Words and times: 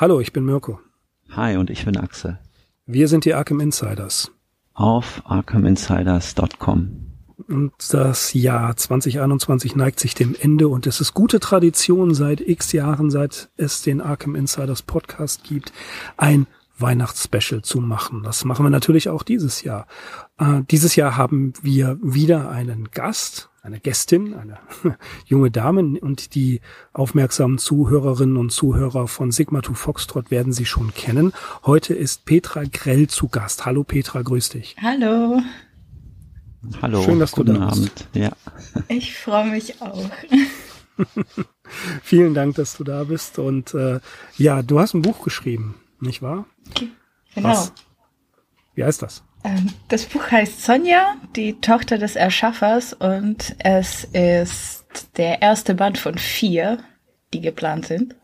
Hallo, 0.00 0.20
ich 0.20 0.32
bin 0.32 0.44
Mirko. 0.44 0.78
Hi, 1.30 1.56
und 1.56 1.70
ich 1.70 1.84
bin 1.84 1.96
Axel. 1.96 2.38
Wir 2.86 3.08
sind 3.08 3.24
die 3.24 3.34
Arkham 3.34 3.58
Insiders. 3.58 4.30
Auf 4.72 5.22
arkhaminsiders.com. 5.24 7.06
Und 7.48 7.72
das 7.90 8.32
Jahr 8.32 8.76
2021 8.76 9.74
neigt 9.74 9.98
sich 9.98 10.14
dem 10.14 10.36
Ende 10.40 10.68
und 10.68 10.86
es 10.86 11.00
ist 11.00 11.14
gute 11.14 11.40
Tradition 11.40 12.14
seit 12.14 12.40
x 12.40 12.70
Jahren, 12.70 13.10
seit 13.10 13.50
es 13.56 13.82
den 13.82 14.00
Arkham 14.00 14.36
Insiders 14.36 14.82
Podcast 14.82 15.42
gibt, 15.42 15.72
ein 16.16 16.46
Weihnachtsspecial 16.78 17.62
zu 17.62 17.80
machen. 17.80 18.22
Das 18.22 18.44
machen 18.44 18.64
wir 18.64 18.70
natürlich 18.70 19.08
auch 19.08 19.24
dieses 19.24 19.64
Jahr. 19.64 19.88
Äh, 20.38 20.62
dieses 20.70 20.94
Jahr 20.94 21.16
haben 21.16 21.54
wir 21.60 21.98
wieder 22.00 22.50
einen 22.50 22.92
Gast, 22.92 23.47
eine 23.62 23.80
Gästin, 23.80 24.34
eine 24.34 24.58
junge 25.26 25.50
Dame 25.50 26.00
und 26.00 26.34
die 26.34 26.60
aufmerksamen 26.92 27.58
Zuhörerinnen 27.58 28.36
und 28.36 28.50
Zuhörer 28.50 29.08
von 29.08 29.30
Sigma 29.30 29.60
to 29.60 29.74
Foxtrot 29.74 30.30
werden 30.30 30.52
sie 30.52 30.66
schon 30.66 30.94
kennen. 30.94 31.32
Heute 31.64 31.94
ist 31.94 32.24
Petra 32.24 32.64
Grell 32.64 33.08
zu 33.08 33.28
Gast. 33.28 33.66
Hallo 33.66 33.84
Petra, 33.84 34.22
grüß 34.22 34.50
dich. 34.50 34.76
Hallo. 34.80 35.40
Hallo. 36.82 37.02
Schön, 37.02 37.18
dass 37.18 37.32
guten 37.32 37.54
du 37.54 37.60
da 37.60 37.68
Abend. 37.68 37.94
bist. 37.94 38.08
Ja. 38.14 38.30
Ich 38.88 39.16
freue 39.16 39.50
mich 39.50 39.80
auch. 39.80 40.10
Vielen 42.02 42.34
Dank, 42.34 42.56
dass 42.56 42.76
du 42.76 42.84
da 42.84 43.04
bist. 43.04 43.38
Und 43.38 43.74
äh, 43.74 44.00
ja, 44.36 44.62
du 44.62 44.80
hast 44.80 44.94
ein 44.94 45.02
Buch 45.02 45.22
geschrieben, 45.22 45.76
nicht 46.00 46.22
wahr? 46.22 46.46
Genau. 47.34 47.48
Was? 47.48 47.72
Wie 48.74 48.84
heißt 48.84 49.02
das? 49.02 49.22
Ähm, 49.44 49.70
Das 49.88 50.04
Buch 50.06 50.30
heißt 50.30 50.64
Sonja, 50.64 51.16
die 51.36 51.60
Tochter 51.60 51.98
des 51.98 52.16
Erschaffers, 52.16 52.92
und 52.92 53.54
es 53.58 54.04
ist 54.04 54.84
der 55.16 55.42
erste 55.42 55.74
Band 55.74 55.98
von 55.98 56.18
vier, 56.18 56.78
die 57.32 57.40
geplant 57.40 57.86
sind. 57.86 58.16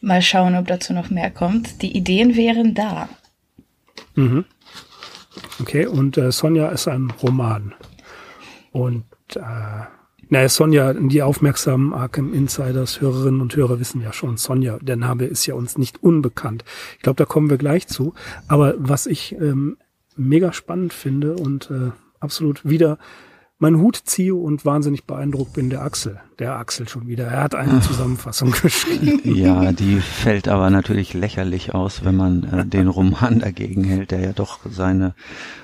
Mal 0.00 0.22
schauen, 0.22 0.56
ob 0.56 0.66
dazu 0.66 0.92
noch 0.92 1.10
mehr 1.10 1.30
kommt. 1.30 1.82
Die 1.82 1.96
Ideen 1.96 2.34
wären 2.34 2.74
da. 2.74 3.08
Mhm. 4.14 4.44
Okay, 5.60 5.86
und 5.86 6.16
äh, 6.16 6.32
Sonja 6.32 6.68
ist 6.70 6.88
ein 6.88 7.10
Roman. 7.22 7.74
Und 8.72 9.04
äh, 9.36 9.84
naja, 10.28 10.48
Sonja, 10.48 10.94
die 10.94 11.22
aufmerksamen 11.22 11.92
Arkham 11.92 12.32
Insiders, 12.32 13.00
Hörerinnen 13.00 13.40
und 13.40 13.54
Hörer 13.56 13.80
wissen 13.80 14.00
ja 14.00 14.12
schon, 14.12 14.36
Sonja, 14.36 14.78
der 14.80 14.96
Name 14.96 15.24
ist 15.24 15.44
ja 15.46 15.54
uns 15.54 15.76
nicht 15.76 16.02
unbekannt. 16.02 16.64
Ich 16.96 17.02
glaube, 17.02 17.16
da 17.16 17.24
kommen 17.24 17.50
wir 17.50 17.58
gleich 17.58 17.88
zu. 17.88 18.14
Aber 18.48 18.74
was 18.78 19.06
ich 19.06 19.32
ähm, 19.32 19.76
mega 20.20 20.52
spannend 20.52 20.92
finde 20.92 21.34
und 21.34 21.70
äh, 21.70 21.90
absolut 22.20 22.68
wieder 22.68 22.98
meinen 23.58 23.80
Hut 23.80 23.96
ziehe 23.96 24.34
und 24.34 24.64
wahnsinnig 24.64 25.04
beeindruckt 25.04 25.52
bin, 25.52 25.70
der 25.70 25.82
Axel. 25.82 26.20
Der 26.40 26.56
Axel 26.56 26.88
schon 26.88 27.06
wieder. 27.06 27.26
Er 27.26 27.42
hat 27.42 27.54
eine 27.54 27.82
Zusammenfassung 27.82 28.50
geschrieben. 28.62 29.20
ja, 29.24 29.72
die 29.72 30.00
fällt 30.00 30.48
aber 30.48 30.70
natürlich 30.70 31.12
lächerlich 31.12 31.74
aus, 31.74 32.02
wenn 32.02 32.16
man 32.16 32.44
äh, 32.44 32.64
den 32.64 32.88
Roman 32.88 33.40
dagegen 33.40 33.84
hält, 33.84 34.10
der 34.10 34.20
ja 34.20 34.32
doch 34.32 34.58
seine 34.64 35.14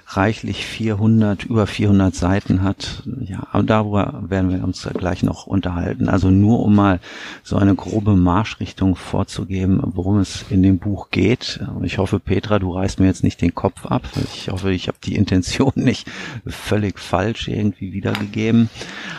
reichlich 0.09 0.65
400, 0.65 1.45
über 1.45 1.67
400 1.67 2.15
Seiten 2.15 2.63
hat. 2.63 3.03
Ja, 3.21 3.47
aber 3.51 3.65
darüber 3.65 4.23
werden 4.29 4.51
wir 4.51 4.63
uns 4.63 4.89
gleich 4.95 5.23
noch 5.23 5.47
unterhalten. 5.47 6.09
Also 6.09 6.31
nur 6.31 6.61
um 6.61 6.77
mal 6.77 7.01
so 7.43 7.57
eine 7.57 7.75
grobe 7.75 8.15
Marschrichtung 8.15 8.95
vorzugeben, 8.95 9.81
worum 9.83 10.19
es 10.19 10.45
in 10.49 10.63
dem 10.63 10.79
Buch 10.79 11.11
geht. 11.11 11.61
Ich 11.83 11.99
hoffe, 11.99 12.21
Petra, 12.21 12.59
du 12.59 12.73
reißt 12.73 13.01
mir 13.01 13.07
jetzt 13.07 13.25
nicht 13.25 13.41
den 13.41 13.55
Kopf 13.55 13.87
ab. 13.87 14.03
Ich 14.33 14.49
hoffe, 14.49 14.71
ich 14.73 14.87
habe 14.89 14.99
die 15.03 15.17
Intention 15.17 15.73
nicht 15.75 16.09
völlig 16.47 17.01
falsch 17.01 17.49
irgendwie 17.49 17.93
wiedergegeben. 17.93 18.71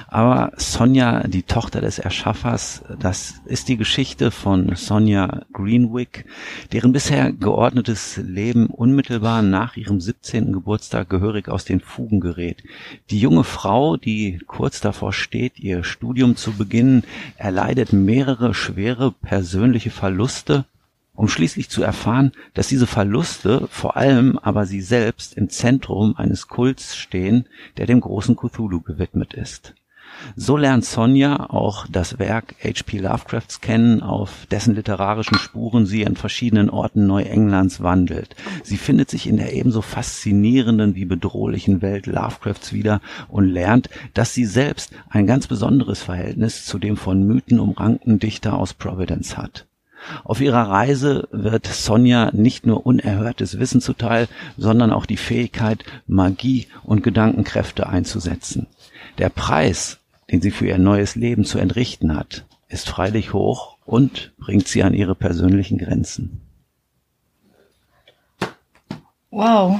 Aber 0.07 0.53
Sonja, 0.55 1.27
die 1.27 1.43
Tochter 1.47 1.81
des 1.81 1.97
Erschaffers, 1.97 2.83
das 2.99 3.41
ist 3.45 3.67
die 3.67 3.77
Geschichte 3.77 4.31
von 4.31 4.75
Sonja 4.75 5.45
Greenwick, 5.53 6.25
deren 6.71 6.91
bisher 6.91 7.31
geordnetes 7.31 8.17
Leben 8.17 8.67
unmittelbar 8.67 9.41
nach 9.41 9.75
ihrem 9.77 9.99
17. 9.99 10.53
Geburtstag 10.53 11.09
gehörig 11.09 11.49
aus 11.49 11.65
den 11.65 11.79
Fugen 11.79 12.19
gerät. 12.19 12.63
Die 13.09 13.19
junge 13.19 13.43
Frau, 13.43 13.97
die 13.97 14.39
kurz 14.45 14.81
davor 14.81 15.13
steht, 15.13 15.59
ihr 15.59 15.83
Studium 15.83 16.35
zu 16.35 16.53
beginnen, 16.53 17.03
erleidet 17.37 17.93
mehrere 17.93 18.53
schwere 18.53 19.11
persönliche 19.11 19.89
Verluste, 19.89 20.65
um 21.15 21.27
schließlich 21.27 21.69
zu 21.69 21.81
erfahren, 21.81 22.31
dass 22.53 22.67
diese 22.67 22.87
Verluste, 22.87 23.67
vor 23.71 23.97
allem 23.97 24.37
aber 24.37 24.65
sie 24.65 24.81
selbst, 24.81 25.35
im 25.35 25.49
Zentrum 25.49 26.15
eines 26.15 26.47
Kults 26.47 26.95
stehen, 26.95 27.47
der 27.77 27.87
dem 27.87 28.01
großen 28.01 28.35
Cthulhu 28.35 28.81
gewidmet 28.81 29.33
ist. 29.33 29.73
So 30.35 30.57
lernt 30.57 30.85
Sonja 30.85 31.49
auch 31.49 31.87
das 31.89 32.19
Werk 32.19 32.55
H.P. 32.63 32.99
Lovecrafts 32.99 33.61
kennen, 33.61 34.01
auf 34.01 34.45
dessen 34.51 34.75
literarischen 34.75 35.37
Spuren 35.37 35.85
sie 35.85 36.05
an 36.05 36.15
verschiedenen 36.15 36.69
Orten 36.69 37.07
Neuenglands 37.07 37.81
wandelt. 37.81 38.35
Sie 38.63 38.77
findet 38.77 39.09
sich 39.09 39.27
in 39.27 39.37
der 39.37 39.53
ebenso 39.53 39.81
faszinierenden 39.81 40.95
wie 40.95 41.05
bedrohlichen 41.05 41.81
Welt 41.81 42.05
Lovecrafts 42.05 42.73
wieder 42.73 43.01
und 43.27 43.45
lernt, 43.45 43.89
dass 44.13 44.33
sie 44.33 44.45
selbst 44.45 44.91
ein 45.09 45.27
ganz 45.27 45.47
besonderes 45.47 46.01
Verhältnis 46.01 46.65
zu 46.65 46.79
dem 46.79 46.97
von 46.97 47.23
Mythen 47.23 47.59
umrankten 47.59 48.19
Dichter 48.19 48.57
aus 48.57 48.73
Providence 48.73 49.37
hat. 49.37 49.65
Auf 50.23 50.41
ihrer 50.41 50.69
Reise 50.69 51.27
wird 51.31 51.67
Sonja 51.67 52.31
nicht 52.33 52.65
nur 52.65 52.85
unerhörtes 52.85 53.59
Wissen 53.59 53.81
zuteil, 53.81 54.27
sondern 54.57 54.91
auch 54.91 55.05
die 55.05 55.17
Fähigkeit, 55.17 55.83
Magie 56.07 56.67
und 56.83 57.03
Gedankenkräfte 57.03 57.87
einzusetzen. 57.87 58.67
Der 59.17 59.29
Preis, 59.29 59.99
den 60.31 60.41
sie 60.41 60.51
für 60.51 60.67
ihr 60.67 60.77
neues 60.77 61.15
Leben 61.15 61.45
zu 61.45 61.57
entrichten 61.57 62.15
hat, 62.15 62.45
ist 62.69 62.89
freilich 62.89 63.33
hoch 63.33 63.77
und 63.85 64.33
bringt 64.37 64.67
sie 64.67 64.83
an 64.83 64.93
ihre 64.93 65.15
persönlichen 65.15 65.77
Grenzen. 65.77 66.41
Wow. 69.31 69.79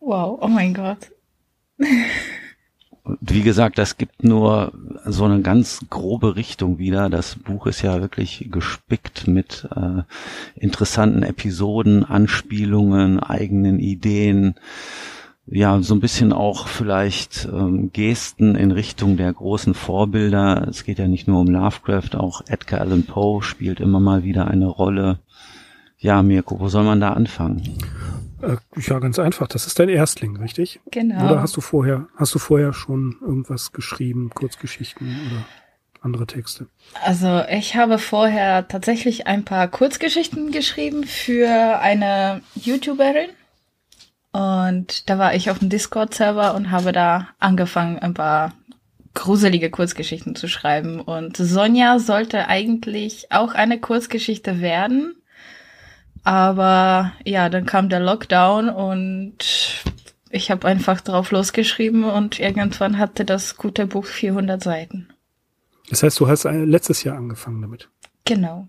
Wow, 0.00 0.38
oh 0.40 0.48
mein 0.48 0.74
Gott. 0.74 1.10
Und 3.08 3.18
wie 3.20 3.42
gesagt, 3.42 3.78
das 3.78 3.96
gibt 3.96 4.22
nur 4.22 4.72
so 5.06 5.24
eine 5.24 5.40
ganz 5.40 5.86
grobe 5.88 6.36
Richtung 6.36 6.78
wieder. 6.78 7.08
Das 7.08 7.36
Buch 7.36 7.66
ist 7.66 7.80
ja 7.80 8.00
wirklich 8.02 8.48
gespickt 8.50 9.26
mit 9.26 9.66
äh, 9.74 10.02
interessanten 10.54 11.22
Episoden, 11.22 12.04
Anspielungen, 12.04 13.18
eigenen 13.18 13.78
Ideen. 13.78 14.56
Ja, 15.50 15.80
so 15.80 15.94
ein 15.94 16.00
bisschen 16.00 16.32
auch 16.32 16.68
vielleicht 16.68 17.48
ähm, 17.50 17.90
Gesten 17.92 18.54
in 18.54 18.70
Richtung 18.70 19.16
der 19.16 19.32
großen 19.32 19.72
Vorbilder. 19.72 20.66
Es 20.68 20.84
geht 20.84 20.98
ja 20.98 21.08
nicht 21.08 21.26
nur 21.26 21.40
um 21.40 21.48
Lovecraft, 21.48 22.16
auch 22.16 22.42
Edgar 22.48 22.82
Allan 22.82 23.04
Poe 23.04 23.42
spielt 23.42 23.80
immer 23.80 23.98
mal 23.98 24.24
wieder 24.24 24.48
eine 24.48 24.66
Rolle. 24.66 25.20
Ja, 25.98 26.22
Mirko, 26.22 26.60
wo 26.60 26.68
soll 26.68 26.84
man 26.84 27.00
da 27.00 27.14
anfangen? 27.14 27.78
Äh, 28.42 28.56
ja, 28.76 28.98
ganz 28.98 29.18
einfach. 29.18 29.48
Das 29.48 29.66
ist 29.66 29.78
dein 29.78 29.88
Erstling, 29.88 30.36
richtig? 30.36 30.80
Genau. 30.90 31.24
Oder 31.24 31.40
hast 31.40 31.56
du 31.56 31.60
vorher, 31.60 32.08
hast 32.16 32.34
du 32.34 32.38
vorher 32.38 32.72
schon 32.72 33.16
irgendwas 33.20 33.72
geschrieben, 33.72 34.30
Kurzgeschichten 34.34 35.08
oder 35.08 35.44
andere 36.02 36.26
Texte? 36.26 36.66
Also 37.02 37.42
ich 37.50 37.74
habe 37.74 37.98
vorher 37.98 38.68
tatsächlich 38.68 39.26
ein 39.26 39.44
paar 39.44 39.66
Kurzgeschichten 39.68 40.52
geschrieben 40.52 41.04
für 41.04 41.80
eine 41.80 42.42
YouTuberin. 42.54 43.30
Und 44.32 45.08
da 45.08 45.18
war 45.18 45.34
ich 45.34 45.50
auf 45.50 45.58
dem 45.58 45.70
Discord-Server 45.70 46.54
und 46.54 46.70
habe 46.70 46.92
da 46.92 47.28
angefangen, 47.38 47.98
ein 47.98 48.14
paar 48.14 48.52
gruselige 49.14 49.70
Kurzgeschichten 49.70 50.36
zu 50.36 50.48
schreiben. 50.48 51.00
Und 51.00 51.36
Sonja 51.36 51.98
sollte 51.98 52.46
eigentlich 52.48 53.32
auch 53.32 53.54
eine 53.54 53.80
Kurzgeschichte 53.80 54.60
werden. 54.60 55.16
Aber 56.24 57.12
ja, 57.24 57.48
dann 57.48 57.66
kam 57.66 57.88
der 57.88 58.00
Lockdown 58.00 58.68
und 58.68 59.82
ich 60.30 60.50
habe 60.50 60.68
einfach 60.68 61.00
drauf 61.00 61.30
losgeschrieben 61.30 62.04
und 62.04 62.38
irgendwann 62.38 62.98
hatte 62.98 63.24
das 63.24 63.56
gute 63.56 63.86
Buch 63.86 64.04
400 64.04 64.62
Seiten. 64.62 65.08
Das 65.88 66.02
heißt, 66.02 66.20
du 66.20 66.28
hast 66.28 66.44
äh, 66.44 66.64
letztes 66.64 67.02
Jahr 67.02 67.16
angefangen 67.16 67.62
damit. 67.62 67.88
Genau. 68.24 68.68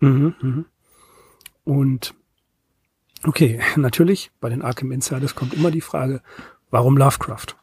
Mhm, 0.00 0.34
mhm. 0.40 0.64
Und 1.64 2.14
okay, 3.24 3.60
natürlich, 3.76 4.30
bei 4.40 4.48
den 4.48 4.62
Arkham 4.62 4.92
Insiders 4.92 5.34
kommt 5.34 5.54
immer 5.54 5.70
die 5.70 5.80
Frage, 5.80 6.22
warum 6.70 6.96
Lovecraft? 6.96 7.56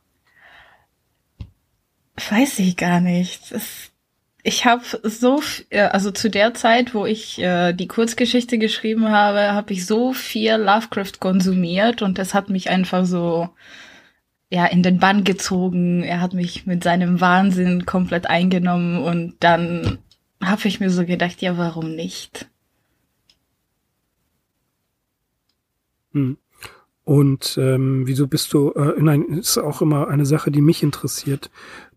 Weiß 2.29 2.59
ich 2.59 2.77
gar 2.77 2.99
nicht. 2.99 3.53
Ich 4.43 4.65
habe 4.65 4.83
so, 5.03 5.41
also 5.71 6.11
zu 6.11 6.29
der 6.29 6.53
Zeit, 6.53 6.93
wo 6.93 7.05
ich 7.05 7.37
äh, 7.39 7.73
die 7.73 7.87
Kurzgeschichte 7.87 8.57
geschrieben 8.57 9.09
habe, 9.09 9.53
habe 9.53 9.73
ich 9.73 9.85
so 9.85 10.13
viel 10.13 10.55
Lovecraft 10.55 11.19
konsumiert 11.19 12.01
und 12.01 12.17
das 12.17 12.33
hat 12.33 12.49
mich 12.49 12.69
einfach 12.69 13.05
so 13.05 13.49
ja 14.49 14.65
in 14.65 14.83
den 14.83 14.99
Bann 14.99 15.23
gezogen. 15.25 16.03
Er 16.03 16.21
hat 16.21 16.33
mich 16.33 16.65
mit 16.65 16.83
seinem 16.83 17.19
Wahnsinn 17.19 17.85
komplett 17.85 18.27
eingenommen 18.27 19.03
und 19.03 19.35
dann 19.41 19.99
habe 20.41 20.67
ich 20.67 20.79
mir 20.79 20.89
so 20.89 21.05
gedacht, 21.05 21.41
ja, 21.41 21.57
warum 21.57 21.95
nicht? 21.95 22.47
Hm. 26.13 26.37
Und 27.07 27.57
ähm, 27.57 28.05
wieso 28.05 28.27
bist 28.27 28.51
du, 28.51 28.71
äh, 28.73 28.95
nein, 28.99 29.23
ist 29.29 29.57
auch 29.57 29.81
immer 29.81 30.09
eine 30.09 30.25
Sache, 30.25 30.51
die 30.51 30.59
mich 30.59 30.83
interessiert. 30.83 31.49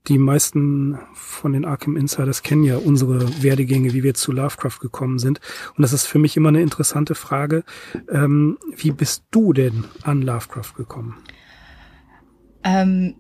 die 0.06 0.18
meisten 0.18 0.98
von 1.14 1.52
den 1.52 1.64
Arkham 1.64 1.96
Insiders 1.96 2.42
kennen 2.42 2.62
ja 2.62 2.76
unsere 2.76 3.42
Werdegänge, 3.42 3.92
wie 3.92 4.04
wir 4.04 4.14
zu 4.14 4.30
Lovecraft 4.30 4.78
gekommen 4.80 5.18
sind. 5.18 5.40
Und 5.76 5.82
das 5.82 5.92
ist 5.92 6.06
für 6.06 6.20
mich 6.20 6.36
immer 6.36 6.50
eine 6.50 6.62
interessante 6.62 7.16
Frage. 7.16 7.64
Ähm, 8.08 8.56
wie 8.76 8.92
bist 8.92 9.24
du 9.32 9.52
denn 9.52 9.84
an 10.04 10.22
Lovecraft 10.22 10.74
gekommen? 10.76 11.18
Ähm, 12.62 13.16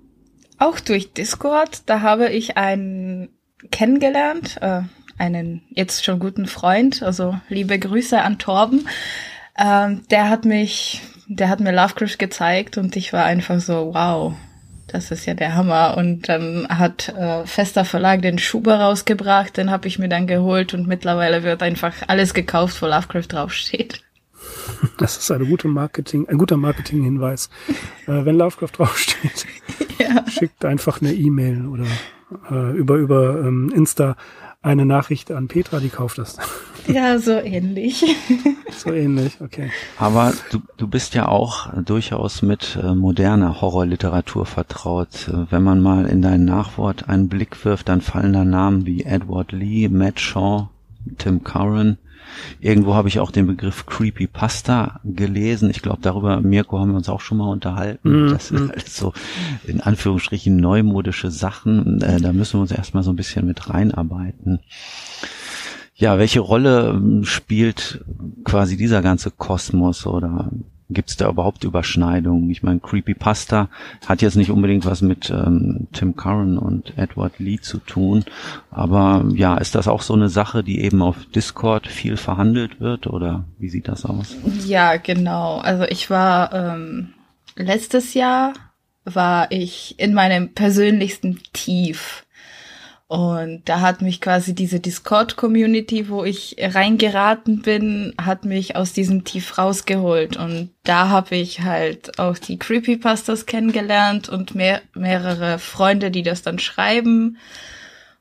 auch 0.58 0.78
durch 0.78 1.12
Discord. 1.12 1.82
Da 1.86 2.02
habe 2.02 2.28
ich 2.28 2.56
einen 2.56 3.30
kennengelernt, 3.70 4.58
äh, 4.60 4.82
einen 5.18 5.62
jetzt 5.70 6.04
schon 6.04 6.20
guten 6.20 6.46
Freund. 6.46 7.02
Also 7.02 7.38
liebe 7.48 7.78
Grüße 7.78 8.22
an 8.22 8.38
Torben. 8.38 8.86
Ähm, 9.60 10.02
der 10.10 10.30
hat 10.30 10.44
mich, 10.44 11.02
der 11.26 11.50
hat 11.50 11.60
mir 11.60 11.72
Lovecraft 11.72 12.18
gezeigt 12.18 12.78
und 12.78 12.96
ich 12.96 13.12
war 13.12 13.24
einfach 13.24 13.60
so, 13.60 13.92
wow, 13.92 14.34
das 14.86 15.10
ist 15.10 15.26
ja 15.26 15.34
der 15.34 15.54
Hammer. 15.54 15.96
Und 15.98 16.28
dann 16.28 16.66
hat 16.68 17.10
äh, 17.10 17.46
Fester 17.46 17.84
Verlag 17.84 18.22
den 18.22 18.38
Schuber 18.38 18.80
rausgebracht, 18.80 19.56
den 19.56 19.70
habe 19.70 19.86
ich 19.86 19.98
mir 19.98 20.08
dann 20.08 20.26
geholt 20.26 20.72
und 20.72 20.88
mittlerweile 20.88 21.42
wird 21.42 21.62
einfach 21.62 21.94
alles 22.08 22.32
gekauft, 22.32 22.80
wo 22.80 22.86
Lovecraft 22.86 23.28
draufsteht. 23.28 24.02
Das 24.98 25.18
ist 25.18 25.30
eine 25.30 25.44
gute 25.44 25.68
Marketing, 25.68 26.26
ein 26.28 26.38
guter 26.38 26.56
Marketinghinweis. 26.56 27.50
äh, 28.06 28.24
wenn 28.24 28.36
Lovecraft 28.36 28.78
draufsteht, 28.78 29.46
ja. 29.98 30.24
schickt 30.28 30.64
einfach 30.64 31.02
eine 31.02 31.12
E-Mail 31.12 31.66
oder 31.66 31.84
äh, 32.50 32.76
über 32.76 32.96
über 32.96 33.40
ähm, 33.40 33.70
Insta 33.74 34.16
eine 34.62 34.84
Nachricht 34.84 35.30
an 35.30 35.48
Petra, 35.48 35.80
die 35.80 35.88
kauft 35.88 36.18
das. 36.18 36.36
Ja, 36.86 37.18
so 37.18 37.32
ähnlich. 37.32 38.04
So 38.70 38.90
ähnlich, 38.90 39.40
okay. 39.40 39.70
Aber 39.98 40.32
du, 40.50 40.60
du 40.78 40.88
bist 40.88 41.14
ja 41.14 41.28
auch 41.28 41.68
durchaus 41.84 42.40
mit 42.40 42.78
äh, 42.82 42.94
moderner 42.94 43.60
Horrorliteratur 43.60 44.46
vertraut. 44.46 45.28
Äh, 45.28 45.52
wenn 45.52 45.62
man 45.62 45.82
mal 45.82 46.06
in 46.06 46.22
dein 46.22 46.46
Nachwort 46.46 47.08
einen 47.08 47.28
Blick 47.28 47.64
wirft, 47.64 47.90
dann 47.90 48.00
fallen 48.00 48.32
da 48.32 48.44
Namen 48.44 48.86
wie 48.86 49.04
Edward 49.04 49.52
Lee, 49.52 49.88
Matt 49.88 50.18
Shaw, 50.20 50.68
Tim 51.18 51.44
Curran. 51.44 51.98
Irgendwo 52.60 52.94
habe 52.94 53.08
ich 53.08 53.18
auch 53.20 53.30
den 53.30 53.46
Begriff 53.46 53.86
Creepypasta 53.86 55.00
gelesen. 55.04 55.70
Ich 55.70 55.82
glaube, 55.82 56.00
darüber, 56.02 56.40
Mirko, 56.40 56.78
haben 56.78 56.90
wir 56.90 56.96
uns 56.96 57.08
auch 57.08 57.20
schon 57.20 57.38
mal 57.38 57.50
unterhalten. 57.50 58.26
Mm, 58.26 58.30
das 58.30 58.48
sind 58.48 58.66
mm. 58.66 58.70
alles 58.70 58.96
so 58.96 59.12
in 59.66 59.80
Anführungsstrichen 59.80 60.56
neumodische 60.56 61.30
Sachen. 61.30 62.00
Äh, 62.02 62.20
da 62.20 62.32
müssen 62.32 62.54
wir 62.54 62.62
uns 62.62 62.72
erstmal 62.72 63.02
so 63.02 63.12
ein 63.12 63.16
bisschen 63.16 63.46
mit 63.46 63.70
reinarbeiten. 63.70 64.60
Ja, 65.94 66.18
welche 66.18 66.40
Rolle 66.40 66.90
ähm, 66.90 67.24
spielt 67.24 68.04
quasi 68.44 68.76
dieser 68.76 69.02
ganze 69.02 69.30
Kosmos 69.30 70.06
oder 70.06 70.50
Gibt 70.92 71.10
es 71.10 71.16
da 71.16 71.28
überhaupt 71.28 71.64
Überschneidungen? 71.64 72.50
Ich 72.50 72.62
meine, 72.62 72.80
Creepypasta 72.80 73.68
hat 74.06 74.22
jetzt 74.22 74.36
nicht 74.36 74.50
unbedingt 74.50 74.84
was 74.86 75.02
mit 75.02 75.30
ähm, 75.30 75.86
Tim 75.92 76.16
Curran 76.16 76.58
und 76.58 76.96
Edward 76.96 77.38
Lee 77.38 77.60
zu 77.60 77.78
tun, 77.78 78.24
aber 78.70 79.24
ja, 79.34 79.56
ist 79.56 79.74
das 79.74 79.88
auch 79.88 80.02
so 80.02 80.14
eine 80.14 80.28
Sache, 80.28 80.62
die 80.62 80.80
eben 80.80 81.02
auf 81.02 81.26
Discord 81.34 81.86
viel 81.86 82.16
verhandelt 82.16 82.80
wird 82.80 83.06
oder 83.06 83.44
wie 83.58 83.68
sieht 83.68 83.88
das 83.88 84.04
aus? 84.04 84.36
Ja, 84.66 84.96
genau. 84.96 85.58
Also 85.58 85.84
ich 85.84 86.10
war 86.10 86.52
ähm, 86.52 87.14
letztes 87.56 88.14
Jahr 88.14 88.52
war 89.04 89.50
ich 89.50 89.98
in 89.98 90.14
meinem 90.14 90.52
persönlichsten 90.52 91.40
Tief 91.52 92.24
und 93.10 93.62
da 93.64 93.80
hat 93.80 94.02
mich 94.02 94.20
quasi 94.20 94.54
diese 94.54 94.78
Discord-Community, 94.78 96.08
wo 96.08 96.22
ich 96.22 96.54
reingeraten 96.60 97.60
bin, 97.60 98.14
hat 98.22 98.44
mich 98.44 98.76
aus 98.76 98.92
diesem 98.92 99.24
Tief 99.24 99.58
rausgeholt. 99.58 100.36
Und 100.36 100.70
da 100.84 101.08
habe 101.08 101.34
ich 101.34 101.62
halt 101.62 102.20
auch 102.20 102.38
die 102.38 102.56
Creepypastas 102.56 103.46
kennengelernt 103.46 104.28
und 104.28 104.54
mehr, 104.54 104.80
mehrere 104.94 105.58
Freunde, 105.58 106.12
die 106.12 106.22
das 106.22 106.42
dann 106.42 106.60
schreiben. 106.60 107.38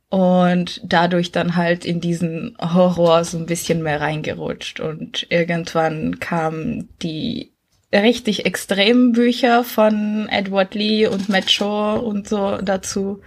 Und 0.10 0.82
dadurch 0.84 1.32
dann 1.32 1.56
halt 1.56 1.86
in 1.86 2.02
diesen 2.02 2.58
Horror 2.60 3.26
so 3.26 3.38
ein 3.38 3.46
bisschen 3.46 3.84
mehr 3.84 4.02
reingerutscht. 4.02 4.80
Und 4.80 5.28
irgendwann 5.30 6.18
kamen 6.18 6.90
die 7.04 7.54
richtig 7.94 8.48
extremen 8.48 9.12
Bücher 9.12 9.64
von 9.64 10.28
Edward 10.32 10.74
Lee 10.74 11.06
und 11.06 11.30
Matt 11.30 11.52
Shaw 11.52 12.00
und 12.00 12.28
so 12.28 12.58
dazu. 12.58 13.22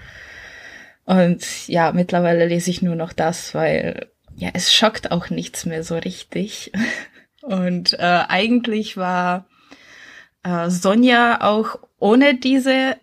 Und 1.05 1.69
ja, 1.69 1.93
mittlerweile 1.93 2.47
lese 2.47 2.71
ich 2.71 2.83
nur 2.83 2.95
noch 2.95 3.13
das, 3.13 3.55
weil 3.55 4.09
ja, 4.37 4.51
es 4.55 4.73
schockt 4.73 5.11
auch 5.11 5.31
nichts 5.31 5.67
mehr 5.67 5.85
so 5.85 5.97
richtig. 5.97 6.73
Und 7.43 7.95
äh, 7.95 8.23
eigentlich 8.29 8.97
war 8.97 9.47
äh, 10.45 10.71
Sonja 10.71 11.41
auch 11.41 11.79
ohne 11.99 12.35
diese 12.35 12.97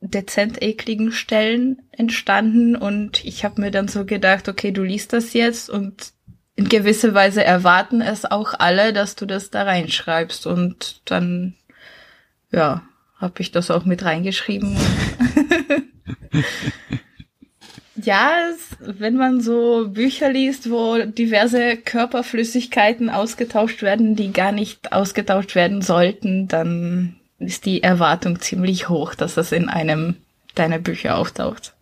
dezent 0.00 0.62
ekligen 0.62 1.10
Stellen 1.10 1.82
entstanden 1.90 2.76
und 2.76 3.24
ich 3.24 3.44
habe 3.44 3.62
mir 3.62 3.70
dann 3.70 3.88
so 3.88 4.04
gedacht, 4.04 4.48
okay, 4.48 4.70
du 4.70 4.82
liest 4.82 5.14
das 5.14 5.32
jetzt 5.32 5.70
und 5.70 6.12
in 6.54 6.68
gewisser 6.68 7.14
Weise 7.14 7.42
erwarten 7.42 8.02
es 8.02 8.26
auch 8.26 8.52
alle, 8.58 8.92
dass 8.92 9.16
du 9.16 9.24
das 9.24 9.50
da 9.50 9.62
reinschreibst 9.62 10.46
und 10.46 11.00
dann 11.06 11.54
ja, 12.52 12.82
habe 13.16 13.40
ich 13.40 13.52
das 13.52 13.70
auch 13.70 13.86
mit 13.86 14.04
reingeschrieben. 14.04 14.76
Ja, 18.02 18.30
wenn 18.80 19.16
man 19.16 19.40
so 19.40 19.88
Bücher 19.88 20.30
liest, 20.30 20.70
wo 20.70 20.98
diverse 20.98 21.76
Körperflüssigkeiten 21.76 23.08
ausgetauscht 23.08 23.82
werden, 23.82 24.16
die 24.16 24.32
gar 24.32 24.52
nicht 24.52 24.92
ausgetauscht 24.92 25.54
werden 25.54 25.82
sollten, 25.82 26.46
dann 26.48 27.16
ist 27.38 27.64
die 27.64 27.82
Erwartung 27.82 28.40
ziemlich 28.40 28.88
hoch, 28.88 29.14
dass 29.14 29.34
das 29.34 29.52
in 29.52 29.68
einem 29.68 30.16
deiner 30.54 30.78
Bücher 30.78 31.16
auftaucht. 31.16 31.74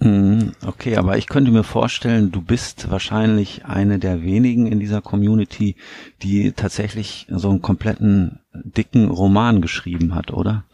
Mhm, 0.00 0.52
okay, 0.66 0.96
aber 0.96 1.18
ich 1.18 1.28
könnte 1.28 1.50
mir 1.50 1.62
vorstellen, 1.62 2.32
du 2.32 2.42
bist 2.42 2.90
wahrscheinlich 2.90 3.64
eine 3.64 3.98
der 3.98 4.22
wenigen 4.22 4.66
in 4.66 4.80
dieser 4.80 5.00
Community, 5.00 5.76
die 6.22 6.52
tatsächlich 6.52 7.26
so 7.28 7.50
einen 7.50 7.62
kompletten 7.62 8.40
dicken 8.52 9.08
Roman 9.08 9.62
geschrieben 9.62 10.14
hat, 10.14 10.32
oder? 10.32 10.64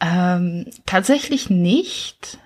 Ähm, 0.00 0.66
tatsächlich 0.86 1.50
nicht 1.50 2.38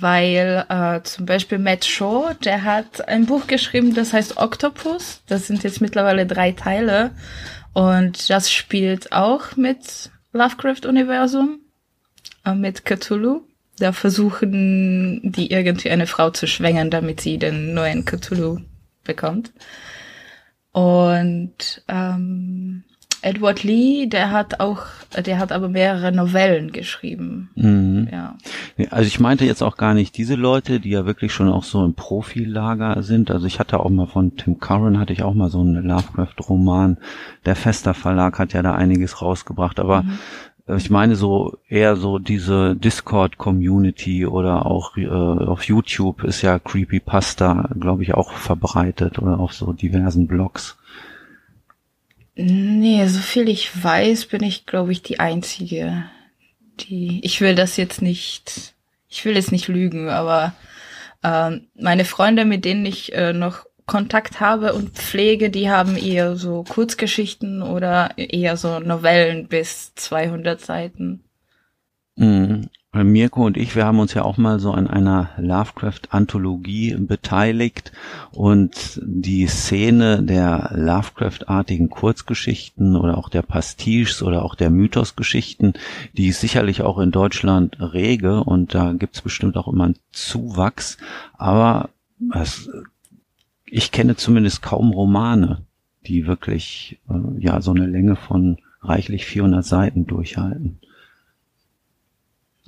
weil 0.00 0.64
äh, 0.68 1.02
zum 1.02 1.26
Beispiel 1.26 1.58
Matt 1.58 1.84
Shaw, 1.84 2.34
der 2.44 2.64
hat 2.64 3.08
ein 3.08 3.26
Buch 3.26 3.46
geschrieben, 3.46 3.94
das 3.94 4.12
heißt 4.12 4.36
Octopus. 4.36 5.22
Das 5.26 5.46
sind 5.46 5.64
jetzt 5.64 5.80
mittlerweile 5.80 6.26
drei 6.26 6.52
Teile 6.52 7.12
und 7.72 8.30
das 8.30 8.52
spielt 8.52 9.12
auch 9.12 9.56
mit 9.56 10.10
Lovecraft-Universum, 10.32 11.60
äh, 12.44 12.54
mit 12.54 12.84
Cthulhu. 12.84 13.42
Da 13.78 13.92
versuchen 13.92 15.20
die 15.32 15.50
irgendwie 15.50 15.90
eine 15.90 16.06
Frau 16.06 16.30
zu 16.30 16.46
schwängern, 16.46 16.90
damit 16.90 17.20
sie 17.20 17.38
den 17.38 17.74
neuen 17.74 18.04
Cthulhu 18.04 18.58
bekommt. 19.04 19.52
Und 20.72 21.82
ähm, 21.88 22.84
Edward 23.22 23.64
Lee, 23.64 24.06
der 24.06 24.30
hat 24.30 24.60
auch, 24.60 24.82
der 25.26 25.38
hat 25.38 25.50
aber 25.52 25.68
mehrere 25.68 26.12
Novellen 26.12 26.70
geschrieben. 26.72 27.50
Mhm. 27.56 28.08
Ja. 28.12 28.36
Also 28.90 29.06
ich 29.06 29.18
meinte 29.18 29.44
jetzt 29.44 29.62
auch 29.62 29.76
gar 29.76 29.94
nicht 29.94 30.16
diese 30.16 30.36
Leute, 30.36 30.80
die 30.80 30.90
ja 30.90 31.04
wirklich 31.06 31.32
schon 31.32 31.48
auch 31.48 31.64
so 31.64 31.84
im 31.84 31.94
Profilager 31.94 33.02
sind. 33.02 33.30
Also 33.30 33.46
ich 33.46 33.58
hatte 33.58 33.80
auch 33.80 33.90
mal 33.90 34.06
von 34.06 34.36
Tim 34.36 34.58
Curran 34.60 34.98
hatte 34.98 35.12
ich 35.12 35.22
auch 35.22 35.34
mal 35.34 35.50
so 35.50 35.60
einen 35.60 35.84
Lovecraft-Roman. 35.84 36.98
Der 37.44 37.56
Fester 37.56 37.94
Verlag 37.94 38.38
hat 38.38 38.52
ja 38.52 38.62
da 38.62 38.74
einiges 38.74 39.20
rausgebracht, 39.20 39.80
aber 39.80 40.02
mhm. 40.02 40.18
Ich 40.76 40.90
meine 40.90 41.16
so 41.16 41.56
eher 41.66 41.96
so 41.96 42.18
diese 42.18 42.76
Discord-Community 42.76 44.26
oder 44.26 44.66
auch 44.66 44.98
äh, 44.98 45.08
auf 45.08 45.62
YouTube 45.62 46.24
ist 46.24 46.42
ja 46.42 46.58
Creepypasta, 46.58 47.70
glaube 47.80 48.02
ich, 48.02 48.12
auch 48.12 48.32
verbreitet 48.32 49.18
oder 49.18 49.40
auf 49.40 49.54
so 49.54 49.72
diversen 49.72 50.26
Blogs. 50.26 50.77
Nee, 52.40 53.04
so 53.08 53.18
viel 53.18 53.48
ich 53.48 53.82
weiß, 53.82 54.26
bin 54.26 54.44
ich, 54.44 54.64
glaube 54.64 54.92
ich, 54.92 55.02
die 55.02 55.18
Einzige, 55.18 56.04
die. 56.78 57.20
Ich 57.24 57.40
will 57.40 57.56
das 57.56 57.76
jetzt 57.76 58.00
nicht. 58.00 58.74
Ich 59.08 59.24
will 59.24 59.34
jetzt 59.34 59.50
nicht 59.50 59.66
lügen, 59.66 60.08
aber 60.08 60.54
ähm, 61.24 61.66
meine 61.74 62.04
Freunde, 62.04 62.44
mit 62.44 62.64
denen 62.64 62.86
ich 62.86 63.12
äh, 63.12 63.32
noch 63.32 63.66
Kontakt 63.86 64.38
habe 64.38 64.74
und 64.74 64.90
pflege, 64.90 65.50
die 65.50 65.68
haben 65.68 65.96
eher 65.96 66.36
so 66.36 66.62
Kurzgeschichten 66.62 67.60
oder 67.60 68.16
eher 68.16 68.56
so 68.56 68.78
Novellen 68.78 69.48
bis 69.48 69.96
200 69.96 70.60
Seiten. 70.60 71.24
Mhm. 72.14 72.68
Mirko 72.92 73.44
und 73.44 73.58
ich, 73.58 73.76
wir 73.76 73.84
haben 73.84 74.00
uns 74.00 74.14
ja 74.14 74.22
auch 74.22 74.38
mal 74.38 74.58
so 74.60 74.72
an 74.72 74.86
einer 74.86 75.30
Lovecraft-Anthologie 75.36 76.96
beteiligt 76.98 77.92
und 78.32 78.98
die 79.04 79.46
Szene 79.46 80.22
der 80.22 80.70
Lovecraft-artigen 80.74 81.90
Kurzgeschichten 81.90 82.96
oder 82.96 83.18
auch 83.18 83.28
der 83.28 83.42
Pastiches 83.42 84.22
oder 84.22 84.42
auch 84.42 84.54
der 84.54 84.70
Mythosgeschichten, 84.70 85.74
die 86.14 86.28
ist 86.28 86.40
sicherlich 86.40 86.80
auch 86.80 86.98
in 86.98 87.10
Deutschland 87.10 87.76
rege 87.78 88.42
und 88.42 88.74
da 88.74 88.94
gibt's 88.94 89.20
bestimmt 89.20 89.58
auch 89.58 89.68
immer 89.68 89.84
einen 89.84 89.98
Zuwachs, 90.10 90.96
aber 91.34 91.90
es, 92.34 92.70
ich 93.66 93.92
kenne 93.92 94.16
zumindest 94.16 94.62
kaum 94.62 94.92
Romane, 94.92 95.66
die 96.06 96.26
wirklich 96.26 96.98
äh, 97.10 97.38
ja 97.38 97.60
so 97.60 97.72
eine 97.72 97.86
Länge 97.86 98.16
von 98.16 98.56
reichlich 98.80 99.26
400 99.26 99.62
Seiten 99.62 100.06
durchhalten. 100.06 100.80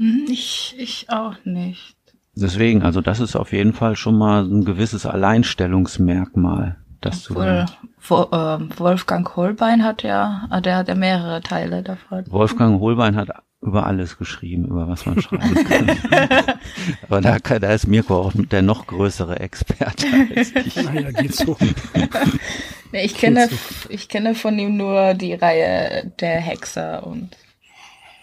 Hm, 0.01 0.25
Ich, 0.29 0.75
ich 0.79 1.07
auch 1.11 1.35
nicht. 1.45 1.95
Deswegen, 2.35 2.83
also 2.83 3.01
das 3.03 3.21
ist 3.21 3.37
auf 3.37 3.53
jeden 3.53 3.75
Fall 3.75 3.97
schon 3.97 4.17
mal 4.17 4.45
ein 4.45 4.65
gewisses 4.65 5.05
Alleinstellungsmerkmal, 5.05 6.77
dass 7.01 7.25
du 7.25 7.35
Wohl, 7.35 7.67
wo, 8.09 8.29
ähm, 8.33 8.71
Wolfgang 8.79 9.37
Holbein 9.37 9.85
hat 9.85 10.03
ja, 10.03 10.47
ah, 10.49 10.61
der 10.61 10.77
hat 10.77 10.89
ja 10.89 10.95
mehrere 10.95 11.43
Teile 11.43 11.83
davon. 11.83 12.25
Wolfgang 12.31 12.81
Holbein 12.81 13.17
hat 13.17 13.29
über 13.61 13.85
alles 13.87 14.17
geschrieben, 14.17 14.65
über 14.67 14.89
was 14.89 15.05
man 15.05 15.21
schreiben 15.21 15.55
kann. 15.65 15.91
Aber 17.03 17.21
da, 17.21 17.39
da 17.39 17.73
ist 17.73 17.87
Mirko 17.87 18.15
auch 18.23 18.33
der 18.35 18.63
noch 18.63 18.87
größere 18.87 19.39
Experte 19.41 20.07
als 20.35 20.53
ich. 20.65 20.77
Naja, 20.77 21.11
geht 21.11 21.35
so. 21.35 21.57
Nee, 22.93 23.05
ich 23.05 23.15
kenne, 23.15 23.47
so. 23.49 23.57
ich 23.89 24.09
kenne 24.09 24.35
von 24.35 24.59
ihm 24.59 24.77
nur 24.77 25.15
die 25.15 25.35
Reihe 25.35 26.11
der 26.19 26.41
Hexer 26.41 27.07
und 27.07 27.37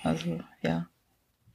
also 0.04 0.42
ja, 0.62 0.88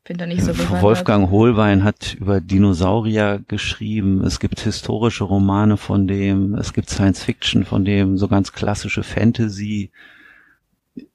bin 0.04 0.18
da 0.18 0.26
nicht 0.26 0.42
so 0.42 0.52
bewandert. 0.52 0.82
Wolfgang 0.82 1.30
Holbein 1.30 1.84
hat 1.84 2.14
über 2.14 2.40
Dinosaurier 2.40 3.40
geschrieben. 3.46 4.24
Es 4.24 4.40
gibt 4.40 4.60
historische 4.60 5.24
Romane 5.24 5.76
von 5.76 6.06
dem, 6.06 6.54
es 6.54 6.72
gibt 6.72 6.90
Science 6.90 7.22
Fiction 7.22 7.64
von 7.64 7.84
dem, 7.84 8.18
so 8.18 8.28
ganz 8.28 8.52
klassische 8.52 9.02
Fantasy. 9.02 9.90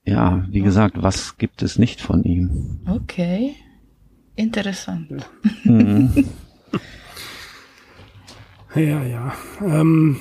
Ja, 0.06 0.46
wie 0.50 0.62
gesagt, 0.62 1.02
was 1.02 1.38
gibt 1.38 1.62
es 1.62 1.78
nicht 1.78 2.02
von 2.02 2.24
ihm? 2.24 2.80
Okay, 2.88 3.56
interessant. 4.36 5.26
Mhm. 5.64 6.26
Ja, 8.76 9.02
ja. 9.04 9.34
Ähm, 9.62 10.18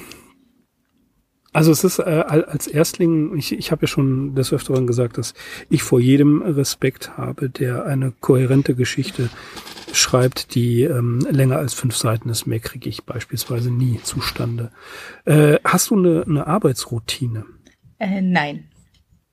also 1.56 1.72
es 1.72 1.84
ist 1.84 1.98
äh, 1.98 2.02
al- 2.02 2.44
als 2.44 2.66
Erstling, 2.66 3.36
ich, 3.36 3.52
ich 3.52 3.70
habe 3.72 3.82
ja 3.82 3.88
schon 3.88 4.34
des 4.34 4.52
Öfteren 4.52 4.86
gesagt, 4.86 5.18
dass 5.18 5.34
ich 5.70 5.82
vor 5.82 6.00
jedem 6.00 6.42
Respekt 6.42 7.16
habe, 7.16 7.48
der 7.50 7.86
eine 7.86 8.12
kohärente 8.20 8.74
Geschichte 8.74 9.30
schreibt, 9.92 10.54
die 10.54 10.82
ähm, 10.82 11.20
länger 11.30 11.56
als 11.56 11.72
fünf 11.74 11.96
Seiten 11.96 12.28
ist. 12.28 12.46
Mehr 12.46 12.60
kriege 12.60 12.88
ich 12.88 13.04
beispielsweise 13.04 13.70
nie 13.70 14.00
zustande. 14.02 14.70
Äh, 15.24 15.58
hast 15.64 15.90
du 15.90 15.96
eine, 15.96 16.24
eine 16.26 16.46
Arbeitsroutine? 16.46 17.44
Äh, 17.98 18.20
nein, 18.20 18.64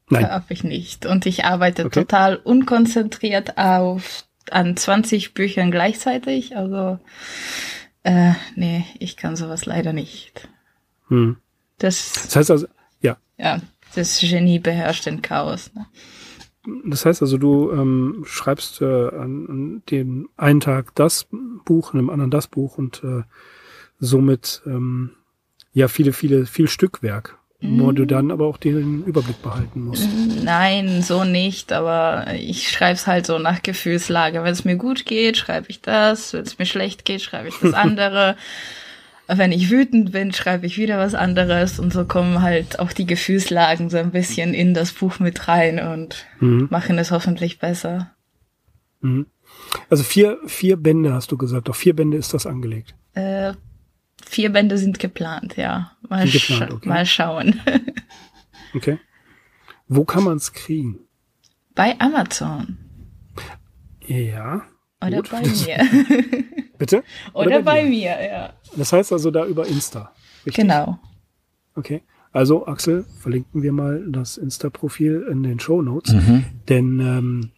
Nein. 0.09 0.29
habe 0.29 0.45
ich 0.53 0.63
nicht. 0.63 1.05
Und 1.05 1.25
ich 1.25 1.43
arbeite 1.45 1.85
Okay. 1.85 2.01
total 2.01 2.37
unkonzentriert 2.37 3.57
auf 3.57 4.25
an 4.51 4.77
20 4.77 5.33
Büchern 5.33 5.71
gleichzeitig. 5.71 6.55
Also 6.55 6.99
äh, 8.03 8.31
nee, 8.55 8.85
ich 8.99 9.17
kann 9.17 9.35
sowas 9.35 9.65
leider 9.65 9.91
nicht. 9.93 10.47
Hm. 11.09 11.37
Das 11.77 12.13
Das 12.13 12.35
heißt 12.35 12.51
also, 12.51 12.67
ja, 13.01 13.17
ja, 13.37 13.61
das 13.95 14.19
Genie 14.19 14.59
beherrscht 14.59 15.05
den 15.05 15.21
Chaos. 15.21 15.71
Ne? 15.73 15.85
das 16.85 17.05
heißt 17.05 17.21
also, 17.21 17.37
du 17.37 17.71
ähm, 17.71 18.23
schreibst 18.25 18.81
äh, 18.81 18.85
an, 18.85 19.47
an 19.49 19.83
dem 19.89 20.29
einen 20.37 20.59
Tag 20.59 20.95
das 20.95 21.27
Buch, 21.65 21.93
an 21.93 21.99
dem 21.99 22.09
anderen 22.09 22.31
das 22.31 22.47
Buch 22.47 22.77
und 22.77 23.03
äh, 23.03 23.23
somit 23.99 24.61
ähm, 24.65 25.11
ja 25.73 25.87
viele, 25.87 26.13
viele, 26.13 26.45
viel 26.45 26.67
Stückwerk, 26.67 27.37
wo 27.61 27.93
du 27.93 28.05
dann 28.05 28.29
aber 28.29 28.45
auch 28.47 28.57
den 28.57 29.05
Überblick 29.05 29.41
behalten 29.41 29.85
musst. 29.85 30.09
Nein, 30.43 31.01
so 31.01 31.23
nicht, 31.23 31.71
aber 31.71 32.27
ich 32.33 32.69
schreib's 32.69 33.07
halt 33.07 33.25
so 33.25 33.39
nach 33.39 33.61
Gefühlslage. 33.61 34.43
Wenn 34.43 34.51
es 34.51 34.65
mir 34.65 34.75
gut 34.75 35.05
geht, 35.05 35.37
schreibe 35.37 35.67
ich 35.69 35.79
das. 35.79 36.33
Wenn 36.33 36.43
es 36.43 36.59
mir 36.59 36.65
schlecht 36.65 37.05
geht, 37.05 37.21
schreibe 37.21 37.47
ich 37.47 37.55
das 37.61 37.73
andere. 37.73 38.35
Wenn 39.27 39.51
ich 39.53 39.69
wütend 39.69 40.11
bin, 40.11 40.33
schreibe 40.33 40.65
ich 40.65 40.77
wieder 40.77 40.97
was 40.97 41.15
anderes. 41.15 41.79
Und 41.79 41.93
so 41.93 42.05
kommen 42.05 42.41
halt 42.41 42.79
auch 42.79 42.91
die 42.91 43.05
Gefühlslagen 43.05 43.89
so 43.89 43.97
ein 43.97 44.11
bisschen 44.11 44.53
in 44.53 44.73
das 44.73 44.91
Buch 44.91 45.19
mit 45.19 45.47
rein 45.47 45.79
und 45.79 46.25
Mhm. 46.39 46.67
machen 46.69 46.97
es 46.97 47.11
hoffentlich 47.11 47.59
besser. 47.59 48.11
Mhm. 49.01 49.27
Also 49.89 50.03
vier, 50.03 50.37
vier 50.47 50.77
Bände 50.77 51.13
hast 51.13 51.31
du 51.31 51.37
gesagt. 51.37 51.69
Auf 51.69 51.77
vier 51.77 51.95
Bände 51.95 52.17
ist 52.17 52.33
das 52.33 52.45
angelegt. 52.45 52.95
Äh, 53.13 53.53
vier 54.25 54.51
Bände 54.51 54.77
sind 54.77 54.99
geplant, 54.99 55.55
ja. 55.57 55.91
Mal, 56.09 56.27
geplant, 56.27 56.71
okay. 56.71 56.89
mal 56.89 57.05
schauen. 57.05 57.59
Okay. 58.75 58.97
Wo 59.87 60.03
kann 60.03 60.23
man 60.23 60.37
es 60.37 60.51
kriegen? 60.51 60.99
bei 61.75 61.95
Amazon. 61.99 62.77
Ja. 64.07 64.63
Oder 64.99 65.17
Gut. 65.17 65.29
bei 65.29 65.41
mir. 65.41 65.77
Bitte? 66.83 67.01
Oder, 67.31 67.61
bei, 67.61 67.85
mir, 67.85 68.21
ja. 68.21 68.53
Das 68.75 68.91
heißt 68.91 69.13
also 69.13 69.31
da 69.31 69.45
über 69.45 69.65
Insta. 69.65 70.11
Richtig? 70.45 70.63
Genau. 70.63 70.99
Okay. 71.75 72.01
Also, 72.33 72.67
Axel, 72.67 73.05
verlinken 73.21 73.63
wir 73.63 73.71
mal 73.71 74.03
das 74.05 74.35
Insta-Profil 74.35 75.27
in 75.31 75.43
den 75.43 75.61
Show 75.61 75.81
Notes. 75.81 76.11
Mhm. 76.11 76.43
Denn 76.67 76.99
ähm, 76.99 77.51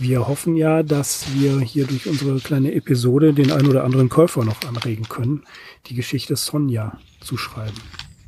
wir 0.00 0.26
hoffen 0.26 0.56
ja, 0.56 0.82
dass 0.82 1.32
wir 1.34 1.60
hier 1.60 1.86
durch 1.86 2.08
unsere 2.08 2.40
kleine 2.40 2.72
Episode 2.72 3.32
den 3.32 3.52
ein 3.52 3.68
oder 3.68 3.84
anderen 3.84 4.08
Käufer 4.08 4.44
noch 4.44 4.60
anregen 4.66 5.08
können, 5.08 5.44
die 5.86 5.94
Geschichte 5.94 6.34
Sonja 6.34 6.98
zu 7.20 7.36
schreiben. 7.36 7.76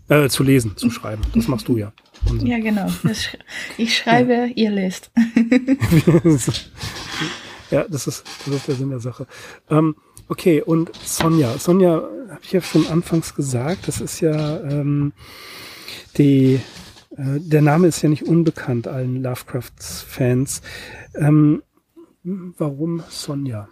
Äh, 0.09 0.29
zu 0.29 0.45
lesen, 0.45 0.77
zu 0.77 0.91
schreiben. 0.91 1.23
Das 1.35 1.49
machst 1.49 1.67
du 1.67 1.77
ja. 1.77 1.93
Unsinn. 2.31 2.47
Ja, 2.47 2.61
genau. 2.61 2.89
Sch 2.89 3.37
ich 3.77 3.97
schreibe, 3.97 4.53
ihr 4.55 4.71
lest. 4.71 5.11
ja, 7.73 7.85
das 7.89 8.07
ist, 8.07 8.25
das 8.45 8.55
ist 8.55 8.69
der 8.69 8.77
Sinn 8.77 8.91
der 8.91 9.01
Sache. 9.01 9.27
Ähm, 9.69 9.97
okay, 10.29 10.63
und 10.63 10.91
Sonja. 11.05 11.59
Sonja, 11.59 12.09
habe 12.31 12.41
ich 12.43 12.53
ja 12.53 12.61
schon 12.61 12.87
anfangs 12.87 13.35
gesagt, 13.35 13.89
das 13.89 14.01
ist 14.01 14.21
ja 14.21 14.61
ähm, 14.61 15.13
die, 16.17 16.61
äh, 17.17 17.41
der 17.41 17.63
Name 17.63 17.89
ist 17.89 18.03
ja 18.03 18.09
nicht 18.09 18.27
unbekannt 18.27 18.89
allen 18.89 19.23
Lovecrafts-Fans. 19.23 20.63
Ähm, 21.15 21.63
warum 22.23 23.03
Sonja? 23.09 23.69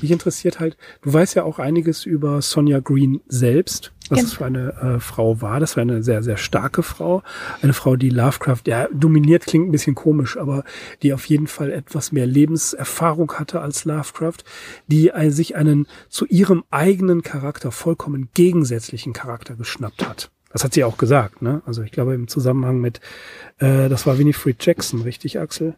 Mich 0.00 0.10
interessiert 0.10 0.60
halt, 0.60 0.76
du 1.02 1.12
weißt 1.12 1.34
ja 1.34 1.44
auch 1.44 1.58
einiges 1.58 2.06
über 2.06 2.42
Sonja 2.42 2.80
Green 2.80 3.20
selbst, 3.28 3.92
was 4.08 4.22
es 4.22 4.32
für 4.34 4.44
eine 4.44 4.72
äh, 4.80 5.00
Frau 5.00 5.40
war. 5.40 5.60
Das 5.60 5.76
war 5.76 5.82
eine 5.82 6.02
sehr, 6.02 6.22
sehr 6.22 6.36
starke 6.36 6.82
Frau. 6.82 7.22
Eine 7.62 7.72
Frau, 7.72 7.96
die 7.96 8.10
Lovecraft, 8.10 8.62
ja, 8.66 8.88
dominiert 8.92 9.46
klingt 9.46 9.68
ein 9.68 9.72
bisschen 9.72 9.94
komisch, 9.94 10.36
aber 10.36 10.64
die 11.02 11.12
auf 11.12 11.24
jeden 11.26 11.46
Fall 11.46 11.70
etwas 11.70 12.12
mehr 12.12 12.26
Lebenserfahrung 12.26 13.32
hatte 13.34 13.60
als 13.60 13.84
Lovecraft, 13.84 14.44
die 14.86 15.12
ein, 15.12 15.30
sich 15.30 15.56
einen 15.56 15.86
zu 16.08 16.26
ihrem 16.26 16.64
eigenen 16.70 17.22
Charakter 17.22 17.72
vollkommen 17.72 18.28
gegensätzlichen 18.34 19.12
Charakter 19.12 19.54
geschnappt 19.54 20.06
hat. 20.06 20.30
Das 20.52 20.64
hat 20.64 20.74
sie 20.74 20.82
auch 20.82 20.98
gesagt, 20.98 21.42
ne? 21.42 21.62
Also 21.64 21.82
ich 21.82 21.92
glaube 21.92 22.14
im 22.14 22.26
Zusammenhang 22.26 22.80
mit, 22.80 23.00
äh, 23.58 23.88
das 23.88 24.06
war 24.06 24.18
Winifred 24.18 24.64
Jackson, 24.64 25.02
richtig, 25.02 25.38
Axel? 25.38 25.76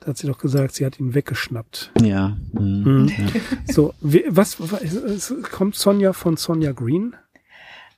Da 0.00 0.08
hat 0.08 0.18
sie 0.18 0.26
doch 0.26 0.38
gesagt, 0.38 0.74
sie 0.74 0.84
hat 0.84 1.00
ihn 1.00 1.14
weggeschnappt. 1.14 1.90
Ja. 2.02 2.36
Mhm. 2.52 2.82
Mhm. 2.84 3.08
ja. 3.08 3.72
So, 3.72 3.94
wie, 4.00 4.24
was, 4.28 4.60
was 4.60 5.34
kommt 5.50 5.74
Sonja 5.74 6.12
von 6.12 6.36
Sonja 6.36 6.72
Green? 6.72 7.16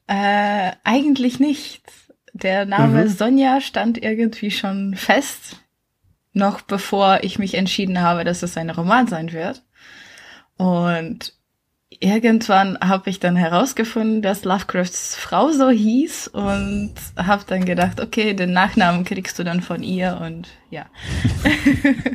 Äh, 0.06 0.72
eigentlich 0.84 1.38
nicht. 1.40 1.82
Der 2.32 2.66
Name 2.66 3.04
Mhm. 3.04 3.08
Sonja 3.08 3.60
stand 3.60 4.02
irgendwie 4.02 4.50
schon 4.50 4.94
fest, 4.94 5.56
noch 6.32 6.60
bevor 6.60 7.20
ich 7.24 7.38
mich 7.38 7.54
entschieden 7.54 8.00
habe, 8.00 8.24
dass 8.24 8.42
es 8.42 8.56
ein 8.56 8.70
Roman 8.70 9.06
sein 9.08 9.32
wird. 9.32 9.64
Und 10.56 11.34
irgendwann 12.00 12.78
habe 12.80 13.10
ich 13.10 13.20
dann 13.20 13.36
herausgefunden, 13.36 14.22
dass 14.22 14.44
Lovecrafts 14.44 15.16
Frau 15.16 15.50
so 15.50 15.68
hieß 15.70 16.28
und 16.28 16.94
habe 17.16 17.44
dann 17.46 17.64
gedacht, 17.64 18.00
okay, 18.00 18.34
den 18.34 18.52
Nachnamen 18.52 19.04
kriegst 19.04 19.38
du 19.38 19.44
dann 19.44 19.60
von 19.62 19.82
ihr 19.82 20.20
und 20.24 20.48
ja. 20.70 20.86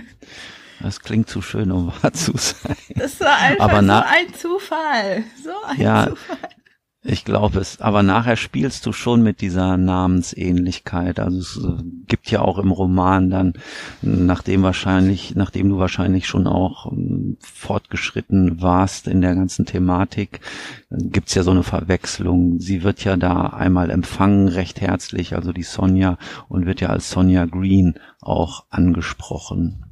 Das 0.79 0.99
klingt 0.99 1.29
zu 1.29 1.41
schön, 1.41 1.71
um 1.71 1.93
wahr 2.01 2.11
zu 2.11 2.33
sein. 2.35 2.75
Das 2.95 3.17
war 3.21 3.37
einfach 3.37 3.69
Aber 3.69 3.83
so 3.83 3.91
ein 3.93 4.33
Zufall. 4.33 5.23
So 5.41 5.51
ein 5.65 5.79
Ja. 5.79 6.07
Zufall. 6.09 6.37
Ich 7.05 7.25
glaube 7.25 7.59
es, 7.59 7.81
aber 7.81 8.01
nachher 8.01 8.37
spielst 8.37 8.85
du 8.85 8.93
schon 8.93 9.23
mit 9.23 9.41
dieser 9.41 9.75
Namensähnlichkeit. 9.75 11.19
Also 11.19 11.37
es 11.37 11.57
äh, 11.61 11.83
gibt 12.07 12.31
ja 12.31 12.39
auch 12.39 12.57
im 12.57 12.71
Roman 12.71 13.29
dann, 13.29 13.53
nachdem 14.01 14.63
wahrscheinlich, 14.63 15.35
nachdem 15.35 15.67
du 15.67 15.79
wahrscheinlich 15.79 16.27
schon 16.27 16.47
auch 16.47 16.89
ähm, 16.89 17.35
fortgeschritten 17.41 18.61
warst 18.61 19.09
in 19.09 19.19
der 19.19 19.35
ganzen 19.35 19.65
Thematik, 19.65 20.39
gibt's 20.91 21.35
ja 21.35 21.43
so 21.43 21.51
eine 21.51 21.63
Verwechslung. 21.63 22.61
Sie 22.61 22.83
wird 22.83 23.03
ja 23.03 23.17
da 23.17 23.47
einmal 23.47 23.89
empfangen, 23.89 24.47
recht 24.47 24.79
herzlich, 24.79 25.35
also 25.35 25.51
die 25.51 25.63
Sonja, 25.63 26.17
und 26.47 26.65
wird 26.65 26.79
ja 26.79 26.87
als 26.87 27.09
Sonja 27.09 27.45
Green 27.45 27.95
auch 28.21 28.63
angesprochen. 28.69 29.83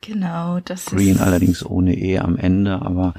Genau, 0.00 0.58
das 0.64 0.86
Green 0.86 1.16
ist 1.16 1.20
allerdings 1.20 1.64
ohne 1.64 1.94
E 1.94 2.18
am 2.18 2.36
Ende, 2.36 2.82
aber 2.82 3.14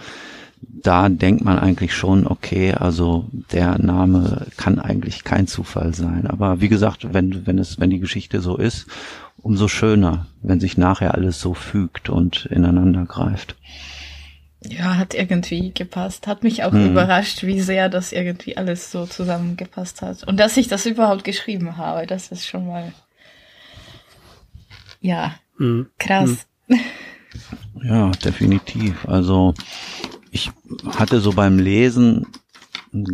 da 0.62 1.10
denkt 1.10 1.44
man 1.44 1.60
eigentlich 1.60 1.94
schon, 1.94 2.26
okay, 2.28 2.74
also 2.74 3.26
der 3.52 3.78
Name 3.80 4.48
kann 4.58 4.80
eigentlich 4.80 5.24
kein 5.24 5.48
Zufall 5.48 5.94
sein. 5.94 6.28
Aber 6.28 6.62
wie 6.62 6.70
gesagt, 6.70 7.14
wenn, 7.14 7.46
wenn 7.46 7.60
es, 7.60 7.80
wenn 7.80 7.90
die 7.90 8.00
Geschichte 8.00 8.42
so 8.42 8.58
ist, 8.58 8.88
umso 9.42 9.68
schöner, 9.68 10.28
wenn 10.42 10.60
sich 10.60 10.78
nachher 10.78 11.14
alles 11.16 11.40
so 11.40 11.54
fügt 11.54 12.10
und 12.10 12.46
ineinander 12.46 13.06
greift. 13.06 13.56
Ja, 14.64 14.98
hat 14.98 15.16
irgendwie 15.16 15.72
gepasst. 15.74 16.28
Hat 16.28 16.44
mich 16.44 16.64
auch 16.64 16.72
Mhm. 16.72 16.92
überrascht, 16.92 17.42
wie 17.44 17.60
sehr 17.62 17.90
das 17.90 18.12
irgendwie 18.12 18.58
alles 18.58 18.92
so 18.92 19.08
zusammengepasst 19.08 20.04
hat. 20.04 20.24
Und 20.24 20.40
dass 20.40 20.58
ich 20.58 20.68
das 20.68 20.86
überhaupt 20.86 21.24
geschrieben 21.24 21.78
habe, 21.78 22.06
das 22.06 22.32
ist 22.32 22.46
schon 22.48 22.68
mal, 22.68 22.92
ja, 25.02 25.36
Hm. 25.58 25.88
krass. 25.98 26.46
Ja, 27.84 28.12
definitiv. 28.12 29.08
Also 29.08 29.54
ich 30.32 30.52
hatte 30.98 31.20
so 31.20 31.34
beim 31.34 31.60
Lesen 31.60 32.26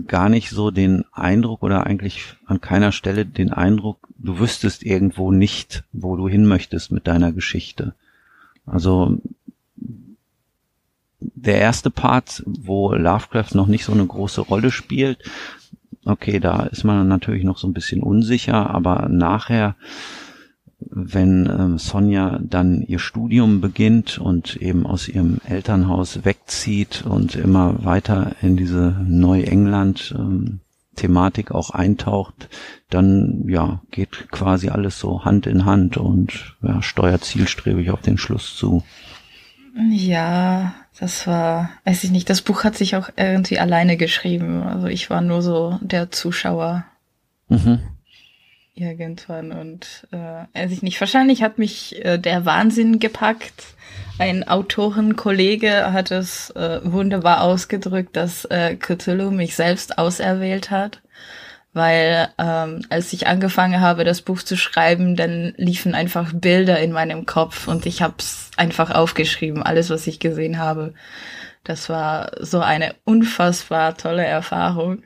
gar 0.07 0.29
nicht 0.29 0.49
so 0.49 0.71
den 0.71 1.03
Eindruck 1.11 1.63
oder 1.63 1.85
eigentlich 1.85 2.35
an 2.45 2.61
keiner 2.61 2.91
Stelle 2.91 3.25
den 3.25 3.51
Eindruck, 3.51 4.07
du 4.17 4.39
wüsstest 4.39 4.83
irgendwo 4.83 5.31
nicht, 5.31 5.83
wo 5.91 6.15
du 6.15 6.27
hin 6.27 6.45
möchtest 6.45 6.91
mit 6.91 7.07
deiner 7.07 7.31
Geschichte. 7.31 7.93
Also 8.65 9.19
der 11.19 11.59
erste 11.59 11.89
Part, 11.89 12.43
wo 12.45 12.93
Lovecraft 12.93 13.53
noch 13.53 13.67
nicht 13.67 13.85
so 13.85 13.91
eine 13.91 14.05
große 14.05 14.41
Rolle 14.41 14.71
spielt, 14.71 15.19
okay, 16.05 16.39
da 16.39 16.63
ist 16.63 16.83
man 16.83 17.07
natürlich 17.07 17.43
noch 17.43 17.57
so 17.57 17.67
ein 17.67 17.73
bisschen 17.73 18.01
unsicher, 18.01 18.69
aber 18.69 19.07
nachher 19.09 19.75
wenn 20.79 21.47
ähm, 21.47 21.77
Sonja 21.77 22.39
dann 22.41 22.81
ihr 22.83 22.99
Studium 22.99 23.61
beginnt 23.61 24.19
und 24.19 24.55
eben 24.57 24.85
aus 24.85 25.07
ihrem 25.07 25.39
Elternhaus 25.47 26.23
wegzieht 26.23 27.03
und 27.05 27.35
immer 27.35 27.83
weiter 27.83 28.35
in 28.41 28.57
diese 28.57 28.95
Neuengland 29.07 30.13
ähm, 30.17 30.59
Thematik 30.95 31.51
auch 31.51 31.71
eintaucht, 31.71 32.49
dann 32.89 33.45
ja 33.47 33.81
geht 33.91 34.29
quasi 34.31 34.69
alles 34.69 34.99
so 34.99 35.25
Hand 35.25 35.47
in 35.47 35.65
Hand 35.65 35.97
und 35.97 36.55
ja, 36.61 36.81
steuert 36.81 37.23
zielstrebig 37.23 37.91
auf 37.91 38.01
den 38.01 38.17
Schluss 38.17 38.55
zu. 38.55 38.83
Ja, 39.91 40.73
das 40.99 41.27
war, 41.27 41.69
weiß 41.85 42.03
ich 42.03 42.11
nicht, 42.11 42.29
das 42.29 42.41
Buch 42.41 42.63
hat 42.63 42.75
sich 42.75 42.95
auch 42.95 43.09
irgendwie 43.15 43.59
alleine 43.59 43.95
geschrieben. 43.95 44.63
Also 44.63 44.87
ich 44.87 45.11
war 45.11 45.21
nur 45.21 45.43
so 45.43 45.77
der 45.81 46.11
Zuschauer. 46.11 46.85
Mhm 47.47 47.79
irgendwann 48.77 49.51
und 49.51 50.07
äh, 50.11 50.45
weiß 50.59 50.71
ich 50.71 50.81
nicht, 50.81 50.99
wahrscheinlich 50.99 51.43
hat 51.43 51.57
mich 51.57 52.03
äh, 52.05 52.17
der 52.17 52.45
Wahnsinn 52.45 52.99
gepackt. 52.99 53.63
Ein 54.19 54.47
Autorenkollege 54.47 55.93
hat 55.93 56.11
es 56.11 56.49
äh, 56.51 56.79
wunderbar 56.83 57.41
ausgedrückt, 57.41 58.15
dass 58.15 58.45
äh, 58.45 58.75
Cthulhu 58.75 59.31
mich 59.31 59.55
selbst 59.55 59.97
auserwählt 59.97 60.71
hat, 60.71 61.01
weil 61.73 62.29
ähm, 62.37 62.83
als 62.89 63.13
ich 63.13 63.27
angefangen 63.27 63.81
habe, 63.81 64.03
das 64.03 64.21
Buch 64.21 64.41
zu 64.41 64.57
schreiben, 64.57 65.15
dann 65.15 65.53
liefen 65.57 65.93
einfach 65.93 66.33
Bilder 66.33 66.79
in 66.79 66.91
meinem 66.91 67.25
Kopf 67.25 67.67
und 67.67 67.85
ich 67.85 68.01
habe 68.01 68.15
es 68.17 68.49
einfach 68.57 68.91
aufgeschrieben, 68.91 69.63
alles, 69.63 69.89
was 69.89 70.07
ich 70.07 70.19
gesehen 70.19 70.57
habe. 70.57 70.93
Das 71.63 71.89
war 71.89 72.31
so 72.39 72.61
eine 72.61 72.95
unfassbar 73.03 73.97
tolle 73.97 74.25
Erfahrung. 74.25 75.03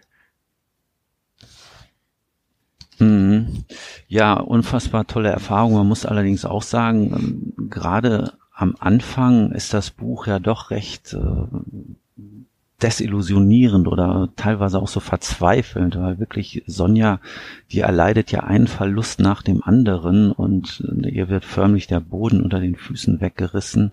Mhm. 3.02 3.66
Ja, 4.08 4.34
unfassbar 4.36 5.08
tolle 5.08 5.30
Erfahrung. 5.30 5.74
Man 5.74 5.88
muss 5.88 6.06
allerdings 6.06 6.46
auch 6.46 6.62
sagen, 6.62 7.54
ähm, 7.58 7.70
gerade 7.70 8.34
am 8.54 8.76
Anfang 8.80 9.52
ist 9.52 9.74
das 9.74 9.90
Buch 9.90 10.28
ja 10.28 10.38
doch 10.38 10.70
recht 10.70 11.14
äh, 11.14 11.48
desillusionierend 12.84 13.88
oder 13.88 14.30
teilweise 14.36 14.80
auch 14.80 14.88
so 14.88 15.00
verzweifelnd, 15.00 15.98
weil 16.00 16.20
wirklich 16.20 16.64
Sonja, 16.68 17.20
die 17.72 17.80
erleidet 17.80 18.32
ja 18.32 18.42
einen 18.42 18.68
Verlust 18.68 19.20
nach 19.20 19.42
dem 19.42 19.64
anderen 19.64 20.32
und 20.32 20.84
äh, 21.04 21.10
ihr 21.10 21.28
wird 21.28 21.44
förmlich 21.46 21.88
der 21.88 22.02
Boden 22.02 22.42
unter 22.42 22.60
den 22.60 22.76
Füßen 22.76 23.20
weggerissen. 23.20 23.92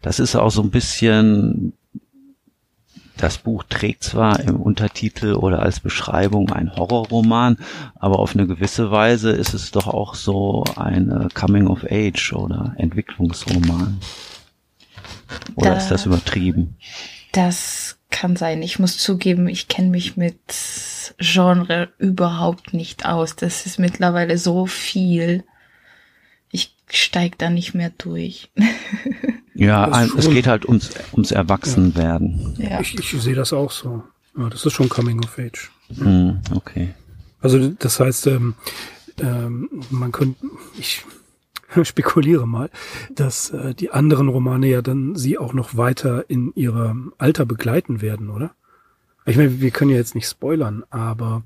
Das 0.00 0.20
ist 0.20 0.36
auch 0.36 0.50
so 0.50 0.62
ein 0.62 0.70
bisschen 0.70 1.74
das 3.18 3.38
Buch 3.38 3.64
trägt 3.68 4.04
zwar 4.04 4.40
im 4.40 4.56
Untertitel 4.56 5.34
oder 5.34 5.60
als 5.60 5.80
Beschreibung 5.80 6.50
ein 6.50 6.74
Horrorroman, 6.74 7.58
aber 7.96 8.18
auf 8.20 8.34
eine 8.34 8.46
gewisse 8.46 8.90
Weise 8.90 9.30
ist 9.30 9.54
es 9.54 9.70
doch 9.70 9.88
auch 9.88 10.14
so 10.14 10.64
ein 10.76 11.28
Coming 11.34 11.66
of 11.66 11.84
Age 11.90 12.32
oder 12.32 12.74
Entwicklungsroman. 12.78 14.00
Oder 15.56 15.70
da, 15.70 15.76
ist 15.76 15.88
das 15.88 16.06
übertrieben? 16.06 16.76
Das 17.32 17.98
kann 18.10 18.36
sein. 18.36 18.62
Ich 18.62 18.78
muss 18.78 18.98
zugeben, 18.98 19.48
ich 19.48 19.68
kenne 19.68 19.90
mich 19.90 20.16
mit 20.16 20.38
Genre 21.18 21.88
überhaupt 21.98 22.72
nicht 22.72 23.04
aus. 23.04 23.36
Das 23.36 23.66
ist 23.66 23.78
mittlerweile 23.78 24.38
so 24.38 24.66
viel. 24.66 25.44
Ich 26.50 26.74
steig 26.88 27.36
da 27.38 27.50
nicht 27.50 27.74
mehr 27.74 27.90
durch. 27.90 28.50
Ja, 29.58 29.90
ein, 29.90 30.10
es 30.16 30.30
geht 30.30 30.46
halt 30.46 30.66
ums, 30.66 30.90
ums 31.12 31.32
Erwachsenwerden. 31.32 32.54
Ja. 32.58 32.80
Ich, 32.80 32.96
ich 32.96 33.10
sehe 33.20 33.34
das 33.34 33.52
auch 33.52 33.72
so. 33.72 34.04
Ja, 34.36 34.48
das 34.48 34.64
ist 34.64 34.72
schon 34.72 34.88
Coming 34.88 35.24
of 35.24 35.36
Age. 35.36 35.70
Mm, 35.96 36.30
okay. 36.54 36.94
Also 37.40 37.68
das 37.70 37.98
heißt, 37.98 38.28
ähm, 38.28 38.54
ähm, 39.20 39.68
man 39.90 40.12
könnte, 40.12 40.46
ich 40.78 41.04
spekuliere 41.82 42.46
mal, 42.46 42.70
dass 43.12 43.50
äh, 43.50 43.74
die 43.74 43.90
anderen 43.90 44.28
Romane 44.28 44.68
ja 44.68 44.80
dann 44.80 45.16
sie 45.16 45.38
auch 45.38 45.52
noch 45.52 45.76
weiter 45.76 46.30
in 46.30 46.52
ihrem 46.54 47.12
Alter 47.18 47.44
begleiten 47.44 48.00
werden, 48.00 48.30
oder? 48.30 48.52
Ich 49.26 49.36
meine, 49.36 49.60
wir 49.60 49.72
können 49.72 49.90
ja 49.90 49.96
jetzt 49.96 50.14
nicht 50.14 50.28
spoilern, 50.28 50.84
aber 50.88 51.42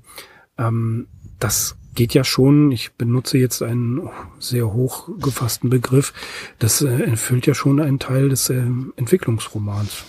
ähm, 0.59 1.07
das 1.39 1.77
geht 1.93 2.13
ja 2.13 2.23
schon, 2.23 2.71
ich 2.71 2.93
benutze 2.93 3.37
jetzt 3.37 3.61
einen 3.61 4.09
sehr 4.39 4.73
hochgefassten 4.73 5.69
Begriff, 5.69 6.13
das 6.59 6.81
äh, 6.81 7.03
erfüllt 7.03 7.45
ja 7.45 7.53
schon 7.53 7.79
einen 7.79 7.99
Teil 7.99 8.29
des 8.29 8.49
äh, 8.49 8.63
Entwicklungsromans. 8.95 10.03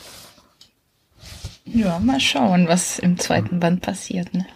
Ja, 1.66 1.98
mal 1.98 2.20
schauen, 2.20 2.68
was 2.68 2.98
im 2.98 3.18
zweiten 3.18 3.58
Band 3.58 3.80
passiert. 3.80 4.32
Ne? 4.34 4.46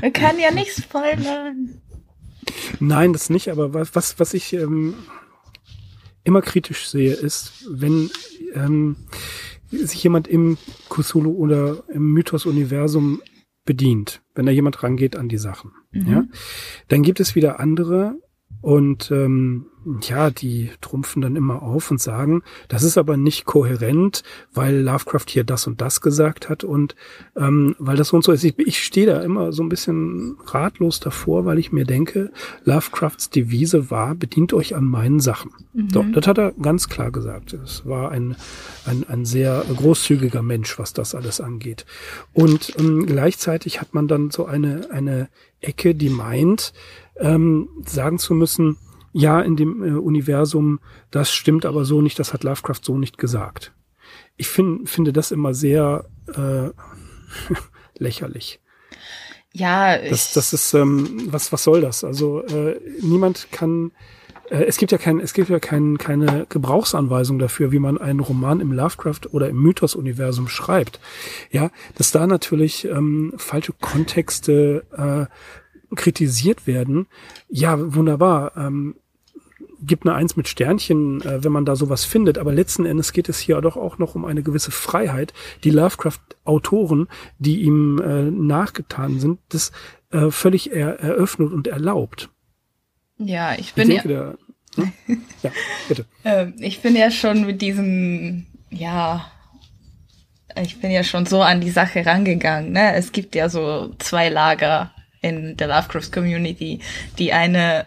Man 0.00 0.12
kann 0.12 0.38
ja 0.38 0.50
nicht 0.50 0.72
spoilern. 0.72 1.80
Nein, 2.80 3.12
das 3.12 3.30
nicht, 3.30 3.48
aber 3.48 3.72
was, 3.72 3.94
was, 3.94 4.18
was 4.18 4.34
ich 4.34 4.52
ähm, 4.52 4.94
immer 6.24 6.42
kritisch 6.42 6.88
sehe, 6.88 7.14
ist, 7.14 7.66
wenn 7.70 8.10
ähm, 8.54 8.96
sich 9.70 10.02
jemand 10.02 10.28
im 10.28 10.58
Cthulhu 10.90 11.32
oder 11.32 11.82
im 11.88 12.12
Mythos-Universum 12.12 13.22
bedient, 13.66 14.22
wenn 14.34 14.46
da 14.46 14.52
jemand 14.52 14.82
rangeht 14.82 15.16
an 15.16 15.28
die 15.28 15.38
Sachen. 15.38 15.72
Mhm. 15.92 16.08
Ja, 16.08 16.24
dann 16.88 17.02
gibt 17.02 17.20
es 17.20 17.34
wieder 17.34 17.60
andere 17.60 18.18
und 18.62 19.10
ähm, 19.10 19.66
ja, 20.02 20.30
die 20.30 20.70
trumpfen 20.80 21.22
dann 21.22 21.36
immer 21.36 21.62
auf 21.62 21.90
und 21.90 22.00
sagen, 22.00 22.42
das 22.68 22.82
ist 22.82 22.98
aber 22.98 23.16
nicht 23.16 23.44
kohärent, 23.44 24.22
weil 24.52 24.80
Lovecraft 24.80 25.26
hier 25.28 25.44
das 25.44 25.66
und 25.66 25.80
das 25.80 26.00
gesagt 26.00 26.48
hat 26.48 26.64
und 26.64 26.96
ähm, 27.36 27.76
weil 27.78 27.96
das 27.96 28.08
so 28.08 28.16
und 28.16 28.22
so 28.22 28.32
ist. 28.32 28.42
Ich, 28.44 28.58
ich 28.58 28.82
stehe 28.82 29.06
da 29.06 29.22
immer 29.22 29.52
so 29.52 29.62
ein 29.62 29.68
bisschen 29.68 30.36
ratlos 30.46 30.98
davor, 31.00 31.44
weil 31.44 31.58
ich 31.58 31.72
mir 31.72 31.84
denke, 31.84 32.32
Lovecrafts 32.64 33.30
Devise 33.30 33.90
war, 33.90 34.14
bedient 34.14 34.52
euch 34.52 34.74
an 34.74 34.84
meinen 34.84 35.20
Sachen. 35.20 35.52
Mhm. 35.72 35.90
So, 35.90 36.02
das 36.02 36.26
hat 36.26 36.38
er 36.38 36.52
ganz 36.52 36.88
klar 36.88 37.12
gesagt. 37.12 37.52
Es 37.52 37.86
war 37.86 38.10
ein, 38.10 38.36
ein, 38.86 39.04
ein 39.08 39.24
sehr 39.24 39.64
großzügiger 39.76 40.42
Mensch, 40.42 40.78
was 40.78 40.92
das 40.92 41.14
alles 41.14 41.40
angeht. 41.40 41.86
Und 42.32 42.74
ähm, 42.78 43.06
gleichzeitig 43.06 43.80
hat 43.80 43.94
man 43.94 44.08
dann 44.08 44.30
so 44.30 44.46
eine, 44.46 44.90
eine 44.90 45.28
Ecke, 45.60 45.94
die 45.94 46.10
meint, 46.10 46.72
ähm, 47.18 47.68
sagen 47.84 48.18
zu 48.18 48.34
müssen, 48.34 48.76
ja, 49.18 49.40
in 49.40 49.56
dem 49.56 49.82
äh, 49.82 49.98
Universum, 49.98 50.78
das 51.10 51.32
stimmt 51.32 51.64
aber 51.64 51.86
so 51.86 52.02
nicht, 52.02 52.18
das 52.18 52.34
hat 52.34 52.44
Lovecraft 52.44 52.80
so 52.82 52.98
nicht 52.98 53.16
gesagt. 53.16 53.72
Ich 54.36 54.46
find, 54.46 54.90
finde 54.90 55.14
das 55.14 55.30
immer 55.30 55.54
sehr 55.54 56.04
äh, 56.34 56.68
lächerlich. 57.98 58.60
Ja, 59.54 59.96
das, 59.96 60.34
das 60.34 60.52
ist 60.52 60.74
ähm, 60.74 61.28
was 61.30 61.50
was 61.50 61.64
soll 61.64 61.80
das? 61.80 62.04
Also 62.04 62.42
äh, 62.42 62.78
niemand 63.00 63.48
kann 63.52 63.92
äh, 64.50 64.64
es 64.64 64.76
gibt 64.76 64.92
ja 64.92 64.98
kein 64.98 65.18
es 65.18 65.32
gibt 65.32 65.48
ja 65.48 65.60
kein, 65.60 65.96
keine 65.96 66.44
Gebrauchsanweisung 66.50 67.38
dafür, 67.38 67.72
wie 67.72 67.78
man 67.78 67.96
einen 67.96 68.20
Roman 68.20 68.60
im 68.60 68.70
Lovecraft 68.70 69.32
oder 69.32 69.48
im 69.48 69.56
Mythos-Universum 69.62 70.46
schreibt. 70.48 71.00
Ja, 71.50 71.70
dass 71.94 72.10
da 72.10 72.26
natürlich 72.26 72.84
ähm, 72.84 73.32
falsche 73.38 73.72
Kontexte 73.72 74.84
äh, 74.94 75.94
kritisiert 75.94 76.66
werden, 76.66 77.06
ja, 77.48 77.94
wunderbar. 77.94 78.52
Ähm, 78.58 78.96
gibt 79.80 80.06
eine 80.06 80.14
Eins 80.14 80.36
mit 80.36 80.48
Sternchen, 80.48 81.20
äh, 81.22 81.44
wenn 81.44 81.52
man 81.52 81.64
da 81.64 81.76
sowas 81.76 82.04
findet. 82.04 82.38
Aber 82.38 82.52
letzten 82.52 82.86
Endes 82.86 83.12
geht 83.12 83.28
es 83.28 83.38
hier 83.38 83.60
doch 83.60 83.76
auch 83.76 83.98
noch 83.98 84.14
um 84.14 84.24
eine 84.24 84.42
gewisse 84.42 84.70
Freiheit, 84.70 85.32
die 85.64 85.70
Lovecraft-Autoren, 85.70 87.08
die 87.38 87.62
ihm 87.62 88.00
äh, 88.00 88.30
nachgetan 88.30 89.20
sind, 89.20 89.40
das 89.48 89.72
äh, 90.10 90.30
völlig 90.30 90.72
er 90.72 91.00
eröffnet 91.00 91.52
und 91.52 91.66
erlaubt. 91.66 92.30
Ja, 93.18 93.54
ich 93.58 93.74
bin 93.74 93.90
ich 93.90 94.02
denke, 94.02 94.12
ja, 94.12 94.34
der, 94.76 94.84
hm? 95.06 95.22
ja, 95.42 95.50
bitte. 95.88 96.04
äh, 96.24 96.46
ich 96.58 96.80
bin 96.80 96.96
ja 96.96 97.10
schon 97.10 97.46
mit 97.46 97.62
diesem, 97.62 98.46
ja, 98.70 99.30
ich 100.62 100.80
bin 100.80 100.90
ja 100.90 101.04
schon 101.04 101.26
so 101.26 101.42
an 101.42 101.60
die 101.60 101.70
Sache 101.70 102.04
rangegangen. 102.04 102.72
Ne? 102.72 102.94
Es 102.94 103.12
gibt 103.12 103.34
ja 103.34 103.48
so 103.48 103.94
zwei 103.98 104.28
Lager 104.28 104.92
in 105.20 105.56
der 105.56 105.68
Lovecraft 105.68 106.12
Community. 106.12 106.80
Die 107.18 107.32
eine 107.32 107.86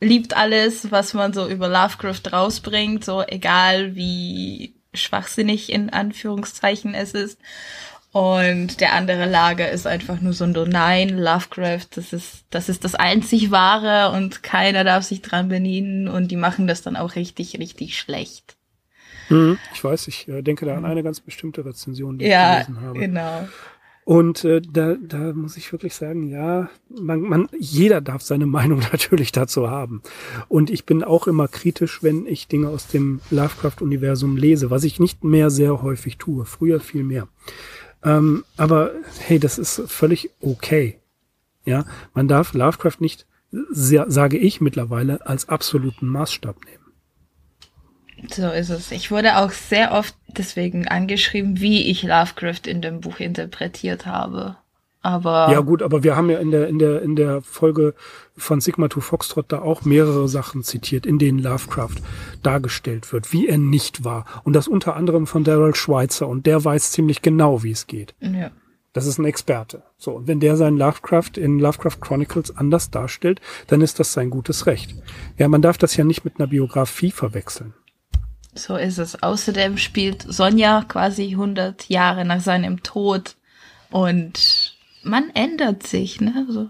liebt 0.00 0.36
alles, 0.36 0.90
was 0.90 1.14
man 1.14 1.32
so 1.32 1.48
über 1.48 1.68
Lovecraft 1.68 2.32
rausbringt, 2.32 3.04
so 3.04 3.22
egal 3.26 3.94
wie 3.94 4.74
schwachsinnig 4.94 5.70
in 5.70 5.90
Anführungszeichen 5.90 6.94
es 6.94 7.12
ist. 7.12 7.38
Und 8.12 8.80
der 8.80 8.94
andere 8.94 9.26
Lager 9.26 9.70
ist 9.70 9.86
einfach 9.86 10.20
nur 10.20 10.32
so, 10.32 10.44
nein, 10.44 11.10
Lovecraft, 11.10 11.86
das 11.94 12.12
ist, 12.12 12.44
das 12.50 12.68
ist 12.68 12.82
das 12.82 12.96
einzig 12.96 13.52
wahre 13.52 14.16
und 14.16 14.42
keiner 14.42 14.82
darf 14.82 15.04
sich 15.04 15.22
dran 15.22 15.48
bedienen 15.48 16.08
und 16.08 16.28
die 16.28 16.36
machen 16.36 16.66
das 16.66 16.82
dann 16.82 16.96
auch 16.96 17.14
richtig, 17.14 17.60
richtig 17.60 17.96
schlecht. 17.96 18.56
Mhm, 19.28 19.58
ich 19.72 19.84
weiß, 19.84 20.08
ich 20.08 20.26
äh, 20.26 20.42
denke 20.42 20.66
da 20.66 20.76
an 20.76 20.84
eine 20.84 21.04
ganz 21.04 21.20
bestimmte 21.20 21.64
Rezension, 21.64 22.18
die 22.18 22.26
ja, 22.26 22.60
ich 22.60 22.66
gelesen 22.66 22.82
habe. 22.84 22.98
Genau. 22.98 23.48
Und 24.04 24.44
äh, 24.44 24.60
da, 24.60 24.94
da 24.94 25.32
muss 25.34 25.56
ich 25.56 25.70
wirklich 25.72 25.94
sagen, 25.94 26.28
ja, 26.28 26.68
man, 26.88 27.20
man, 27.20 27.48
jeder 27.58 28.00
darf 28.00 28.22
seine 28.22 28.46
Meinung 28.58 28.80
natürlich 28.92 29.32
dazu 29.32 29.70
haben. 29.70 30.02
Und 30.48 30.70
ich 30.70 30.84
bin 30.84 31.04
auch 31.04 31.26
immer 31.26 31.48
kritisch, 31.48 32.02
wenn 32.02 32.26
ich 32.26 32.48
Dinge 32.48 32.68
aus 32.68 32.86
dem 32.86 33.20
Lovecraft-Universum 33.30 34.36
lese, 34.36 34.70
was 34.70 34.84
ich 34.84 35.00
nicht 35.00 35.22
mehr 35.22 35.50
sehr 35.50 35.82
häufig 35.82 36.16
tue. 36.16 36.44
Früher 36.44 36.80
viel 36.80 37.04
mehr. 37.04 37.28
Ähm, 38.02 38.44
aber 38.56 38.92
hey, 39.18 39.38
das 39.38 39.58
ist 39.58 39.82
völlig 39.86 40.30
okay. 40.40 40.98
Ja, 41.64 41.84
man 42.14 42.26
darf 42.26 42.54
Lovecraft 42.54 43.00
nicht, 43.00 43.26
sage 43.52 44.38
ich 44.38 44.60
mittlerweile, 44.60 45.26
als 45.26 45.48
absoluten 45.48 46.06
Maßstab 46.06 46.64
nehmen. 46.64 46.79
So 48.28 48.50
ist 48.50 48.70
es. 48.70 48.90
Ich 48.92 49.10
wurde 49.10 49.38
auch 49.38 49.50
sehr 49.50 49.92
oft 49.92 50.14
deswegen 50.28 50.88
angeschrieben, 50.88 51.60
wie 51.60 51.90
ich 51.90 52.02
Lovecraft 52.02 52.66
in 52.66 52.82
dem 52.82 53.00
Buch 53.00 53.20
interpretiert 53.20 54.06
habe. 54.06 54.56
Aber 55.02 55.50
ja 55.50 55.60
gut, 55.60 55.82
aber 55.82 56.02
wir 56.02 56.14
haben 56.14 56.28
ja 56.28 56.38
in 56.38 56.50
der 56.50 56.68
in 56.68 56.78
der 56.78 57.00
in 57.00 57.16
der 57.16 57.40
Folge 57.40 57.94
von 58.36 58.60
Sigma 58.60 58.88
to 58.88 59.00
Foxtrot 59.00 59.46
da 59.50 59.62
auch 59.62 59.82
mehrere 59.86 60.28
Sachen 60.28 60.62
zitiert, 60.62 61.06
in 61.06 61.18
denen 61.18 61.38
Lovecraft 61.38 61.96
dargestellt 62.42 63.10
wird, 63.10 63.32
wie 63.32 63.48
er 63.48 63.56
nicht 63.56 64.04
war 64.04 64.26
und 64.44 64.52
das 64.52 64.68
unter 64.68 64.96
anderem 64.96 65.26
von 65.26 65.42
Daryl 65.42 65.74
Schweitzer 65.74 66.28
und 66.28 66.44
der 66.44 66.62
weiß 66.62 66.92
ziemlich 66.92 67.22
genau, 67.22 67.62
wie 67.62 67.70
es 67.70 67.86
geht. 67.86 68.14
Ja. 68.20 68.50
Das 68.92 69.06
ist 69.06 69.18
ein 69.18 69.24
Experte. 69.24 69.84
So 69.96 70.12
und 70.12 70.28
wenn 70.28 70.40
der 70.40 70.58
seinen 70.58 70.76
Lovecraft 70.76 71.36
in 71.36 71.58
Lovecraft 71.58 72.00
Chronicles 72.02 72.54
anders 72.54 72.90
darstellt, 72.90 73.40
dann 73.68 73.80
ist 73.80 74.00
das 74.00 74.12
sein 74.12 74.28
gutes 74.28 74.66
Recht. 74.66 74.94
Ja, 75.38 75.48
man 75.48 75.62
darf 75.62 75.78
das 75.78 75.96
ja 75.96 76.04
nicht 76.04 76.26
mit 76.26 76.38
einer 76.38 76.48
Biografie 76.48 77.10
verwechseln. 77.10 77.72
So 78.54 78.76
ist 78.76 78.98
es. 78.98 79.22
Außerdem 79.22 79.78
spielt 79.78 80.22
Sonja 80.22 80.84
quasi 80.86 81.30
100 81.30 81.88
Jahre 81.88 82.24
nach 82.24 82.40
seinem 82.40 82.82
Tod 82.82 83.36
und 83.90 84.76
man 85.02 85.30
ändert 85.34 85.86
sich, 85.86 86.20
ne? 86.20 86.46
So. 86.48 86.68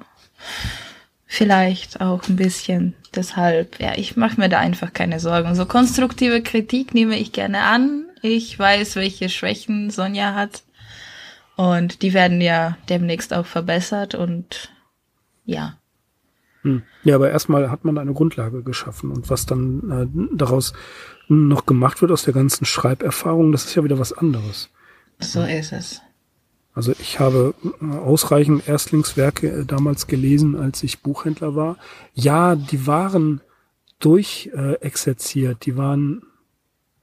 Vielleicht 1.26 2.00
auch 2.00 2.28
ein 2.28 2.36
bisschen. 2.36 2.94
Deshalb, 3.14 3.80
ja, 3.80 3.96
ich 3.96 4.16
mache 4.16 4.40
mir 4.40 4.48
da 4.48 4.58
einfach 4.58 4.92
keine 4.92 5.20
Sorgen. 5.20 5.54
So 5.54 5.66
konstruktive 5.66 6.42
Kritik 6.42 6.94
nehme 6.94 7.18
ich 7.18 7.32
gerne 7.32 7.62
an. 7.62 8.06
Ich 8.22 8.58
weiß, 8.58 8.96
welche 8.96 9.28
Schwächen 9.28 9.90
Sonja 9.90 10.34
hat. 10.34 10.62
Und 11.56 12.02
die 12.02 12.14
werden 12.14 12.40
ja 12.40 12.78
demnächst 12.88 13.34
auch 13.34 13.46
verbessert 13.46 14.14
und 14.14 14.70
ja. 15.44 15.76
Hm. 16.62 16.82
Ja, 17.04 17.14
aber 17.16 17.30
erstmal 17.30 17.70
hat 17.70 17.84
man 17.84 17.98
eine 17.98 18.12
Grundlage 18.12 18.62
geschaffen 18.62 19.10
und 19.10 19.30
was 19.30 19.46
dann 19.46 19.90
äh, 19.90 20.36
daraus 20.36 20.72
noch 21.30 21.66
gemacht 21.66 22.02
wird 22.02 22.10
aus 22.10 22.24
der 22.24 22.34
ganzen 22.34 22.64
Schreiberfahrung, 22.64 23.52
das 23.52 23.64
ist 23.64 23.74
ja 23.74 23.84
wieder 23.84 23.98
was 23.98 24.12
anderes. 24.12 24.68
So 25.20 25.42
ist 25.42 25.72
es. 25.72 26.00
Also 26.74 26.92
ich 26.98 27.18
habe 27.20 27.54
ausreichend 27.80 28.68
Erstlingswerke 28.68 29.48
äh, 29.48 29.64
damals 29.64 30.06
gelesen, 30.06 30.56
als 30.56 30.82
ich 30.82 31.02
Buchhändler 31.02 31.54
war. 31.54 31.76
Ja, 32.14 32.56
die 32.56 32.86
waren 32.86 33.40
durchexerziert, 33.98 35.66
die 35.66 35.76
waren 35.76 36.22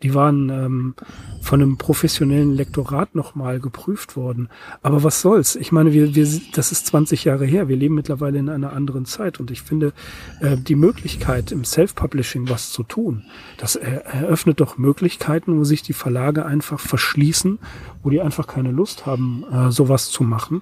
die 0.03 0.13
waren 0.13 0.49
ähm, 0.49 0.95
von 1.41 1.62
einem 1.62 1.77
professionellen 1.77 2.53
Lektorat 2.53 3.15
nochmal 3.15 3.60
geprüft 3.60 4.15
worden. 4.15 4.49
Aber 4.83 5.03
was 5.03 5.21
soll's? 5.21 5.55
Ich 5.55 5.71
meine, 5.71 5.91
wir, 5.91 6.13
wir, 6.13 6.27
das 6.53 6.71
ist 6.71 6.86
20 6.88 7.23
Jahre 7.23 7.45
her. 7.45 7.67
Wir 7.67 7.77
leben 7.77 7.95
mittlerweile 7.95 8.38
in 8.38 8.49
einer 8.49 8.73
anderen 8.73 9.05
Zeit. 9.05 9.39
Und 9.39 9.49
ich 9.49 9.63
finde, 9.63 9.93
äh, 10.39 10.55
die 10.55 10.75
Möglichkeit, 10.75 11.51
im 11.51 11.65
Self-Publishing 11.65 12.47
was 12.49 12.71
zu 12.71 12.83
tun, 12.83 13.23
das 13.57 13.75
er, 13.75 14.05
eröffnet 14.05 14.60
doch 14.60 14.77
Möglichkeiten, 14.77 15.57
wo 15.57 15.63
sich 15.63 15.81
die 15.81 15.93
Verlage 15.93 16.45
einfach 16.45 16.79
verschließen, 16.79 17.57
wo 18.03 18.12
die 18.12 18.21
einfach 18.21 18.45
keine 18.45 18.71
Lust 18.71 19.07
haben, 19.07 19.45
äh, 19.51 19.71
sowas 19.71 20.10
zu 20.10 20.23
machen 20.23 20.62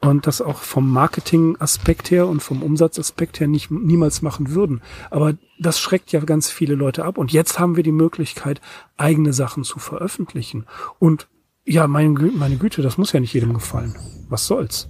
und 0.00 0.26
das 0.26 0.40
auch 0.40 0.58
vom 0.58 0.90
Marketing-Aspekt 0.90 2.10
her 2.10 2.26
und 2.26 2.40
vom 2.40 2.62
Umsatzaspekt 2.62 3.40
her 3.40 3.48
nicht 3.48 3.70
niemals 3.70 4.22
machen 4.22 4.54
würden. 4.54 4.80
Aber 5.10 5.34
das 5.58 5.78
schreckt 5.78 6.12
ja 6.12 6.20
ganz 6.20 6.50
viele 6.50 6.74
Leute 6.74 7.04
ab. 7.04 7.18
Und 7.18 7.32
jetzt 7.32 7.58
haben 7.58 7.76
wir 7.76 7.82
die 7.82 7.92
Möglichkeit, 7.92 8.60
eigene 8.96 9.32
Sachen 9.32 9.62
zu 9.62 9.78
veröffentlichen. 9.78 10.66
Und 10.98 11.28
ja, 11.66 11.86
meine, 11.86 12.10
meine 12.10 12.56
Güte, 12.56 12.80
das 12.82 12.96
muss 12.96 13.12
ja 13.12 13.20
nicht 13.20 13.34
jedem 13.34 13.52
gefallen. 13.52 13.94
Was 14.28 14.46
soll's? 14.46 14.88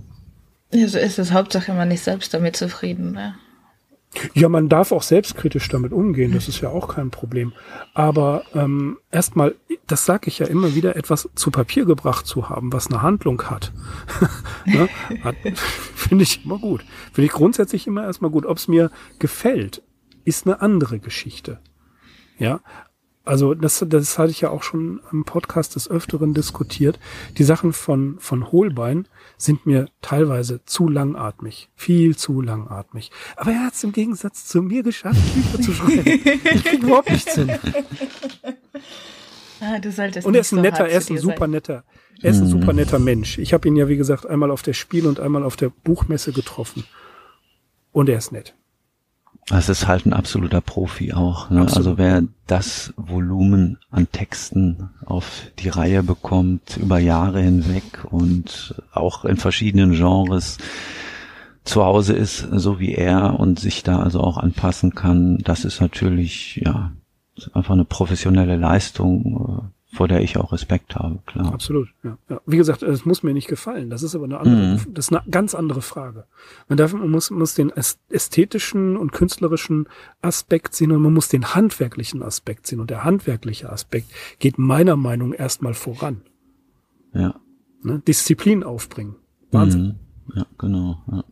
Ja, 0.72 0.86
so 0.86 0.98
ist 0.98 1.18
es. 1.18 1.32
Hauptsache 1.32 1.72
man 1.72 1.88
nicht 1.88 2.02
selbst 2.02 2.32
damit 2.32 2.56
zufrieden. 2.56 3.12
Ne? 3.12 3.34
Ja, 4.34 4.48
man 4.48 4.68
darf 4.68 4.90
auch 4.90 5.02
selbstkritisch 5.02 5.68
damit 5.68 5.92
umgehen, 5.92 6.32
das 6.32 6.48
ist 6.48 6.60
ja 6.60 6.68
auch 6.68 6.94
kein 6.94 7.10
Problem. 7.10 7.52
Aber 7.94 8.42
ähm, 8.54 8.98
erstmal, 9.12 9.54
das 9.86 10.04
sage 10.04 10.26
ich 10.26 10.40
ja 10.40 10.46
immer 10.46 10.74
wieder, 10.74 10.96
etwas 10.96 11.28
zu 11.36 11.50
Papier 11.52 11.84
gebracht 11.84 12.26
zu 12.26 12.48
haben, 12.48 12.72
was 12.72 12.88
eine 12.88 13.02
Handlung 13.02 13.42
hat, 13.42 13.72
ne, 14.66 14.88
hat 15.22 15.36
finde 15.94 16.24
ich 16.24 16.44
immer 16.44 16.58
gut. 16.58 16.84
Finde 17.12 17.26
ich 17.26 17.32
grundsätzlich 17.32 17.86
immer 17.86 18.02
erstmal 18.02 18.32
gut. 18.32 18.46
Ob 18.46 18.56
es 18.56 18.66
mir 18.66 18.90
gefällt, 19.20 19.82
ist 20.24 20.46
eine 20.46 20.60
andere 20.60 20.98
Geschichte. 20.98 21.60
Ja, 22.38 22.60
also 23.24 23.54
das, 23.54 23.84
das 23.86 24.18
hatte 24.18 24.30
ich 24.32 24.40
ja 24.40 24.50
auch 24.50 24.64
schon 24.64 25.00
im 25.12 25.24
Podcast 25.24 25.76
des 25.76 25.88
Öfteren 25.88 26.34
diskutiert. 26.34 26.98
Die 27.38 27.44
Sachen 27.44 27.72
von, 27.72 28.16
von 28.18 28.50
Holbein 28.50 29.06
sind 29.40 29.66
mir 29.66 29.88
teilweise 30.02 30.64
zu 30.64 30.88
langatmig. 30.88 31.70
Viel 31.74 32.16
zu 32.16 32.40
langatmig. 32.40 33.10
Aber 33.36 33.52
er 33.52 33.66
hat 33.66 33.74
es 33.74 33.84
im 33.84 33.92
Gegensatz 33.92 34.46
zu 34.46 34.62
mir 34.62 34.82
geschafft, 34.82 35.20
Bücher 35.34 35.60
zu 35.62 35.72
schreiben. 35.72 36.06
ich 36.06 36.64
krieg 36.64 36.82
überhaupt 36.82 37.10
nichts 37.10 37.34
hin. 37.34 37.50
Ah, 39.60 39.78
du 39.78 39.92
solltest 39.92 40.26
und 40.26 40.34
er 40.34 40.40
ist 40.40 40.52
ein 40.52 40.62
netter, 40.62 40.88
er 40.88 40.98
ist 40.98 41.10
ein 41.10 41.18
super 41.18 41.40
sein. 41.40 41.50
netter, 41.50 41.84
er 42.22 42.30
ist 42.30 42.40
ein 42.40 42.46
super 42.46 42.72
netter 42.72 42.98
Mensch. 42.98 43.38
Ich 43.38 43.52
habe 43.52 43.68
ihn 43.68 43.76
ja, 43.76 43.88
wie 43.88 43.96
gesagt, 43.96 44.24
einmal 44.26 44.50
auf 44.50 44.62
der 44.62 44.72
Spiel 44.72 45.06
und 45.06 45.20
einmal 45.20 45.42
auf 45.42 45.56
der 45.56 45.68
Buchmesse 45.68 46.32
getroffen. 46.32 46.84
Und 47.92 48.08
er 48.08 48.18
ist 48.18 48.32
nett. 48.32 48.54
Das 49.50 49.68
ist 49.68 49.88
halt 49.88 50.06
ein 50.06 50.12
absoluter 50.12 50.60
Profi 50.60 51.12
auch. 51.12 51.50
Ne? 51.50 51.62
Also 51.62 51.98
wer 51.98 52.22
das 52.46 52.94
Volumen 52.96 53.78
an 53.90 54.10
Texten 54.12 54.90
auf 55.04 55.42
die 55.58 55.68
Reihe 55.68 56.04
bekommt 56.04 56.76
über 56.76 57.00
Jahre 57.00 57.42
hinweg 57.42 58.04
und 58.08 58.80
auch 58.92 59.24
in 59.24 59.36
verschiedenen 59.36 59.90
Genres 59.90 60.58
zu 61.64 61.84
Hause 61.84 62.14
ist, 62.14 62.46
so 62.52 62.78
wie 62.78 62.94
er 62.94 63.40
und 63.40 63.58
sich 63.58 63.82
da 63.82 63.98
also 63.98 64.20
auch 64.20 64.38
anpassen 64.38 64.94
kann, 64.94 65.38
das 65.38 65.64
ist 65.64 65.80
natürlich 65.80 66.62
ja 66.64 66.92
einfach 67.52 67.74
eine 67.74 67.84
professionelle 67.84 68.56
Leistung 68.56 69.64
äh, 69.64 69.79
vor 69.92 70.06
der 70.06 70.20
ich 70.20 70.36
auch 70.36 70.52
Respekt 70.52 70.94
habe, 70.94 71.18
klar. 71.26 71.52
Absolut, 71.52 71.88
ja. 72.04 72.16
ja. 72.28 72.40
Wie 72.46 72.56
gesagt, 72.56 72.82
es 72.82 73.04
muss 73.04 73.24
mir 73.24 73.34
nicht 73.34 73.48
gefallen. 73.48 73.90
Das 73.90 74.04
ist 74.04 74.14
aber 74.14 74.24
eine 74.24 74.38
andere, 74.38 74.78
mhm. 74.78 74.94
das 74.94 75.08
ist 75.08 75.12
eine 75.12 75.28
ganz 75.30 75.54
andere 75.54 75.82
Frage. 75.82 76.26
Man 76.68 76.78
darf, 76.78 76.92
man 76.92 77.10
muss, 77.10 77.30
muss 77.30 77.54
den 77.54 77.72
ästhetischen 78.08 78.96
und 78.96 79.10
künstlerischen 79.10 79.88
Aspekt 80.22 80.76
sehen 80.76 80.92
und 80.92 81.02
man 81.02 81.12
muss 81.12 81.28
den 81.28 81.54
handwerklichen 81.54 82.22
Aspekt 82.22 82.68
sehen. 82.68 82.78
Und 82.78 82.90
der 82.90 83.02
handwerkliche 83.02 83.70
Aspekt 83.70 84.08
geht 84.38 84.58
meiner 84.58 84.94
Meinung 84.94 85.32
erstmal 85.32 85.74
voran. 85.74 86.22
Ja. 87.12 87.34
Ne? 87.82 88.00
Disziplin 88.06 88.62
aufbringen. 88.62 89.16
Wahnsinn. 89.50 89.98
Mhm. 90.26 90.36
Ja, 90.36 90.46
genau. 90.56 91.02
Ja. 91.10 91.24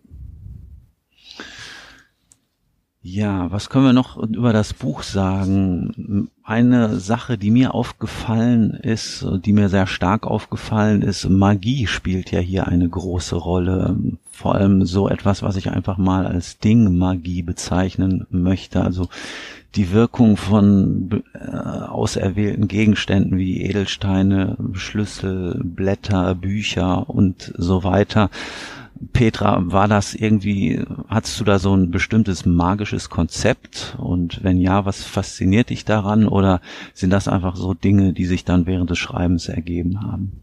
Ja, 3.11 3.51
was 3.51 3.71
können 3.71 3.87
wir 3.87 3.93
noch 3.95 4.19
über 4.19 4.53
das 4.53 4.75
Buch 4.75 5.03
sagen? 5.03 6.29
Eine 6.45 7.01
Sache, 7.01 7.39
die 7.39 7.51
mir 7.51 7.75
aufgefallen 7.75 8.75
ist, 8.75 9.27
die 9.47 9.55
mir 9.55 9.71
sehr 9.71 9.87
stark 9.87 10.27
aufgefallen 10.27 11.01
ist, 11.01 11.27
Magie 11.27 11.87
spielt 11.87 12.31
ja 12.33 12.41
hier 12.41 12.69
eine 12.69 12.87
große 12.87 13.35
Rolle. 13.35 13.97
Vor 14.31 14.57
allem 14.57 14.85
so 14.85 15.09
etwas, 15.09 15.43
was 15.43 15.57
ich 15.57 15.71
einfach 15.71 15.97
mal 15.97 16.27
als 16.27 16.59
Ding-Magie 16.59 17.43
bezeichnen 17.43 18.27
möchte. 18.31 18.83
Also 18.83 19.09
die 19.75 19.91
Wirkung 19.93 20.37
von 20.37 21.23
äh, 21.33 21.57
auserwählten 21.57 22.69
Gegenständen 22.69 23.39
wie 23.39 23.63
Edelsteine, 23.63 24.59
Schlüssel, 24.75 25.59
Blätter, 25.65 26.35
Bücher 26.35 27.09
und 27.09 27.55
so 27.57 27.85
weiter 27.85 28.29
Petra, 29.13 29.61
war 29.61 29.89
das 29.89 30.15
irgendwie, 30.15 30.83
hattest 31.09 31.39
du 31.41 31.45
da 31.45 31.59
so 31.59 31.75
ein 31.75 31.91
bestimmtes 31.91 32.47
magisches 32.47 33.11
Konzept? 33.11 33.97
Und 33.99 34.43
wenn 34.43 34.59
ja, 34.59 34.85
was 34.85 35.03
fasziniert 35.03 35.71
dich 35.71 35.85
daran? 35.85 36.27
Oder 36.27 36.61
sind 36.95 37.11
das 37.11 37.29
einfach 37.29 37.57
so 37.57 37.75
Dinge, 37.75 38.13
die 38.13 38.27
sich 38.27 38.45
dann 38.45 38.67
während 38.67 38.91
des 38.91 38.99
Schreibens 38.99 39.49
ergeben 39.49 40.03
haben? 40.03 40.43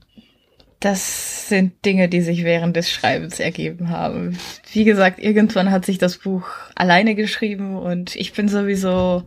Das 0.79 1.49
sind 1.49 1.85
Dinge, 1.85 2.09
die 2.09 2.21
sich 2.21 2.43
während 2.43 2.75
des 2.75 2.91
Schreibens 2.91 3.39
ergeben 3.39 3.89
haben. 3.89 4.37
Wie 4.71 4.83
gesagt, 4.83 5.19
irgendwann 5.19 5.71
hat 5.71 5.85
sich 5.85 5.97
das 5.97 6.17
Buch 6.17 6.47
alleine 6.75 7.15
geschrieben 7.15 7.75
und 7.75 8.15
ich 8.15 8.33
bin 8.33 8.47
sowieso 8.47 9.23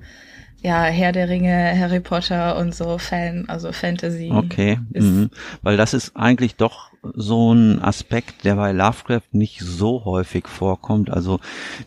ja, 0.62 0.84
Herr 0.84 1.12
der 1.12 1.28
Ringe, 1.28 1.78
Harry 1.78 2.00
Potter 2.00 2.56
und 2.56 2.74
so 2.74 2.98
Fan, 2.98 3.44
also 3.48 3.72
Fantasy. 3.72 4.30
Okay, 4.32 4.78
mhm. 4.92 5.30
weil 5.62 5.76
das 5.76 5.94
ist 5.94 6.16
eigentlich 6.16 6.56
doch 6.56 6.87
so 7.14 7.54
ein 7.54 7.82
Aspekt, 7.82 8.44
der 8.44 8.56
bei 8.56 8.72
Lovecraft 8.72 9.32
nicht 9.32 9.60
so 9.60 10.04
häufig 10.04 10.48
vorkommt. 10.48 11.10
Also 11.10 11.40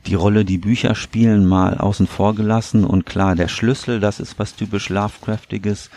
die 0.06 0.16
Rolle, 0.16 0.46
die 0.46 0.58
Bücher 0.58 0.96
spielen, 0.96 1.46
mal 1.46 1.78
außen 1.78 2.08
vor 2.08 2.36
gelassen. 2.36 2.84
Und 2.86 3.06
klar, 3.06 3.36
der 3.36 3.48
Schlüssel, 3.48 4.00
das 4.00 4.20
ist 4.20 4.40
was 4.40 4.56
typisch 4.56 4.90
Lovecraftiges. 4.90 5.90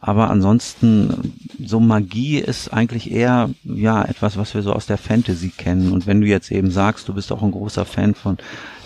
Aber 0.00 0.30
ansonsten, 0.30 1.34
so 1.64 1.78
Magie 1.78 2.38
ist 2.38 2.72
eigentlich 2.72 3.12
eher, 3.12 3.50
ja, 3.62 4.04
etwas, 4.04 4.36
was 4.36 4.52
wir 4.52 4.62
so 4.62 4.72
aus 4.72 4.86
der 4.86 4.98
Fantasy 4.98 5.50
kennen. 5.50 5.92
Und 5.92 6.06
wenn 6.06 6.20
du 6.20 6.26
jetzt 6.26 6.50
eben 6.50 6.72
sagst, 6.72 7.08
du 7.08 7.14
bist 7.14 7.30
auch 7.30 7.42
ein 7.42 7.52
großer 7.52 7.84
Fan 7.84 8.14
von 8.14 8.38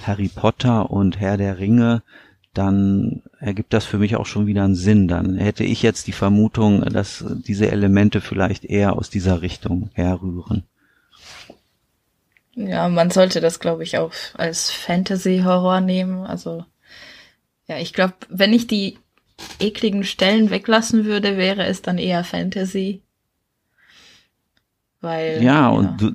Harry 0.07 0.29
Potter 0.29 0.91
und 0.91 1.19
Herr 1.19 1.37
der 1.37 1.59
Ringe, 1.59 2.03
dann 2.57 3.23
ergibt 3.39 3.73
das 3.73 3.85
für 3.85 3.99
mich 3.99 4.17
auch 4.17 4.27
schon 4.27 4.47
wieder 4.47 4.65
einen 4.65 4.75
Sinn. 4.75 5.09
Dann 5.09 5.37
hätte 5.37 5.65
ich 5.65 5.83
jetzt 5.83 6.07
die 6.07 6.13
Vermutung, 6.13 6.81
dass 6.83 7.25
diese 7.47 7.71
Elemente 7.71 8.21
vielleicht 8.21 8.65
eher 8.65 8.97
aus 8.97 9.11
dieser 9.11 9.43
Richtung 9.43 9.91
herrühren. 9.95 10.65
Ja, 12.55 12.89
man 12.89 13.11
sollte 13.11 13.41
das, 13.41 13.61
glaube 13.61 13.83
ich, 13.83 13.99
auch 13.99 14.13
als 14.35 14.71
Fantasy-Horror 14.71 15.83
nehmen. 15.83 16.25
Also, 16.25 16.65
ja, 17.69 17.79
ich 17.79 17.93
glaube, 17.93 18.15
wenn 18.31 18.55
ich 18.55 18.67
die 18.67 18.99
ekligen 19.61 20.05
Stellen 20.05 20.49
weglassen 20.49 21.05
würde, 21.05 21.37
wäre 21.37 21.67
es 21.67 21.83
dann 21.83 21.99
eher 21.99 22.25
Fantasy. 22.25 23.03
Weil. 25.03 25.43
Ja, 25.43 25.53
ja. 25.53 25.69
und 25.69 26.01
du, 26.01 26.13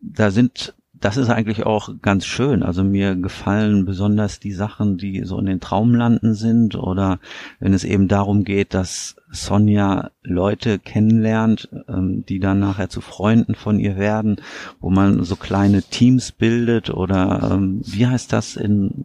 da 0.00 0.30
sind 0.30 0.74
das 1.06 1.16
ist 1.16 1.30
eigentlich 1.30 1.64
auch 1.64 1.90
ganz 2.02 2.26
schön. 2.26 2.64
Also 2.64 2.82
mir 2.82 3.14
gefallen 3.14 3.84
besonders 3.84 4.40
die 4.40 4.50
Sachen, 4.50 4.98
die 4.98 5.22
so 5.22 5.38
in 5.38 5.46
den 5.46 5.60
Traumlanden 5.60 6.34
sind 6.34 6.74
oder 6.74 7.20
wenn 7.60 7.72
es 7.72 7.84
eben 7.84 8.08
darum 8.08 8.42
geht, 8.42 8.74
dass 8.74 9.14
Sonja 9.30 10.10
Leute 10.24 10.80
kennenlernt, 10.80 11.68
ähm, 11.88 12.24
die 12.28 12.40
dann 12.40 12.58
nachher 12.58 12.88
zu 12.88 13.00
Freunden 13.00 13.54
von 13.54 13.78
ihr 13.78 13.96
werden, 13.96 14.40
wo 14.80 14.90
man 14.90 15.22
so 15.22 15.36
kleine 15.36 15.82
Teams 15.82 16.32
bildet 16.32 16.90
oder 16.90 17.52
ähm, 17.52 17.82
wie 17.84 18.08
heißt 18.08 18.32
das 18.32 18.56
in 18.56 19.04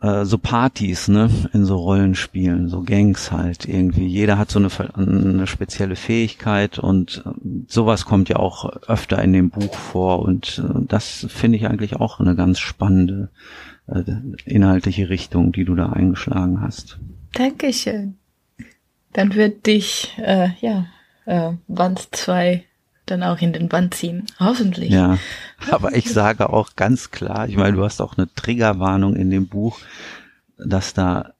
äh, 0.00 0.24
so 0.24 0.38
Partys, 0.38 1.08
ne, 1.08 1.30
in 1.52 1.64
so 1.64 1.76
Rollenspielen, 1.76 2.68
so 2.68 2.82
Gangs 2.82 3.32
halt 3.32 3.66
irgendwie. 3.66 4.06
Jeder 4.06 4.38
hat 4.38 4.50
so 4.50 4.58
eine, 4.58 4.70
eine 4.94 5.46
spezielle 5.46 5.96
Fähigkeit 5.96 6.78
und 6.78 7.22
äh, 7.26 7.30
sowas 7.68 8.04
kommt 8.04 8.28
ja 8.28 8.36
auch 8.36 8.64
öfter 8.88 9.22
in 9.22 9.32
dem 9.32 9.50
Buch 9.50 9.74
vor 9.74 10.20
und 10.20 10.62
äh, 10.64 10.84
das 10.86 11.26
finde 11.28 11.58
ich 11.58 11.66
eigentlich 11.66 11.96
auch 11.96 12.20
eine 12.20 12.34
ganz 12.34 12.58
spannende 12.58 13.30
äh, 13.86 14.02
inhaltliche 14.44 15.10
Richtung, 15.10 15.52
die 15.52 15.64
du 15.64 15.74
da 15.74 15.90
eingeschlagen 15.90 16.60
hast. 16.60 16.98
Dankeschön. 17.32 18.16
Dann 19.12 19.34
wird 19.34 19.66
dich, 19.66 20.16
äh, 20.18 20.50
ja, 20.60 20.86
äh, 21.26 21.52
Band 21.68 22.08
2 22.12 22.64
dann 23.10 23.22
auch 23.22 23.40
in 23.40 23.52
den 23.52 23.68
Band 23.68 23.94
ziehen. 23.94 24.26
Hoffentlich. 24.38 24.90
Ja, 24.90 25.18
aber 25.70 25.94
ich 25.94 26.12
sage 26.12 26.50
auch 26.50 26.76
ganz 26.76 27.10
klar, 27.10 27.48
ich 27.48 27.56
meine, 27.56 27.76
du 27.76 27.84
hast 27.84 28.00
auch 28.00 28.16
eine 28.16 28.32
Triggerwarnung 28.34 29.16
in 29.16 29.30
dem 29.30 29.48
Buch, 29.48 29.78
dass 30.58 30.94
da 30.94 31.32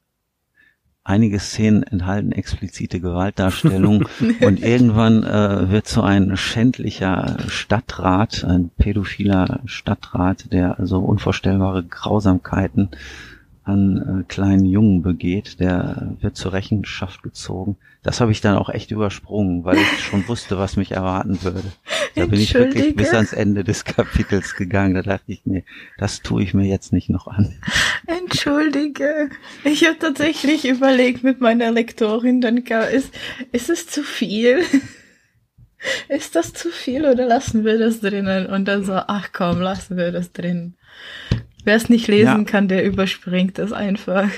einige 1.03 1.39
Szenen 1.39 1.83
enthalten 1.83 2.33
explizite 2.33 3.01
Gewaltdarstellung 3.01 4.07
und 4.41 4.63
irgendwann 4.63 5.25
äh, 5.25 5.71
wird 5.71 5.89
so 5.89 6.03
ein 6.03 6.37
schändlicher 6.37 7.39
Stadtrat, 7.49 8.45
ein 8.45 8.71
pädophiler 8.77 9.61
Stadtrat, 9.65 10.53
der 10.53 10.79
also 10.79 10.99
unvorstellbare 10.99 11.85
Grausamkeiten 11.85 12.91
an 13.65 14.23
äh, 14.23 14.33
kleinen 14.33 14.65
Jungen 14.65 15.03
begeht, 15.03 15.61
der 15.61 16.17
wird 16.21 16.37
zur 16.37 16.53
Rechenschaft 16.53 17.23
gezogen. 17.23 17.77
Das 18.03 18.21
habe 18.21 18.33
ich 18.33 18.41
dann 18.41 18.57
auch 18.57 18.71
echt 18.71 18.91
übersprungen, 18.91 19.65
weil 19.65 19.77
ich 19.77 20.01
schon 20.05 20.27
wusste, 20.27 20.59
was 20.59 20.77
mich 20.77 20.93
erwarten 20.93 21.43
würde. 21.43 21.71
Da 22.15 22.27
bin 22.27 22.41
ich 22.41 22.55
wirklich 22.55 22.97
bis 22.97 23.13
ans 23.13 23.33
Ende 23.33 23.63
des 23.63 23.85
Kapitels 23.85 24.57
gegangen. 24.57 24.95
Da 24.95 25.03
dachte 25.03 25.33
ich, 25.33 25.43
nee, 25.45 25.65
das 25.99 26.23
tue 26.23 26.43
ich 26.43 26.55
mir 26.55 26.67
jetzt 26.67 26.93
nicht 26.93 27.11
noch 27.11 27.27
an. 27.27 27.55
Entschuldige. 28.07 29.31
Ich 29.65 29.85
habe 29.87 29.99
tatsächlich 29.99 30.67
überlegt 30.67 31.23
mit 31.23 31.41
meiner 31.41 31.71
Lektorin, 31.71 32.41
dann 32.41 32.57
ist, 32.57 33.13
ist 33.53 33.71
es 33.71 33.87
zu 33.87 34.03
viel? 34.03 34.63
Ist 36.11 36.37
das 36.37 36.53
zu 36.53 36.69
viel 36.69 37.07
oder 37.07 37.25
lassen 37.25 37.65
wir 37.65 37.79
das 37.79 38.01
drinnen? 38.01 38.47
Und 38.47 38.67
dann 38.67 38.85
so, 38.85 38.93
ach 38.93 39.31
komm, 39.33 39.61
lassen 39.61 39.97
wir 39.97 40.13
das 40.13 40.31
drin. 40.31 40.75
Wer 41.65 41.77
es 41.77 41.89
nicht 41.89 42.09
lesen 42.09 42.39
ja. 42.39 42.45
kann, 42.45 42.69
der 42.69 42.85
überspringt 42.85 43.59
es 43.59 43.73
einfach. 43.73 44.29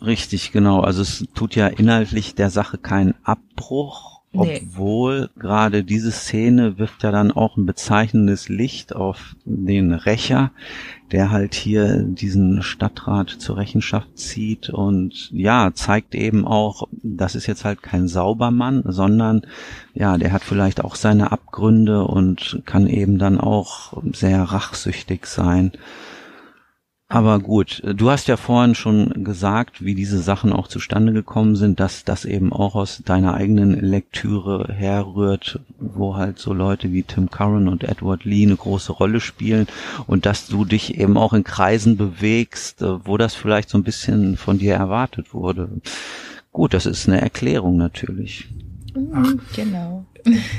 Richtig, 0.00 0.52
genau. 0.52 0.80
Also 0.80 1.02
es 1.02 1.26
tut 1.34 1.54
ja 1.54 1.66
inhaltlich 1.66 2.34
der 2.34 2.50
Sache 2.50 2.78
keinen 2.78 3.14
Abbruch, 3.24 4.20
nee. 4.32 4.62
obwohl 4.62 5.30
gerade 5.38 5.84
diese 5.84 6.10
Szene 6.10 6.78
wirft 6.78 7.02
ja 7.02 7.10
dann 7.10 7.32
auch 7.32 7.56
ein 7.56 7.66
bezeichnendes 7.66 8.48
Licht 8.48 8.94
auf 8.94 9.36
den 9.44 9.92
Rächer, 9.92 10.52
der 11.10 11.30
halt 11.30 11.54
hier 11.54 12.02
diesen 12.02 12.62
Stadtrat 12.62 13.30
zur 13.30 13.56
Rechenschaft 13.56 14.18
zieht 14.18 14.70
und 14.70 15.30
ja, 15.32 15.72
zeigt 15.74 16.14
eben 16.14 16.46
auch, 16.46 16.88
das 16.92 17.34
ist 17.34 17.46
jetzt 17.46 17.64
halt 17.64 17.82
kein 17.82 18.08
Saubermann, 18.08 18.82
sondern 18.86 19.42
ja, 19.94 20.16
der 20.16 20.32
hat 20.32 20.44
vielleicht 20.44 20.82
auch 20.84 20.94
seine 20.94 21.32
Abgründe 21.32 22.04
und 22.04 22.62
kann 22.64 22.86
eben 22.86 23.18
dann 23.18 23.40
auch 23.40 24.02
sehr 24.12 24.42
rachsüchtig 24.42 25.26
sein. 25.26 25.72
Aber 27.10 27.38
gut, 27.38 27.82
du 27.82 28.10
hast 28.10 28.28
ja 28.28 28.36
vorhin 28.36 28.74
schon 28.74 29.24
gesagt, 29.24 29.82
wie 29.82 29.94
diese 29.94 30.20
Sachen 30.20 30.52
auch 30.52 30.68
zustande 30.68 31.14
gekommen 31.14 31.56
sind, 31.56 31.80
dass 31.80 32.04
das 32.04 32.26
eben 32.26 32.52
auch 32.52 32.74
aus 32.74 33.02
deiner 33.02 33.32
eigenen 33.32 33.80
Lektüre 33.80 34.68
herrührt, 34.70 35.58
wo 35.78 36.16
halt 36.16 36.38
so 36.38 36.52
Leute 36.52 36.92
wie 36.92 37.04
Tim 37.04 37.30
Curran 37.30 37.66
und 37.66 37.82
Edward 37.82 38.24
Lee 38.24 38.44
eine 38.44 38.56
große 38.56 38.92
Rolle 38.92 39.20
spielen 39.20 39.68
und 40.06 40.26
dass 40.26 40.48
du 40.48 40.66
dich 40.66 40.98
eben 40.98 41.16
auch 41.16 41.32
in 41.32 41.44
Kreisen 41.44 41.96
bewegst, 41.96 42.84
wo 43.04 43.16
das 43.16 43.34
vielleicht 43.34 43.70
so 43.70 43.78
ein 43.78 43.84
bisschen 43.84 44.36
von 44.36 44.58
dir 44.58 44.74
erwartet 44.74 45.32
wurde. 45.32 45.70
Gut, 46.52 46.74
das 46.74 46.84
ist 46.84 47.08
eine 47.08 47.22
Erklärung 47.22 47.78
natürlich. 47.78 48.48
Ach, 49.14 49.32
genau. 49.56 50.04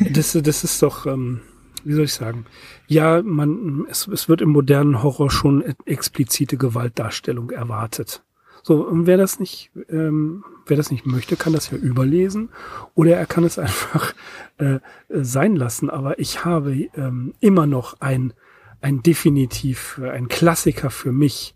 Das, 0.10 0.32
das 0.32 0.64
ist 0.64 0.82
doch, 0.82 1.06
ähm, 1.06 1.42
wie 1.86 1.94
soll 1.94 2.06
ich 2.06 2.14
sagen? 2.14 2.46
Ja, 2.88 3.22
man, 3.24 3.86
es, 3.90 4.08
es 4.08 4.30
wird 4.30 4.42
im 4.42 4.50
modernen 4.50 5.04
Horror 5.04 5.32
schon 5.32 5.64
explizite 5.86 6.58
Gewaltdarstellung 6.58 7.52
erwartet. 7.52 8.24
So, 8.64 8.86
und 8.86 9.08
wer 9.08 9.18
das 9.18 9.40
nicht, 9.40 9.72
ähm, 9.90 10.44
wer 10.68 10.78
das 10.78 10.92
nicht 10.92 11.06
möchte, 11.06 11.36
kann 11.36 11.54
das 11.54 11.72
ja 11.72 11.78
überlesen 11.78 12.50
oder 12.94 13.16
er 13.16 13.26
kann 13.26 13.44
es 13.44 13.58
einfach 13.60 14.14
äh, 14.58 14.80
sein 15.10 15.56
lassen. 15.56 15.90
Aber 15.90 16.20
ich 16.20 16.46
habe 16.46 16.74
ähm, 16.96 17.34
immer 17.40 17.66
noch 17.66 18.02
ein, 18.02 18.34
ein 18.82 19.02
definitiv, 19.02 20.00
ein 20.04 20.28
Klassiker 20.28 20.90
für 20.90 21.12
mich. 21.12 21.56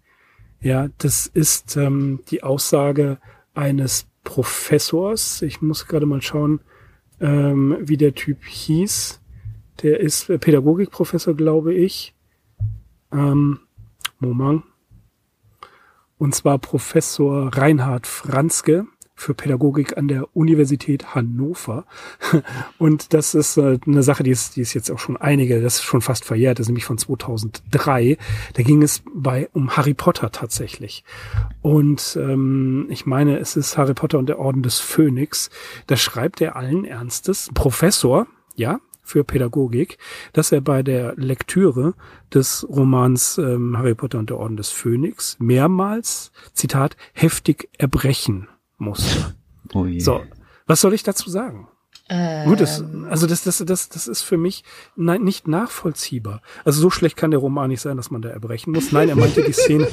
Ja, 0.62 0.88
das 0.98 1.28
ist 1.28 1.76
ähm, 1.76 2.22
die 2.30 2.44
Aussage 2.44 3.18
eines 3.54 4.08
Professors. 4.24 5.42
Ich 5.42 5.62
muss 5.62 5.88
gerade 5.88 6.06
mal 6.06 6.22
schauen, 6.22 6.62
ähm, 7.20 7.78
wie 7.82 7.98
der 7.98 8.16
Typ 8.16 8.44
hieß. 8.46 9.20
Der 9.84 10.00
ist 10.00 10.28
Pädagogikprofessor, 10.28 11.36
glaube 11.36 11.74
ich. 11.74 12.16
Ähm, 13.12 13.60
Moment. 14.20 14.64
Und 16.18 16.34
zwar 16.34 16.58
Professor 16.58 17.56
Reinhard 17.56 18.08
Franzke 18.08 18.88
für 19.16 19.34
Pädagogik 19.34 19.98
an 19.98 20.08
der 20.08 20.36
Universität 20.36 21.14
Hannover. 21.14 21.86
Und 22.78 23.14
das 23.14 23.36
ist 23.36 23.58
äh, 23.58 23.80
eine 23.86 24.04
Sache, 24.04 24.24
die 24.24 24.32
ist, 24.32 24.56
die 24.56 24.62
ist 24.62 24.74
jetzt 24.74 24.90
auch 24.90 25.00
schon 25.00 25.18
einige, 25.18 25.62
das 25.62 25.76
ist 25.76 25.84
schon 25.84 26.02
fast 26.02 26.26
verjährt, 26.26 26.60
das 26.60 26.66
ist 26.66 26.70
nämlich 26.70 26.86
von 26.86 26.98
2003. 26.98 28.18
Da 28.54 28.64
ging 28.64 28.82
es 28.82 29.04
bei 29.14 29.50
um 29.54 29.76
Harry 29.78 29.94
Potter 29.94 30.32
tatsächlich. 30.32 31.04
Und 31.62 32.18
ähm, 32.20 32.88
ich 32.90 33.06
meine, 33.06 33.38
es 33.38 33.56
ist 33.56 33.78
Harry 33.78 33.94
Potter 33.94 34.18
und 34.18 34.28
der 34.28 34.40
Orden 34.40 34.64
des 34.64 34.80
Phönix. 34.80 35.50
Da 35.88 35.96
schreibt 35.96 36.42
er 36.42 36.56
allen 36.56 36.86
Ernstes, 36.86 37.50
Professor, 37.54 38.28
ja, 38.56 38.80
für 39.04 39.24
Pädagogik, 39.24 39.98
dass 40.32 40.52
er 40.52 40.62
bei 40.62 40.82
der 40.82 41.14
Lektüre 41.16 41.94
des 42.34 42.66
Romans 42.68 43.38
ähm, 43.38 43.78
Harry 43.78 43.96
Potter 43.96 44.20
und 44.20 44.30
der 44.30 44.38
Orden 44.38 44.58
des 44.58 44.70
Phönix 44.70 45.38
mehrmals, 45.40 46.32
Zitat, 46.54 46.96
heftig 47.14 47.70
erbrechen 47.78 48.48
musste. 48.78 49.36
Oh 49.74 49.86
je. 49.86 50.00
So, 50.00 50.22
was 50.66 50.82
soll 50.82 50.94
ich 50.94 51.04
dazu 51.04 51.30
sagen? 51.30 51.68
Ähm. 52.10 52.50
Gut, 52.50 52.60
das, 52.60 52.84
also 53.10 53.28
das, 53.28 53.44
das, 53.44 53.64
das, 53.66 53.90
das 53.90 54.08
ist 54.08 54.24
für 54.24 54.38
mich 54.38 54.64
nein, 54.96 55.24
nicht 55.24 55.48
nachvollziehbar. 55.48 56.42
Also 56.66 56.82
so 56.82 56.90
schlecht 56.90 57.16
kann 57.16 57.32
der 57.32 57.40
Roman 57.40 57.70
nicht 57.70 57.82
sein, 57.82 57.98
dass 57.98 58.12
man 58.12 58.22
da 58.22 58.30
erbrechen 58.30 58.74
muss. 58.74 58.92
Nein, 58.92 59.10
er 59.10 59.16
meinte 59.16 59.42
die 59.42 59.54
Szene, 59.54 59.88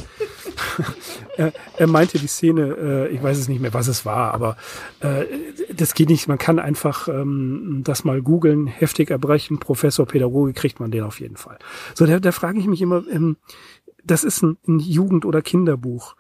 er, 1.37 1.53
er, 1.77 1.87
meinte 1.87 2.19
die 2.19 2.27
Szene, 2.27 2.77
äh, 2.77 3.09
ich 3.09 3.23
weiß 3.23 3.39
es 3.39 3.49
nicht 3.49 3.61
mehr, 3.61 3.75
was 3.75 3.89
es 3.89 4.05
war, 4.05 4.35
aber 4.35 4.57
äh, 5.01 5.25
das 5.75 5.95
geht 5.95 6.09
nicht. 6.09 6.29
Man 6.29 6.39
kann 6.39 6.59
einfach 6.59 7.09
ähm, 7.09 7.83
das 7.85 8.05
mal 8.05 8.23
googeln, 8.23 8.67
heftig 8.67 9.11
erbrechen, 9.11 9.59
Professor 9.59 10.07
Pädagogik, 10.07 10.57
kriegt 10.57 10.81
man 10.81 10.91
den 10.91 11.05
auf 11.05 11.21
jeden 11.21 11.37
Fall. 11.37 11.59
So, 11.95 12.07
da, 12.07 12.21
da 12.21 12.33
frage 12.33 12.59
ich 12.59 12.67
mich 12.67 12.83
immer, 12.83 13.05
ähm, 13.11 13.37
das 14.05 14.25
ist 14.25 14.43
ein, 14.43 14.57
ein 14.67 14.79
Jugend- 14.79 15.25
oder 15.25 15.43
Kinderbuch. 15.43 16.17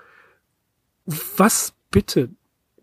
Was 1.36 1.74
bitte 1.90 2.30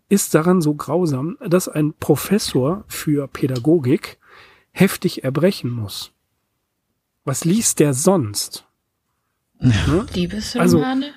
ist 0.08 0.34
daran 0.34 0.62
so 0.62 0.74
grausam, 0.74 1.36
dass 1.46 1.68
ein 1.68 1.94
Professor 1.94 2.84
für 2.88 3.28
Pädagogik 3.28 4.18
heftig 4.70 5.24
erbrechen 5.24 5.70
muss. 5.70 6.12
Was 7.24 7.44
liest 7.44 7.78
der 7.78 7.94
sonst? 7.94 8.66
Ja. 9.60 9.68
Ne? 9.86 10.06
Liebesromane? 10.14 10.62
Also, 10.62 11.12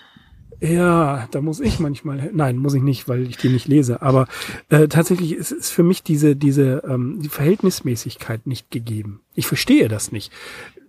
ja, 0.62 1.28
da 1.32 1.42
muss 1.42 1.60
ich 1.60 1.80
manchmal, 1.80 2.30
nein, 2.34 2.58
muss 2.58 2.76
ich 2.76 2.84
nicht, 2.84 3.08
weil 3.08 3.24
ich 3.24 3.38
die 3.38 3.50
nicht 3.50 3.68
lese. 3.68 4.04
Aber 4.04 4.28
äh, 4.70 4.88
tatsächlich 4.88 5.34
ist, 5.34 5.52
ist 5.52 5.72
für 5.72 5.82
mich 5.82 6.04
diese 6.04 6.36
diese 6.36 6.84
ähm, 6.88 7.20
die 7.20 7.30
Verhältnismäßigkeit 7.30 8.46
nicht 8.46 8.70
gegeben. 8.70 9.22
Ich 9.34 9.48
verstehe 9.48 9.88
das 9.88 10.12
nicht. 10.12 10.32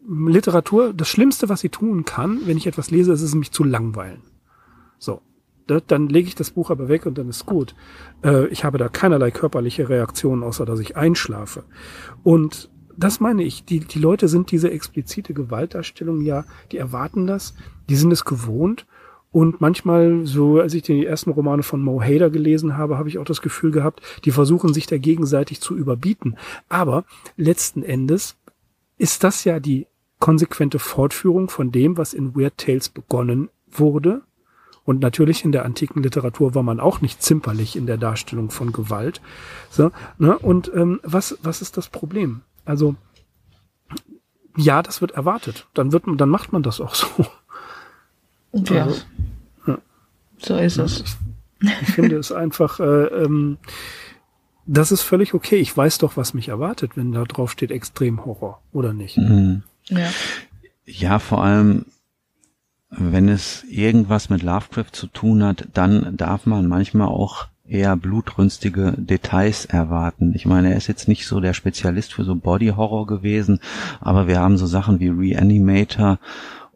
Literatur, 0.07 0.93
das 0.93 1.09
Schlimmste, 1.09 1.49
was 1.49 1.61
sie 1.61 1.71
tun 1.71 2.05
kann, 2.05 2.43
wenn 2.45 2.59
ich 2.59 2.67
etwas 2.67 2.91
lese, 2.91 3.13
ist 3.13 3.23
es 3.23 3.35
mich 3.35 3.51
zu 3.51 3.65
langweilen. 3.65 4.21
So, 4.99 5.23
dann 5.67 6.09
lege 6.09 6.29
ich 6.29 6.35
das 6.35 6.51
Buch 6.51 6.71
aber 6.71 6.89
weg 6.89 7.07
und 7.07 7.17
dann 7.17 7.31
ist 7.31 7.47
gut. 7.47 7.75
Äh, 8.23 8.49
ich 8.49 8.65
habe 8.65 8.77
da 8.77 8.91
keinerlei 8.91 9.31
körperliche 9.31 9.89
Reaktionen, 9.89 10.43
außer 10.43 10.67
dass 10.67 10.81
ich 10.81 10.99
einschlafe. 10.99 11.65
Und 12.23 12.69
das 12.95 13.21
meine 13.21 13.43
ich, 13.43 13.65
die, 13.65 13.81
die 13.81 13.99
Leute 13.99 14.29
sind 14.29 14.51
diese 14.51 14.71
explizite 14.71 15.33
Gewaltdarstellung 15.33 16.21
ja, 16.21 16.45
die 16.73 16.77
erwarten 16.77 17.27
das, 17.27 17.55
die 17.89 17.97
sind 17.97 18.13
es 18.13 18.27
gewohnt 18.27 18.87
und 19.33 19.63
manchmal, 19.63 20.27
so 20.27 20.61
als 20.61 20.75
ich 20.75 20.83
die 20.83 21.07
ersten 21.07 21.31
Romane 21.31 21.63
von 21.63 21.83
Mo 21.83 22.03
Hader 22.03 22.29
gelesen 22.29 22.77
habe, 22.77 22.99
habe 22.99 23.09
ich 23.09 23.19
auch 23.19 23.25
das 23.25 23.41
Gefühl 23.41 23.71
gehabt, 23.71 24.03
die 24.27 24.31
versuchen 24.31 24.75
sich 24.75 24.87
da 24.87 24.99
gegenseitig 24.99 25.61
zu 25.61 25.75
überbieten. 25.75 26.37
Aber 26.69 27.05
letzten 27.39 27.83
Endes 27.83 28.37
ist 28.99 29.25
das 29.25 29.45
ja 29.45 29.59
die 29.59 29.87
konsequente 30.19 30.79
Fortführung 30.79 31.49
von 31.49 31.73
dem, 31.73 31.97
was 31.97 32.13
in 32.13 32.37
Weird 32.37 32.59
Tales 32.59 32.91
begonnen 32.91 33.49
wurde. 33.71 34.21
Und 34.85 35.01
natürlich 35.01 35.45
in 35.45 35.53
der 35.53 35.65
antiken 35.65 36.03
Literatur 36.03 36.55
war 36.55 36.63
man 36.63 36.79
auch 36.79 37.01
nicht 37.01 37.23
zimperlich 37.23 37.75
in 37.75 37.87
der 37.87 37.97
Darstellung 37.97 38.51
von 38.51 38.73
Gewalt. 38.73 39.23
So, 39.71 39.93
ne? 40.19 40.39
Und 40.39 40.71
ähm, 40.75 41.01
was, 41.05 41.39
was 41.43 41.63
ist 41.63 41.79
das 41.79 41.89
Problem? 41.89 42.43
Also 42.67 42.97
ja, 44.57 44.83
das 44.83 45.01
wird 45.01 45.13
erwartet. 45.13 45.67
Dann 45.73 45.93
wird, 45.93 46.05
dann 46.07 46.29
macht 46.29 46.53
man 46.53 46.63
das 46.63 46.81
auch 46.81 46.95
so. 46.95 47.07
Ja. 48.53 48.85
Also. 48.85 49.01
So 50.43 50.57
ist 50.57 50.79
es. 50.79 51.01
Ich, 51.61 51.71
ich 51.83 51.89
finde 51.95 52.17
es 52.17 52.33
einfach, 52.33 52.81
äh, 52.81 53.07
ähm, 53.07 53.59
das 54.67 54.93
ist 54.93 55.03
völlig 55.03 55.35
okay. 55.35 55.57
Ich 55.57 55.77
weiß 55.77 55.99
doch, 55.99 56.17
was 56.17 56.35
mich 56.35 56.49
erwartet, 56.49 56.97
wenn 56.97 57.13
da 57.13 57.25
drauf 57.25 57.51
steht 57.51 57.71
Extremhorror, 57.71 58.61
oder 58.73 58.93
nicht? 58.93 59.17
Mhm. 59.19 59.63
Ja. 59.87 60.09
ja, 60.85 61.19
vor 61.19 61.43
allem, 61.43 61.87
wenn 62.91 63.29
es 63.29 63.65
irgendwas 63.65 64.31
mit 64.31 64.43
Lovecraft 64.43 64.93
zu 64.93 65.07
tun 65.07 65.43
hat, 65.43 65.69
dann 65.75 66.17
darf 66.17 66.47
man 66.47 66.69
manchmal 66.69 67.09
auch 67.09 67.47
eher 67.67 67.97
blutrünstige 67.97 68.95
Details 68.97 69.65
erwarten. 69.65 70.33
Ich 70.35 70.47
meine, 70.47 70.71
er 70.71 70.77
ist 70.77 70.89
jetzt 70.89 71.09
nicht 71.09 71.27
so 71.27 71.41
der 71.41 71.55
Spezialist 71.55 72.13
für 72.13 72.25
so 72.25 72.35
Body 72.35 72.69
Horror 72.69 73.07
gewesen, 73.07 73.61
aber 74.01 74.27
wir 74.27 74.41
haben 74.41 74.59
so 74.59 74.67
Sachen 74.67 75.01
wie 75.01 75.09
Reanimator 75.09 76.19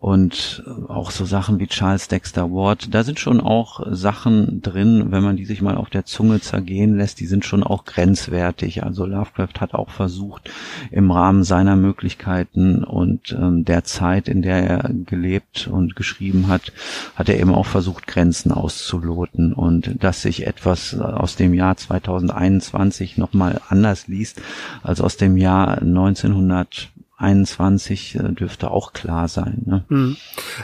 und 0.06 0.62
auch 0.86 1.10
so 1.10 1.24
Sachen 1.24 1.58
wie 1.58 1.66
Charles 1.66 2.06
Dexter 2.06 2.52
Ward, 2.52 2.94
da 2.94 3.02
sind 3.02 3.18
schon 3.18 3.40
auch 3.40 3.84
Sachen 3.90 4.62
drin, 4.62 5.06
wenn 5.10 5.24
man 5.24 5.36
die 5.36 5.44
sich 5.44 5.62
mal 5.62 5.74
auf 5.76 5.90
der 5.90 6.04
Zunge 6.04 6.40
zergehen 6.40 6.96
lässt, 6.96 7.18
die 7.18 7.26
sind 7.26 7.44
schon 7.44 7.64
auch 7.64 7.84
grenzwertig. 7.84 8.84
Also 8.84 9.04
Lovecraft 9.04 9.60
hat 9.60 9.74
auch 9.74 9.90
versucht, 9.90 10.48
im 10.92 11.10
Rahmen 11.10 11.42
seiner 11.42 11.74
Möglichkeiten 11.74 12.84
und 12.84 13.32
ähm, 13.32 13.64
der 13.64 13.82
Zeit, 13.82 14.28
in 14.28 14.42
der 14.42 14.62
er 14.62 14.90
gelebt 14.94 15.66
und 15.66 15.96
geschrieben 15.96 16.46
hat, 16.46 16.72
hat 17.16 17.28
er 17.28 17.40
eben 17.40 17.52
auch 17.52 17.66
versucht, 17.66 18.06
Grenzen 18.06 18.52
auszuloten 18.52 19.52
und 19.52 20.04
dass 20.04 20.22
sich 20.22 20.46
etwas 20.46 20.96
aus 20.96 21.34
dem 21.34 21.52
Jahr 21.52 21.76
2021 21.76 23.18
nochmal 23.18 23.60
anders 23.70 24.06
liest 24.06 24.40
als 24.84 25.00
aus 25.00 25.16
dem 25.16 25.36
Jahr 25.36 25.82
1900 25.82 26.92
21 27.16 28.16
äh, 28.16 28.32
dürfte 28.32 28.70
auch 28.70 28.92
klar 28.92 29.28
sein. 29.28 29.62
Ne? 29.64 29.84
Mhm. 29.88 30.16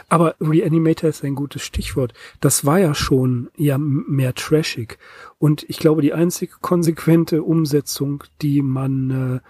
Aber 0.08 0.36
Reanimator 0.40 1.08
ist 1.08 1.24
ein 1.24 1.34
gutes 1.34 1.62
Stichwort. 1.62 2.12
Das 2.40 2.66
war 2.66 2.78
ja 2.78 2.94
schon 2.94 3.50
ja 3.56 3.78
mehr 3.78 4.34
trashig. 4.34 4.98
Und 5.38 5.64
ich 5.68 5.78
glaube, 5.78 6.02
die 6.02 6.12
einzige 6.12 6.54
konsequente 6.60 7.42
Umsetzung, 7.42 8.24
die 8.42 8.60
man 8.60 9.42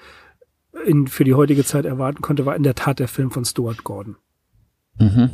äh, 0.75 0.88
in, 0.88 1.09
für 1.09 1.25
die 1.25 1.35
heutige 1.35 1.65
Zeit 1.65 1.85
erwarten 1.85 2.23
konnte, 2.23 2.47
war 2.47 2.57
in 2.57 2.62
der 2.62 2.77
Tat 2.77 3.01
der 3.01 3.09
Film 3.09 3.31
von 3.31 3.45
Stuart 3.45 3.83
Gordon. 3.83 4.17
Mhm. 4.99 5.31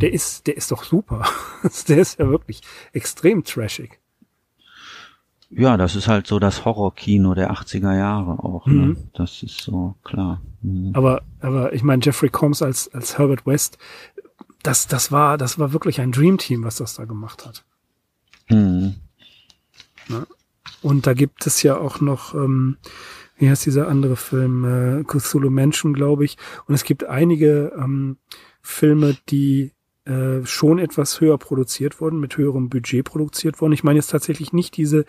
Der 0.00 0.12
ist, 0.12 0.46
der 0.46 0.56
ist 0.56 0.70
doch 0.70 0.84
super. 0.84 1.24
der 1.88 1.98
ist 1.98 2.18
ja 2.18 2.28
wirklich 2.28 2.60
extrem 2.92 3.44
trashig. 3.44 4.00
Ja, 5.56 5.76
das 5.76 5.94
ist 5.94 6.08
halt 6.08 6.26
so 6.26 6.38
das 6.38 6.64
Horrorkino 6.64 7.34
der 7.34 7.52
80er 7.52 7.96
Jahre 7.96 8.42
auch. 8.42 8.66
Ne? 8.66 8.86
Mhm. 8.86 8.96
Das 9.14 9.42
ist 9.42 9.60
so 9.60 9.94
klar. 10.02 10.40
Mhm. 10.62 10.90
Aber, 10.94 11.22
aber 11.40 11.72
ich 11.72 11.82
meine, 11.82 12.02
Jeffrey 12.02 12.28
Combs 12.28 12.60
als, 12.60 12.92
als 12.92 13.18
Herbert 13.18 13.46
West, 13.46 13.78
das, 14.62 14.88
das 14.88 15.12
war, 15.12 15.38
das 15.38 15.58
war 15.58 15.72
wirklich 15.72 16.00
ein 16.00 16.10
Dreamteam, 16.10 16.64
was 16.64 16.76
das 16.76 16.94
da 16.94 17.04
gemacht 17.04 17.46
hat. 17.46 17.64
Mhm. 18.48 18.96
Ne? 20.08 20.26
Und 20.82 21.06
da 21.06 21.14
gibt 21.14 21.46
es 21.46 21.62
ja 21.62 21.76
auch 21.76 22.00
noch, 22.00 22.34
ähm, 22.34 22.76
wie 23.36 23.48
heißt 23.48 23.66
dieser 23.66 23.88
andere 23.88 24.16
Film, 24.16 24.64
äh, 24.64 25.04
Cthulhu 25.04 25.50
Menschen, 25.50 25.94
glaube 25.94 26.24
ich. 26.24 26.36
Und 26.66 26.74
es 26.74 26.84
gibt 26.84 27.04
einige 27.04 27.72
ähm, 27.78 28.16
Filme, 28.60 29.16
die 29.28 29.73
äh, 30.06 30.44
schon 30.44 30.78
etwas 30.78 31.20
höher 31.20 31.38
produziert 31.38 31.98
worden, 31.98 32.20
mit 32.20 32.36
höherem 32.36 32.68
Budget 32.68 33.04
produziert 33.04 33.62
worden. 33.62 33.72
Ich 33.72 33.84
meine 33.84 33.98
jetzt 33.98 34.10
tatsächlich 34.10 34.52
nicht 34.52 34.76
diese 34.76 35.06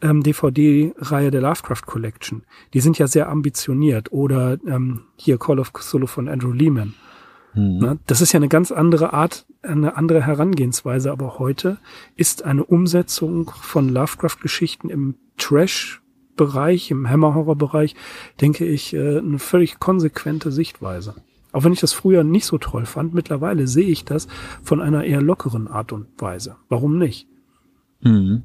ähm, 0.00 0.22
DVD-Reihe 0.22 1.30
der 1.30 1.42
Lovecraft 1.42 1.82
Collection. 1.84 2.44
Die 2.72 2.80
sind 2.80 2.98
ja 2.98 3.08
sehr 3.08 3.28
ambitioniert. 3.28 4.10
Oder 4.10 4.58
ähm, 4.66 5.02
hier 5.16 5.38
Call 5.38 5.58
of 5.58 5.74
Cthulhu 5.74 6.06
von 6.06 6.28
Andrew 6.28 6.52
Lehman. 6.52 6.94
Mhm. 7.54 7.78
Na, 7.78 7.96
das 8.06 8.22
ist 8.22 8.32
ja 8.32 8.38
eine 8.38 8.48
ganz 8.48 8.72
andere 8.72 9.12
Art, 9.12 9.44
eine 9.60 9.96
andere 9.96 10.24
Herangehensweise. 10.24 11.12
Aber 11.12 11.38
heute 11.38 11.76
ist 12.16 12.44
eine 12.44 12.64
Umsetzung 12.64 13.50
von 13.60 13.90
Lovecraft-Geschichten 13.90 14.88
im 14.88 15.16
Trash-Bereich, 15.36 16.90
im 16.90 17.08
Hammer-Horror-Bereich, 17.08 17.94
denke 18.40 18.64
ich, 18.64 18.94
äh, 18.94 19.18
eine 19.18 19.38
völlig 19.38 19.78
konsequente 19.78 20.50
Sichtweise. 20.52 21.16
Auch 21.52 21.64
wenn 21.64 21.72
ich 21.72 21.80
das 21.80 21.92
früher 21.92 22.24
nicht 22.24 22.46
so 22.46 22.58
toll 22.58 22.86
fand, 22.86 23.14
mittlerweile 23.14 23.66
sehe 23.66 23.88
ich 23.88 24.04
das 24.04 24.28
von 24.62 24.80
einer 24.80 25.04
eher 25.04 25.22
lockeren 25.22 25.68
Art 25.68 25.92
und 25.92 26.06
Weise. 26.18 26.56
Warum 26.68 26.98
nicht? 26.98 27.26
Mhm. 28.00 28.42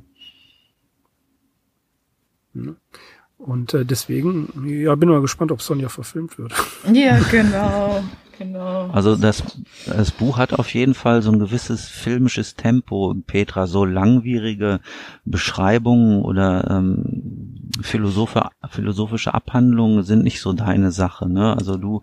Und 3.37 3.73
äh, 3.73 3.85
deswegen, 3.85 4.67
ja, 4.67 4.95
bin 4.95 5.09
mal 5.09 5.21
gespannt, 5.21 5.51
ob 5.51 5.61
Sonja 5.61 5.89
verfilmt 5.89 6.37
wird. 6.37 6.53
Ja, 6.93 7.19
genau. 7.31 8.03
Genau. 8.37 8.89
Also 8.89 9.15
das, 9.15 9.43
das 9.85 10.11
Buch 10.11 10.37
hat 10.37 10.53
auf 10.53 10.73
jeden 10.73 10.95
Fall 10.95 11.21
so 11.21 11.31
ein 11.31 11.39
gewisses 11.39 11.87
filmisches 11.87 12.55
Tempo, 12.55 13.13
Petra, 13.27 13.67
so 13.67 13.85
langwierige 13.85 14.79
Beschreibungen 15.23 16.23
oder 16.23 16.67
ähm, 16.69 17.52
Philosophe, 17.81 18.49
philosophische 18.69 19.33
Abhandlungen 19.33 20.03
sind 20.03 20.23
nicht 20.23 20.41
so 20.41 20.53
deine 20.53 20.91
Sache. 20.91 21.27
Ne? 21.27 21.55
Also 21.55 21.77
du 21.77 22.01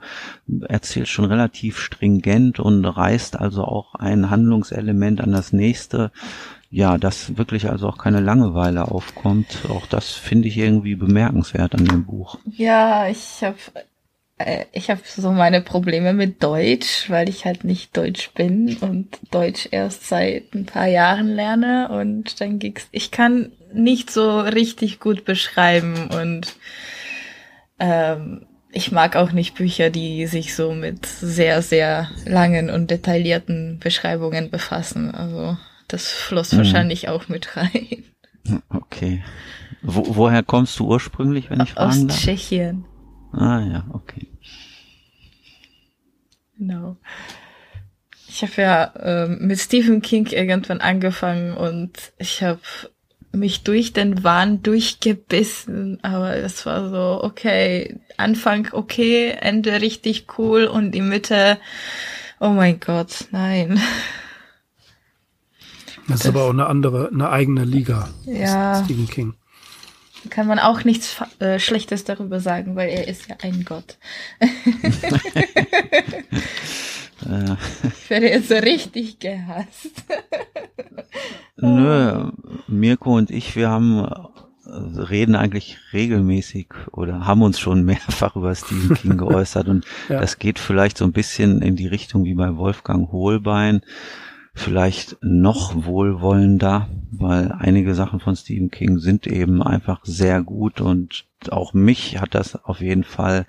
erzählst 0.67 1.13
schon 1.13 1.27
relativ 1.27 1.79
stringent 1.79 2.59
und 2.59 2.85
reißt 2.85 3.39
also 3.39 3.65
auch 3.65 3.95
ein 3.95 4.31
Handlungselement 4.31 5.21
an 5.21 5.33
das 5.33 5.53
nächste. 5.53 6.11
Ja, 6.73 6.99
dass 6.99 7.37
wirklich 7.37 7.69
also 7.69 7.89
auch 7.89 7.99
keine 7.99 8.21
Langeweile 8.21 8.89
aufkommt. 8.89 9.59
Auch 9.69 9.87
das 9.87 10.11
finde 10.11 10.49
ich 10.49 10.57
irgendwie 10.57 10.95
bemerkenswert 10.95 11.75
an 11.75 11.85
dem 11.85 12.05
Buch. 12.05 12.39
Ja, 12.45 13.09
ich 13.09 13.43
habe 13.43 13.57
äh, 14.39 14.65
ich 14.73 14.91
habe 14.91 15.01
so 15.05 15.31
meine 15.33 15.61
Probleme 15.61 16.15
mit 16.15 16.43
Deutsch, 16.43 17.11
weil 17.11 17.29
ich 17.29 17.45
halt 17.45 17.65
nicht 17.65 17.97
Deutsch 17.97 18.31
bin 18.35 18.77
und 18.81 19.19
Deutsch 19.31 19.69
erst 19.71 20.09
seit 20.09 20.55
ein 20.55 20.65
paar 20.65 20.87
Jahren 20.87 21.29
lerne 21.29 21.89
und 21.91 22.41
dann 22.41 22.59
ging's. 22.59 22.89
Ich 22.91 23.11
kann 23.11 23.53
nicht 23.73 24.11
so 24.11 24.41
richtig 24.41 25.01
gut 25.01 25.25
beschreiben 25.25 26.09
und 26.09 26.57
ähm, 27.79 28.47
ich 28.73 28.93
mag 28.93 29.17
auch 29.17 29.33
nicht 29.33 29.57
Bücher, 29.57 29.91
die 29.91 30.27
sich 30.27 30.55
so 30.55 30.75
mit 30.75 31.07
sehr, 31.07 31.61
sehr 31.63 32.09
langen 32.25 32.71
und 32.71 32.91
detaillierten 32.91 33.79
Beschreibungen 33.81 34.51
befassen. 34.51 35.13
Also 35.13 35.57
das 35.89 36.09
floss 36.09 36.53
mhm. 36.53 36.59
wahrscheinlich 36.59 37.09
auch 37.09 37.29
mit 37.29 37.57
rein. 37.57 38.05
Okay. 38.71 39.23
Wo, 39.83 40.17
woher 40.17 40.43
kommst 40.43 40.79
du 40.79 40.87
ursprünglich, 40.87 41.51
wenn 41.51 41.61
ich 41.61 41.73
fragen 41.73 41.91
Aus 41.91 42.07
darf? 42.07 42.17
Aus 42.17 42.23
Tschechien. 42.23 42.85
Ah 43.33 43.61
ja, 43.61 43.85
okay. 43.93 44.29
Genau. 46.59 46.97
Ich 48.29 48.43
habe 48.43 48.63
ja 48.63 48.93
ähm, 48.99 49.47
mit 49.47 49.59
Stephen 49.61 50.03
King 50.03 50.27
irgendwann 50.27 50.81
angefangen 50.81 51.57
und 51.57 52.13
ich 52.19 52.43
habe 52.43 52.61
mich 53.33 53.63
durch 53.63 53.93
den 53.93 54.25
Wahn 54.25 54.63
durchgebissen, 54.63 55.99
aber 56.03 56.37
es 56.37 56.67
war 56.67 56.91
so, 56.91 57.25
okay, 57.25 58.01
Anfang 58.17 58.69
okay, 58.73 59.37
Ende 59.41 59.81
richtig 59.81 60.27
cool 60.39 60.65
und 60.65 60.93
die 60.93 61.01
Mitte, 61.01 61.59
oh 62.41 62.49
mein 62.49 62.81
Gott, 62.81 63.27
nein. 63.31 63.81
Das 66.09 66.23
ist 66.23 66.27
aber 66.27 66.45
auch 66.45 66.51
eine 66.51 66.67
andere, 66.67 67.11
eine 67.13 67.31
eigene 67.31 67.65
Liga. 67.65 68.09
Ja. 68.25 68.83
Stephen 68.85 69.09
King. 69.09 69.35
Kann 70.29 70.47
man 70.47 70.59
auch 70.59 70.85
nichts 70.85 71.17
äh, 71.39 71.59
Schlechtes 71.59 72.05
darüber 72.05 72.41
sagen, 72.41 72.77
weil 72.77 72.91
er 72.91 73.09
ist 73.09 73.29
ja 73.29 73.37
ein 73.43 73.65
Gott. 73.65 73.97
ich 77.23 78.11
werde 78.11 78.29
jetzt 78.29 78.49
so 78.49 78.57
richtig 78.57 79.19
gehasst. 79.19 80.05
Nö, 81.57 82.31
Mirko 82.69 83.17
und 83.17 83.31
ich, 83.31 83.57
wir 83.57 83.69
haben 83.69 84.05
äh, 84.65 85.01
reden 85.01 85.35
eigentlich 85.35 85.79
regelmäßig 85.93 86.69
oder 86.93 87.27
haben 87.27 87.43
uns 87.43 87.59
schon 87.59 87.85
mehrfach 87.85 88.37
über 88.37 88.55
Stephen 88.55 88.95
King 89.01 89.19
geäußert 89.19 89.69
und 89.69 89.85
ja. 90.09 90.21
das 90.21 90.39
geht 90.39 90.59
vielleicht 90.59 90.97
so 90.97 91.05
ein 91.05 91.13
bisschen 91.13 91.61
in 91.63 91.77
die 91.77 91.89
Richtung 91.89 92.25
wie 92.25 92.35
bei 92.35 92.57
Wolfgang 92.57 93.13
Hohlbein 93.13 93.83
vielleicht 94.55 95.17
noch 95.23 95.85
wohlwollender, 95.85 96.89
weil 97.13 97.53
einige 97.53 97.95
Sachen 97.95 98.21
von 98.21 98.37
Stephen 98.37 98.71
King 98.71 98.99
sind 98.99 99.27
eben 99.27 99.63
einfach 99.63 100.05
sehr 100.05 100.43
gut 100.43 100.81
und 100.81 101.27
auch 101.49 101.73
mich 101.73 102.21
hat 102.21 102.35
das 102.35 102.65
auf 102.65 102.81
jeden 102.81 103.05
Fall 103.05 103.47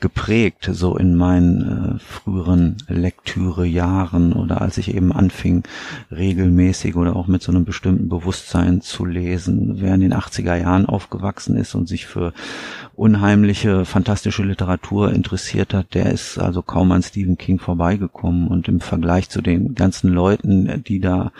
geprägt, 0.00 0.68
so 0.72 0.96
in 0.96 1.14
meinen 1.14 1.96
äh, 1.96 1.98
früheren 2.00 2.76
Lektürejahren 2.88 4.32
oder 4.32 4.60
als 4.60 4.78
ich 4.78 4.94
eben 4.94 5.12
anfing, 5.12 5.62
regelmäßig 6.10 6.96
oder 6.96 7.14
auch 7.14 7.28
mit 7.28 7.42
so 7.42 7.52
einem 7.52 7.64
bestimmten 7.64 8.08
Bewusstsein 8.08 8.80
zu 8.80 9.04
lesen. 9.04 9.76
Wer 9.80 9.94
in 9.94 10.00
den 10.00 10.14
80er 10.14 10.56
Jahren 10.56 10.86
aufgewachsen 10.86 11.56
ist 11.56 11.74
und 11.74 11.86
sich 11.86 12.06
für 12.06 12.32
unheimliche, 12.96 13.84
fantastische 13.84 14.42
Literatur 14.42 15.12
interessiert 15.12 15.72
hat, 15.72 15.94
der 15.94 16.12
ist 16.12 16.38
also 16.38 16.62
kaum 16.62 16.90
an 16.90 17.02
Stephen 17.02 17.38
King 17.38 17.60
vorbeigekommen 17.60 18.48
und 18.48 18.66
im 18.68 18.80
Vergleich 18.80 19.28
zu 19.28 19.40
den 19.40 19.74
ganzen 19.74 20.12
Leuten, 20.12 20.82
die 20.84 20.98
da 20.98 21.30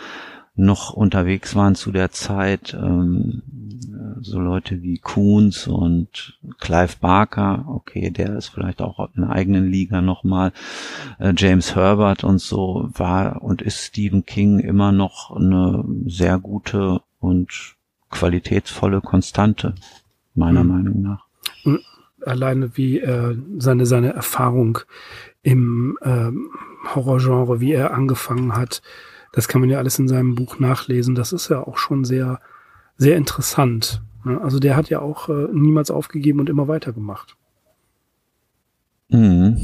noch 0.55 0.93
unterwegs 0.93 1.55
waren 1.55 1.75
zu 1.75 1.91
der 1.91 2.11
Zeit, 2.11 2.73
ähm, 2.73 3.41
so 4.21 4.39
Leute 4.39 4.81
wie 4.81 4.97
Coons 4.97 5.67
und 5.67 6.39
Clive 6.59 6.95
Barker, 6.99 7.65
okay, 7.67 8.09
der 8.09 8.37
ist 8.37 8.49
vielleicht 8.49 8.81
auch 8.81 9.09
in 9.15 9.23
einer 9.23 9.33
eigenen 9.33 9.69
Liga 9.69 10.01
nochmal, 10.01 10.51
äh, 11.19 11.33
James 11.35 11.75
Herbert 11.75 12.23
und 12.23 12.39
so 12.39 12.89
war 12.93 13.41
und 13.41 13.61
ist 13.61 13.81
Stephen 13.81 14.25
King 14.25 14.59
immer 14.59 14.91
noch 14.91 15.35
eine 15.35 15.83
sehr 16.05 16.39
gute 16.39 17.01
und 17.19 17.75
qualitätsvolle 18.09 19.01
Konstante, 19.01 19.75
meiner 20.35 20.63
mhm. 20.63 20.69
Meinung 20.69 21.01
nach. 21.01 21.25
Alleine 22.25 22.75
wie 22.75 22.99
äh, 22.99 23.37
seine, 23.57 23.85
seine 23.85 24.13
Erfahrung 24.13 24.79
im 25.41 25.97
ähm, 26.01 26.49
Horrorgenre, 26.93 27.61
wie 27.61 27.71
er 27.71 27.93
angefangen 27.93 28.55
hat, 28.55 28.81
das 29.31 29.47
kann 29.47 29.61
man 29.61 29.69
ja 29.69 29.77
alles 29.77 29.99
in 29.99 30.07
seinem 30.07 30.35
Buch 30.35 30.59
nachlesen. 30.59 31.15
Das 31.15 31.33
ist 31.33 31.49
ja 31.49 31.61
auch 31.61 31.77
schon 31.77 32.03
sehr, 32.03 32.39
sehr 32.99 33.15
interessant. 33.15 34.01
Also 34.23 34.59
der 34.59 34.75
hat 34.75 34.89
ja 34.89 34.99
auch 34.99 35.29
äh, 35.29 35.47
niemals 35.51 35.89
aufgegeben 35.89 36.41
und 36.41 36.49
immer 36.49 36.67
weitergemacht. 36.67 37.37
Mhm. 39.07 39.57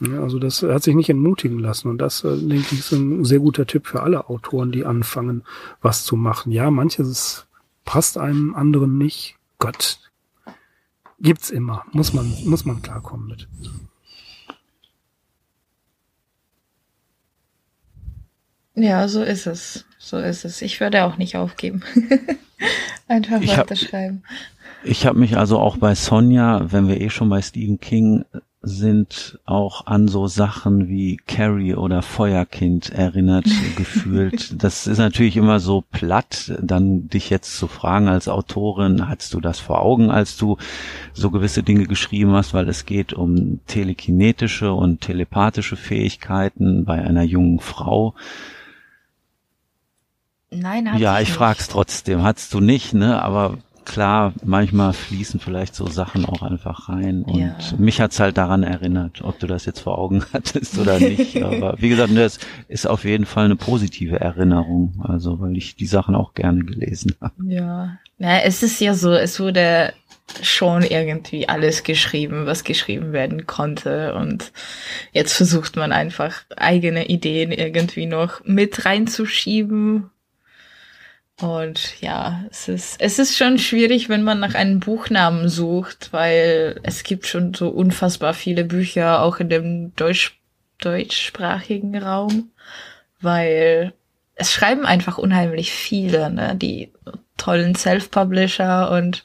Ja, 0.00 0.22
also 0.22 0.38
das 0.38 0.62
hat 0.62 0.82
sich 0.82 0.94
nicht 0.94 1.10
entmutigen 1.10 1.58
lassen 1.58 1.88
und 1.88 1.98
das, 1.98 2.24
äh, 2.24 2.36
denke 2.38 2.68
ich, 2.72 2.78
ist 2.78 2.92
ein 2.92 3.24
sehr 3.26 3.38
guter 3.38 3.66
Tipp 3.66 3.86
für 3.86 4.02
alle 4.02 4.30
Autoren, 4.30 4.72
die 4.72 4.86
anfangen, 4.86 5.44
was 5.82 6.04
zu 6.06 6.16
machen. 6.16 6.50
Ja, 6.50 6.70
manches 6.70 7.46
passt 7.84 8.16
einem 8.16 8.54
anderen 8.54 8.96
nicht. 8.96 9.36
Gott, 9.58 10.00
gibt's 11.20 11.50
immer. 11.50 11.84
Muss 11.92 12.14
man, 12.14 12.32
muss 12.46 12.64
man 12.64 12.80
klarkommen 12.80 13.28
mit. 13.28 13.48
Ja, 18.74 19.06
so 19.06 19.22
ist 19.22 19.46
es. 19.46 19.84
So 20.02 20.18
ist 20.18 20.46
es. 20.46 20.62
Ich 20.62 20.80
würde 20.80 21.04
auch 21.04 21.18
nicht 21.18 21.36
aufgeben. 21.36 21.82
Einfach 23.06 23.40
weiterschreiben. 23.40 24.24
Ich 24.82 25.04
habe 25.04 25.18
mich 25.18 25.36
also 25.36 25.58
auch 25.58 25.76
bei 25.76 25.94
Sonja, 25.94 26.72
wenn 26.72 26.88
wir 26.88 27.00
eh 27.00 27.10
schon 27.10 27.28
bei 27.28 27.42
Stephen 27.42 27.80
King 27.80 28.24
sind, 28.62 29.38
auch 29.44 29.86
an 29.86 30.08
so 30.08 30.26
Sachen 30.26 30.88
wie 30.88 31.18
Carrie 31.18 31.74
oder 31.74 32.00
Feuerkind 32.00 32.90
erinnert 32.90 33.44
gefühlt. 33.76 34.62
Das 34.62 34.86
ist 34.86 34.98
natürlich 34.98 35.36
immer 35.36 35.60
so 35.60 35.84
platt, 35.92 36.54
dann 36.62 37.08
dich 37.08 37.28
jetzt 37.28 37.58
zu 37.58 37.68
fragen 37.68 38.08
als 38.08 38.26
Autorin, 38.28 39.06
hattest 39.06 39.34
du 39.34 39.40
das 39.40 39.60
vor 39.60 39.82
Augen, 39.82 40.10
als 40.10 40.38
du 40.38 40.56
so 41.12 41.30
gewisse 41.30 41.62
Dinge 41.62 41.86
geschrieben 41.86 42.32
hast, 42.32 42.54
weil 42.54 42.70
es 42.70 42.86
geht 42.86 43.12
um 43.12 43.60
telekinetische 43.66 44.72
und 44.72 45.02
telepathische 45.02 45.76
Fähigkeiten 45.76 46.86
bei 46.86 47.02
einer 47.02 47.22
jungen 47.22 47.60
Frau. 47.60 48.14
Nein, 50.50 50.90
hat 50.92 51.00
Ja, 51.00 51.20
ich, 51.20 51.28
ich 51.28 51.34
frag's 51.34 51.68
trotzdem. 51.68 52.22
Hattest 52.22 52.52
du 52.54 52.60
nicht, 52.60 52.92
ne? 52.92 53.22
Aber 53.22 53.58
klar, 53.84 54.32
manchmal 54.44 54.92
fließen 54.92 55.40
vielleicht 55.40 55.74
so 55.74 55.86
Sachen 55.86 56.24
auch 56.24 56.42
einfach 56.42 56.88
rein. 56.88 57.22
Und 57.22 57.38
ja. 57.38 57.56
mich 57.78 58.00
hat's 58.00 58.20
halt 58.20 58.36
daran 58.36 58.62
erinnert, 58.62 59.22
ob 59.22 59.38
du 59.38 59.46
das 59.46 59.64
jetzt 59.64 59.80
vor 59.80 59.98
Augen 59.98 60.24
hattest 60.32 60.78
oder 60.78 60.98
nicht. 60.98 61.42
Aber 61.42 61.76
wie 61.78 61.88
gesagt, 61.88 62.16
das 62.16 62.38
ist 62.68 62.86
auf 62.86 63.04
jeden 63.04 63.26
Fall 63.26 63.46
eine 63.46 63.56
positive 63.56 64.20
Erinnerung. 64.20 65.02
Also, 65.06 65.40
weil 65.40 65.56
ich 65.56 65.76
die 65.76 65.86
Sachen 65.86 66.14
auch 66.14 66.34
gerne 66.34 66.64
gelesen 66.64 67.14
habe. 67.20 67.34
Ja. 67.46 67.98
Ja, 68.18 68.38
es 68.40 68.62
ist 68.62 68.80
ja 68.80 68.94
so, 68.94 69.12
es 69.12 69.40
wurde 69.40 69.94
schon 70.42 70.82
irgendwie 70.82 71.48
alles 71.48 71.82
geschrieben, 71.82 72.46
was 72.46 72.64
geschrieben 72.64 73.12
werden 73.12 73.46
konnte. 73.46 74.14
Und 74.14 74.52
jetzt 75.12 75.32
versucht 75.32 75.76
man 75.76 75.92
einfach 75.92 76.42
eigene 76.56 77.06
Ideen 77.06 77.50
irgendwie 77.50 78.06
noch 78.06 78.44
mit 78.44 78.84
reinzuschieben 78.84 80.10
und 81.40 82.00
ja, 82.00 82.44
es 82.50 82.68
ist, 82.68 83.00
es 83.00 83.18
ist 83.18 83.36
schon 83.36 83.58
schwierig, 83.58 84.08
wenn 84.08 84.22
man 84.22 84.40
nach 84.40 84.54
einem 84.54 84.80
Buchnamen 84.80 85.48
sucht, 85.48 86.12
weil 86.12 86.80
es 86.82 87.02
gibt 87.02 87.26
schon 87.26 87.54
so 87.54 87.68
unfassbar 87.68 88.34
viele 88.34 88.64
Bücher, 88.64 89.22
auch 89.22 89.38
in 89.38 89.48
dem 89.48 89.94
Deutsch, 89.96 90.38
deutschsprachigen 90.78 91.96
Raum, 91.96 92.50
weil 93.20 93.92
es 94.34 94.52
schreiben 94.52 94.86
einfach 94.86 95.18
unheimlich 95.18 95.72
viele, 95.72 96.30
ne, 96.30 96.56
die 96.56 96.90
tollen 97.36 97.74
Self-Publisher 97.74 98.90
und 98.90 99.24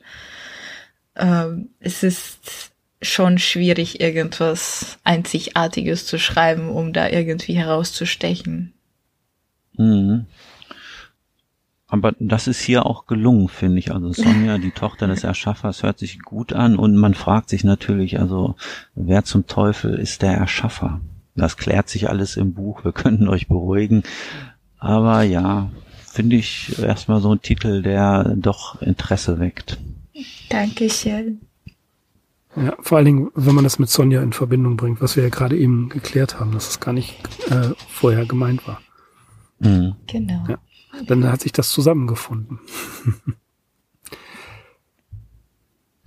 ähm, 1.15 1.69
es 1.79 2.03
ist 2.03 2.71
schon 3.01 3.37
schwierig, 3.39 3.99
irgendwas 3.99 4.99
Einzigartiges 5.03 6.05
zu 6.05 6.17
schreiben, 6.17 6.69
um 6.69 6.93
da 6.93 7.09
irgendwie 7.09 7.53
herauszustechen. 7.53 8.73
Mhm. 9.77 10.25
Aber 11.95 12.13
das 12.19 12.47
ist 12.47 12.59
hier 12.59 12.85
auch 12.85 13.05
gelungen, 13.05 13.47
finde 13.47 13.79
ich. 13.79 13.93
Also 13.93 14.11
Sonja, 14.11 14.57
die 14.57 14.71
Tochter 14.71 15.07
des 15.07 15.23
Erschaffers, 15.23 15.81
hört 15.81 15.97
sich 15.97 16.19
gut 16.19 16.51
an 16.51 16.75
und 16.75 16.97
man 16.97 17.13
fragt 17.13 17.47
sich 17.47 17.63
natürlich, 17.63 18.19
also 18.19 18.55
wer 18.95 19.23
zum 19.23 19.47
Teufel 19.47 19.93
ist 19.93 20.21
der 20.21 20.33
Erschaffer? 20.33 20.99
Das 21.35 21.55
klärt 21.55 21.87
sich 21.87 22.09
alles 22.09 22.35
im 22.35 22.53
Buch, 22.53 22.83
wir 22.83 22.91
können 22.91 23.29
euch 23.29 23.47
beruhigen. 23.47 24.03
Aber 24.77 25.21
ja, 25.21 25.71
finde 26.05 26.35
ich 26.35 26.77
erstmal 26.77 27.21
so 27.21 27.31
ein 27.31 27.41
Titel, 27.41 27.81
der 27.81 28.35
doch 28.35 28.81
Interesse 28.81 29.39
weckt. 29.39 29.77
Dankeschön. 30.49 31.39
Ja, 32.57 32.75
vor 32.81 32.97
allen 32.97 33.05
Dingen, 33.05 33.31
wenn 33.35 33.55
man 33.55 33.63
das 33.63 33.79
mit 33.79 33.89
Sonja 33.89 34.21
in 34.21 34.33
Verbindung 34.33 34.75
bringt, 34.75 34.99
was 34.99 35.15
wir 35.15 35.23
ja 35.23 35.29
gerade 35.29 35.57
eben 35.57 35.87
geklärt 35.87 36.41
haben, 36.41 36.51
dass 36.51 36.67
es 36.67 36.81
gar 36.81 36.91
nicht 36.91 37.15
äh, 37.49 37.69
vorher 37.87 38.25
gemeint 38.25 38.67
war. 38.67 38.81
Mhm. 39.59 39.95
Genau. 40.07 40.43
Ja. 40.49 40.57
Dann 41.07 41.31
hat 41.31 41.41
sich 41.41 41.51
das 41.51 41.69
zusammengefunden. 41.69 42.59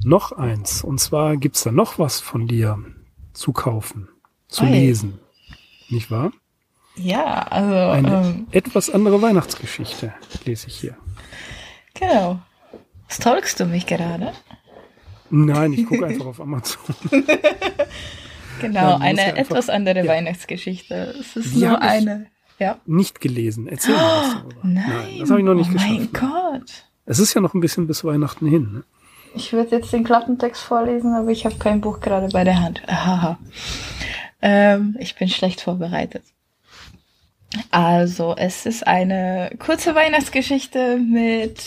noch 0.03 0.33
eins. 0.33 0.83
Und 0.83 0.99
zwar 0.99 1.37
gibt's 1.37 1.63
da 1.63 1.73
noch 1.73 1.99
was 1.99 2.21
von 2.21 2.47
dir 2.47 2.79
zu 3.33 3.53
kaufen, 3.53 4.09
zu 4.49 4.65
Hi. 4.65 4.73
lesen. 4.73 5.19
Nicht 5.89 6.11
wahr? 6.11 6.33
Ja, 6.97 7.43
also. 7.43 7.75
Eine 7.75 8.27
ähm, 8.27 8.47
etwas 8.51 8.91
andere 8.91 9.23
Weihnachtsgeschichte 9.23 10.13
lese 10.45 10.69
ich 10.69 10.77
hier. 10.77 10.97
Genau. 11.95 12.41
Stalkst 13.09 13.61
du 13.61 13.65
mich 13.67 13.87
gerade? 13.87 14.33
Nein, 15.31 15.73
ich 15.73 15.87
gucke 15.87 16.07
einfach 16.07 16.27
auf 16.27 16.41
Amazon. 16.41 16.95
genau, 18.61 18.99
eine 18.99 19.21
ja 19.21 19.37
etwas 19.37 19.71
andere 19.71 20.05
ja. 20.05 20.07
Weihnachtsgeschichte. 20.07 21.15
Es 21.19 21.37
ist 21.37 21.55
nur 21.55 21.81
eine 21.81 22.27
ja. 22.59 22.79
nicht 22.87 23.21
gelesen. 23.21 23.69
Erzähl 23.69 23.95
oh, 23.95 23.99
mal 23.99 24.23
was 24.23 24.35
darüber. 24.35 24.61
Nein, 24.63 24.85
nein 24.89 25.19
das 25.21 25.31
habe 25.31 25.41
ich 25.41 25.47
noch 25.47 25.55
nicht 25.55 25.71
oh 25.71 25.73
geschafft. 25.73 25.93
Mein 25.93 26.13
Gott. 26.13 26.85
Es 27.07 27.19
ist 27.19 27.35
ja 27.35 27.41
noch 27.41 27.55
ein 27.55 27.61
bisschen 27.61 27.87
bis 27.87 28.05
Weihnachten 28.05 28.47
hin. 28.47 28.73
Ne? 28.73 28.85
Ich 29.35 29.53
würde 29.53 29.77
jetzt 29.77 29.93
den 29.93 30.05
Klappentext 30.05 30.63
vorlesen, 30.63 31.15
aber 31.15 31.31
ich 31.31 31.45
habe 31.45 31.57
kein 31.57 31.81
Buch 31.81 32.01
gerade 32.01 32.29
bei 32.29 32.45
der 32.45 32.61
Hand. 32.61 32.83
Haha. 32.87 33.39
Ähm, 34.41 34.97
ich 34.99 35.15
bin 35.17 35.29
schlecht 35.29 35.61
vorbereitet. 35.61 36.25
Also, 37.71 38.35
es 38.37 38.67
ist 38.67 38.87
eine 38.87 39.51
kurze 39.59 39.95
Weihnachtsgeschichte 39.95 40.99
mit 40.99 41.63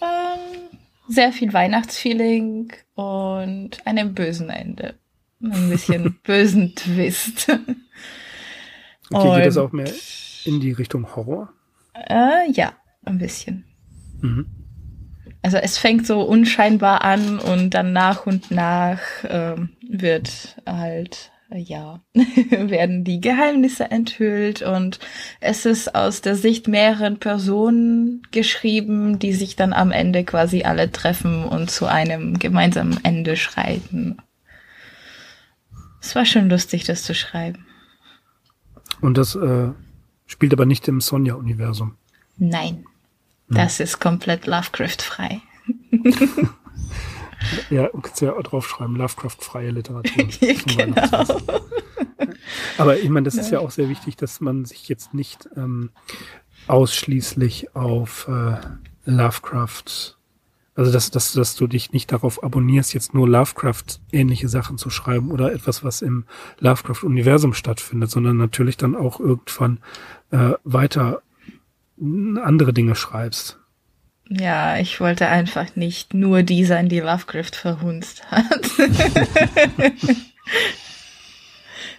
ähm, 0.00 0.78
sehr 1.08 1.32
viel 1.32 1.52
Weihnachtsfeeling 1.52 2.72
und 2.94 3.86
einem 3.86 4.14
bösen 4.14 4.50
Ende. 4.50 4.94
Ein 5.40 5.70
bisschen 5.70 6.18
bösen 6.24 6.74
Twist. 6.74 7.48
Okay, 9.14 9.28
und 9.28 9.36
geht 9.36 9.46
das 9.46 9.56
auch 9.56 9.72
mehr 9.72 9.90
in 10.44 10.60
die 10.60 10.72
Richtung 10.72 11.14
Horror? 11.14 11.52
Äh, 11.94 12.50
ja, 12.52 12.72
ein 13.04 13.18
bisschen. 13.18 13.64
Mhm. 14.20 14.46
Also 15.42 15.56
es 15.56 15.76
fängt 15.76 16.06
so 16.06 16.22
unscheinbar 16.22 17.02
an 17.02 17.40
und 17.40 17.70
dann 17.70 17.92
nach 17.92 18.26
und 18.26 18.50
nach 18.50 19.00
ähm, 19.28 19.70
wird 19.88 20.56
halt 20.66 21.32
ja, 21.58 22.00
werden 22.14 23.04
die 23.04 23.20
Geheimnisse 23.20 23.90
enthüllt 23.90 24.62
und 24.62 24.98
es 25.40 25.66
ist 25.66 25.94
aus 25.94 26.22
der 26.22 26.34
Sicht 26.34 26.68
mehreren 26.68 27.18
Personen 27.18 28.22
geschrieben, 28.30 29.18
die 29.18 29.32
sich 29.32 29.56
dann 29.56 29.72
am 29.72 29.90
Ende 29.90 30.24
quasi 30.24 30.62
alle 30.62 30.90
treffen 30.90 31.44
und 31.44 31.70
zu 31.70 31.86
einem 31.86 32.38
gemeinsamen 32.38 33.04
Ende 33.04 33.36
schreiten. 33.36 34.16
Es 36.00 36.14
war 36.14 36.24
schon 36.24 36.48
lustig, 36.48 36.84
das 36.84 37.02
zu 37.02 37.14
schreiben. 37.14 37.66
Und 39.02 39.18
das 39.18 39.34
äh, 39.34 39.68
spielt 40.26 40.54
aber 40.54 40.64
nicht 40.64 40.88
im 40.88 41.02
Sonja-Universum. 41.02 41.96
Nein, 42.38 42.86
hm. 43.48 43.56
das 43.56 43.80
ist 43.80 44.00
komplett 44.00 44.46
Lovecraft-frei. 44.46 45.42
Ja, 47.70 47.88
kannst 47.88 48.20
ja 48.20 48.34
auch 48.34 48.42
draufschreiben, 48.42 48.96
Lovecraft-freie 48.96 49.70
Literatur. 49.70 50.28
genau. 50.66 51.24
Aber 52.78 52.98
ich 52.98 53.08
meine, 53.08 53.24
das 53.24 53.34
ist 53.34 53.50
ja 53.50 53.58
auch 53.58 53.70
sehr 53.70 53.88
wichtig, 53.88 54.16
dass 54.16 54.40
man 54.40 54.64
sich 54.64 54.88
jetzt 54.88 55.12
nicht 55.12 55.48
ähm, 55.56 55.90
ausschließlich 56.68 57.74
auf 57.74 58.28
äh, 58.28 58.58
Lovecraft, 59.04 60.16
also 60.74 60.90
dass, 60.90 61.10
dass, 61.10 61.32
dass 61.32 61.54
du 61.54 61.66
dich 61.66 61.92
nicht 61.92 62.12
darauf 62.12 62.42
abonnierst, 62.42 62.94
jetzt 62.94 63.12
nur 63.14 63.28
Lovecraft-ähnliche 63.28 64.48
Sachen 64.48 64.78
zu 64.78 64.90
schreiben 64.90 65.30
oder 65.30 65.52
etwas, 65.52 65.84
was 65.84 66.02
im 66.02 66.24
Lovecraft-Universum 66.60 67.52
stattfindet, 67.52 68.10
sondern 68.10 68.38
natürlich 68.38 68.76
dann 68.76 68.96
auch 68.96 69.20
irgendwann 69.20 69.78
äh, 70.30 70.52
weiter 70.64 71.22
andere 72.00 72.72
Dinge 72.72 72.94
schreibst. 72.94 73.58
Ja, 74.28 74.78
ich 74.78 75.00
wollte 75.00 75.28
einfach 75.28 75.76
nicht 75.76 76.14
nur 76.14 76.42
die 76.42 76.64
sein, 76.64 76.88
die 76.88 77.00
Lovecraft 77.00 77.54
verhunzt 77.54 78.30
hat. 78.30 78.70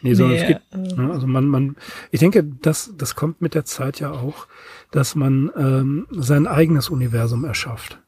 nee, 0.02 0.16
sondern 0.16 0.38
nee, 0.38 0.42
es 0.42 0.48
geht, 0.48 0.62
äh, 0.72 0.96
ne, 0.96 1.12
also 1.12 1.28
man, 1.28 1.48
man, 1.48 1.76
ich 2.12 2.20
denke, 2.20 2.44
das, 2.44 2.94
das 2.98 3.16
kommt 3.16 3.42
mit 3.42 3.54
der 3.54 3.66
Zeit 3.66 4.00
ja 4.00 4.12
auch, 4.12 4.48
dass 4.92 5.16
man 5.16 5.52
ähm, 5.56 6.08
sein 6.12 6.48
eigenes 6.48 6.90
Universum 6.90 7.46
erschafft. 7.46 8.00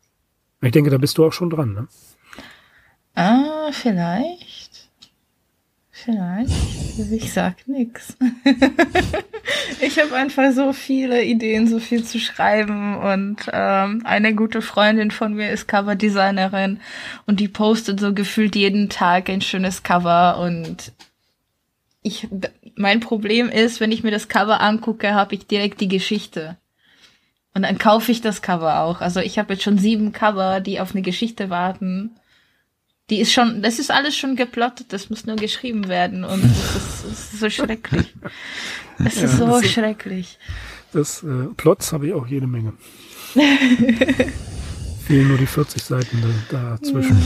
Ich 0.66 0.72
denke, 0.72 0.90
da 0.90 0.98
bist 0.98 1.18
du 1.18 1.26
auch 1.26 1.34
schon 1.34 1.50
dran, 1.50 1.74
ne? 1.74 1.88
Ah, 3.16 3.70
vielleicht. 3.72 4.90
Vielleicht. 5.92 6.52
Ich 7.12 7.32
sag 7.32 7.68
nix. 7.68 8.18
ich 9.82 10.00
habe 10.00 10.16
einfach 10.16 10.52
so 10.52 10.74
viele 10.74 11.24
Ideen, 11.24 11.68
so 11.68 11.80
viel 11.80 12.04
zu 12.04 12.20
schreiben 12.20 12.98
und 12.98 13.38
ähm, 13.52 14.02
eine 14.04 14.36
gute 14.36 14.62
Freundin 14.62 15.12
von 15.12 15.34
mir 15.34 15.52
ist 15.52 15.68
Coverdesignerin 15.68 16.80
und 17.26 17.40
die 17.40 17.48
postet 17.48 18.00
so 18.00 18.14
gefühlt 18.14 18.56
jeden 18.56 18.90
Tag 18.90 19.30
ein 19.30 19.42
schönes 19.42 19.84
Cover 19.84 20.40
und 20.40 20.92
ich 22.02 22.28
mein 22.76 23.00
Problem 23.00 23.50
ist, 23.50 23.80
wenn 23.80 23.92
ich 23.92 24.04
mir 24.04 24.12
das 24.12 24.28
Cover 24.28 24.62
angucke, 24.62 25.14
habe 25.14 25.36
ich 25.36 25.48
direkt 25.48 25.82
die 25.82 25.88
Geschichte. 25.88 26.58
Und 27.56 27.64
dann 27.64 27.78
kaufe 27.78 28.12
ich 28.12 28.20
das 28.22 28.42
Cover 28.42 28.82
auch. 28.82 29.00
Also 29.00 29.22
ich 29.22 29.40
habe 29.40 29.54
jetzt 29.54 29.64
schon 29.64 29.78
sieben 29.78 30.12
Cover, 30.12 30.60
die 30.60 30.82
auf 30.82 30.92
eine 30.92 31.02
Geschichte 31.02 31.50
warten. 31.50 32.12
Die 33.10 33.22
ist 33.22 33.32
schon, 33.32 33.62
das 33.62 33.80
ist 33.80 33.92
alles 33.92 34.18
schon 34.18 34.36
geplottet, 34.36 34.92
das 34.92 35.10
muss 35.10 35.26
nur 35.26 35.38
geschrieben 35.38 35.88
werden 35.88 36.26
und 36.26 36.44
das 36.44 36.76
ist, 36.76 37.06
das 37.06 37.34
ist 37.34 37.40
so 37.40 37.50
schrecklich. 37.50 38.14
Es 38.98 39.16
ja, 39.16 39.26
ist 39.26 39.38
so 39.38 39.48
das 39.48 39.70
schrecklich. 39.70 40.38
Das 40.92 41.24
äh, 41.24 41.46
Plots 41.56 41.94
habe 41.94 42.08
ich 42.08 42.14
auch 42.14 42.28
jede 42.28 42.48
Menge. 42.48 42.74
Fehlen 45.06 45.28
nur 45.28 45.38
die 45.38 45.46
40 45.46 45.84
Seiten 45.84 46.24
da, 46.50 46.78
dazwischen. 46.78 47.22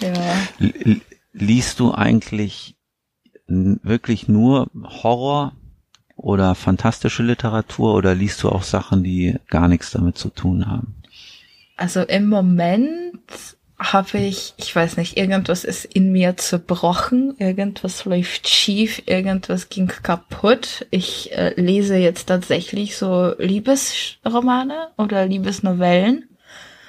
Ja. 0.00 0.12
ja. 0.12 0.96
Liest 1.32 1.80
du 1.80 1.92
eigentlich 1.92 2.76
wirklich 3.46 4.28
nur 4.28 4.70
Horror 4.84 5.56
oder 6.22 6.54
fantastische 6.54 7.22
Literatur 7.22 7.94
oder 7.94 8.14
liest 8.14 8.42
du 8.42 8.48
auch 8.48 8.62
Sachen, 8.62 9.02
die 9.02 9.36
gar 9.48 9.68
nichts 9.68 9.90
damit 9.90 10.16
zu 10.16 10.30
tun 10.30 10.66
haben? 10.66 10.94
Also 11.76 12.00
im 12.00 12.28
Moment 12.28 13.20
habe 13.78 14.18
ich, 14.18 14.54
ich 14.56 14.74
weiß 14.74 14.96
nicht, 14.96 15.16
irgendwas 15.16 15.64
ist 15.64 15.84
in 15.84 16.12
mir 16.12 16.36
zerbrochen, 16.36 17.34
irgendwas 17.38 18.04
läuft 18.04 18.48
schief, 18.48 19.02
irgendwas 19.06 19.68
ging 19.68 19.88
kaputt. 19.88 20.86
Ich 20.90 21.32
äh, 21.32 21.60
lese 21.60 21.96
jetzt 21.96 22.26
tatsächlich 22.26 22.96
so 22.96 23.34
Liebesromane 23.38 24.88
oder 24.96 25.26
Liebesnovellen. 25.26 26.28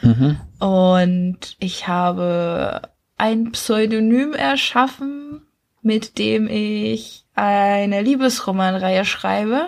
Mhm. 0.01 0.37
Und 0.59 1.55
ich 1.59 1.87
habe 1.87 2.81
ein 3.17 3.51
Pseudonym 3.51 4.33
erschaffen, 4.33 5.42
mit 5.83 6.17
dem 6.17 6.47
ich 6.47 7.25
eine 7.35 8.01
Liebesromanreihe 8.01 9.05
schreibe. 9.05 9.67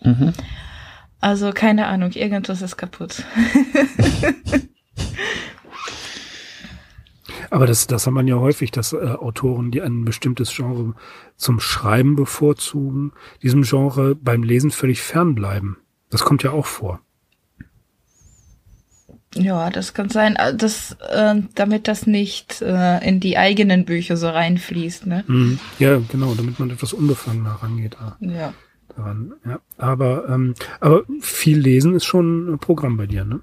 Mhm. 0.00 0.32
Also 1.20 1.52
keine 1.52 1.86
Ahnung, 1.86 2.12
irgendwas 2.12 2.62
ist 2.62 2.76
kaputt. 2.76 3.24
Aber 7.50 7.66
das, 7.66 7.88
das 7.88 8.06
hat 8.06 8.12
man 8.12 8.28
ja 8.28 8.36
häufig, 8.36 8.70
dass 8.70 8.92
äh, 8.92 8.96
Autoren, 8.96 9.72
die 9.72 9.82
ein 9.82 10.04
bestimmtes 10.04 10.54
Genre 10.54 10.94
zum 11.36 11.58
Schreiben 11.58 12.14
bevorzugen, 12.14 13.12
diesem 13.42 13.62
Genre 13.62 14.14
beim 14.14 14.44
Lesen 14.44 14.70
völlig 14.70 15.02
fernbleiben. 15.02 15.76
Das 16.10 16.22
kommt 16.24 16.44
ja 16.44 16.52
auch 16.52 16.66
vor. 16.66 17.00
Ja, 19.34 19.70
das 19.70 19.94
kann 19.94 20.08
sein, 20.08 20.36
dass, 20.56 20.96
äh, 21.08 21.34
damit 21.54 21.86
das 21.86 22.06
nicht 22.06 22.62
äh, 22.62 23.06
in 23.06 23.20
die 23.20 23.38
eigenen 23.38 23.84
Bücher 23.84 24.16
so 24.16 24.28
reinfließt, 24.28 25.06
ne? 25.06 25.24
Mhm. 25.26 25.60
Ja, 25.78 26.00
genau, 26.10 26.34
damit 26.34 26.58
man 26.58 26.70
etwas 26.70 26.92
unbefangener 26.92 27.58
rangeht. 27.62 27.96
Ja. 28.20 28.52
Daran, 28.96 29.34
ja. 29.46 29.60
Aber, 29.78 30.28
ähm, 30.28 30.54
aber 30.80 31.04
viel 31.20 31.58
lesen 31.58 31.94
ist 31.94 32.06
schon 32.06 32.54
ein 32.54 32.58
Programm 32.58 32.96
bei 32.96 33.06
dir, 33.06 33.24
ne? 33.24 33.40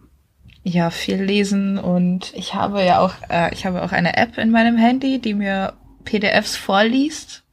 ja 0.68 0.90
viel 0.90 1.24
lesen 1.24 1.78
und 1.78 2.34
ich 2.36 2.54
habe 2.54 2.84
ja 2.84 3.00
auch 3.00 3.14
äh, 3.30 3.54
ich 3.54 3.66
habe 3.66 3.84
auch 3.84 3.92
eine 3.92 4.18
App 4.18 4.38
in 4.38 4.52
meinem 4.52 4.78
Handy, 4.78 5.20
die 5.20 5.34
mir 5.34 5.74
PDFs 6.04 6.58
vorliest 6.58 7.44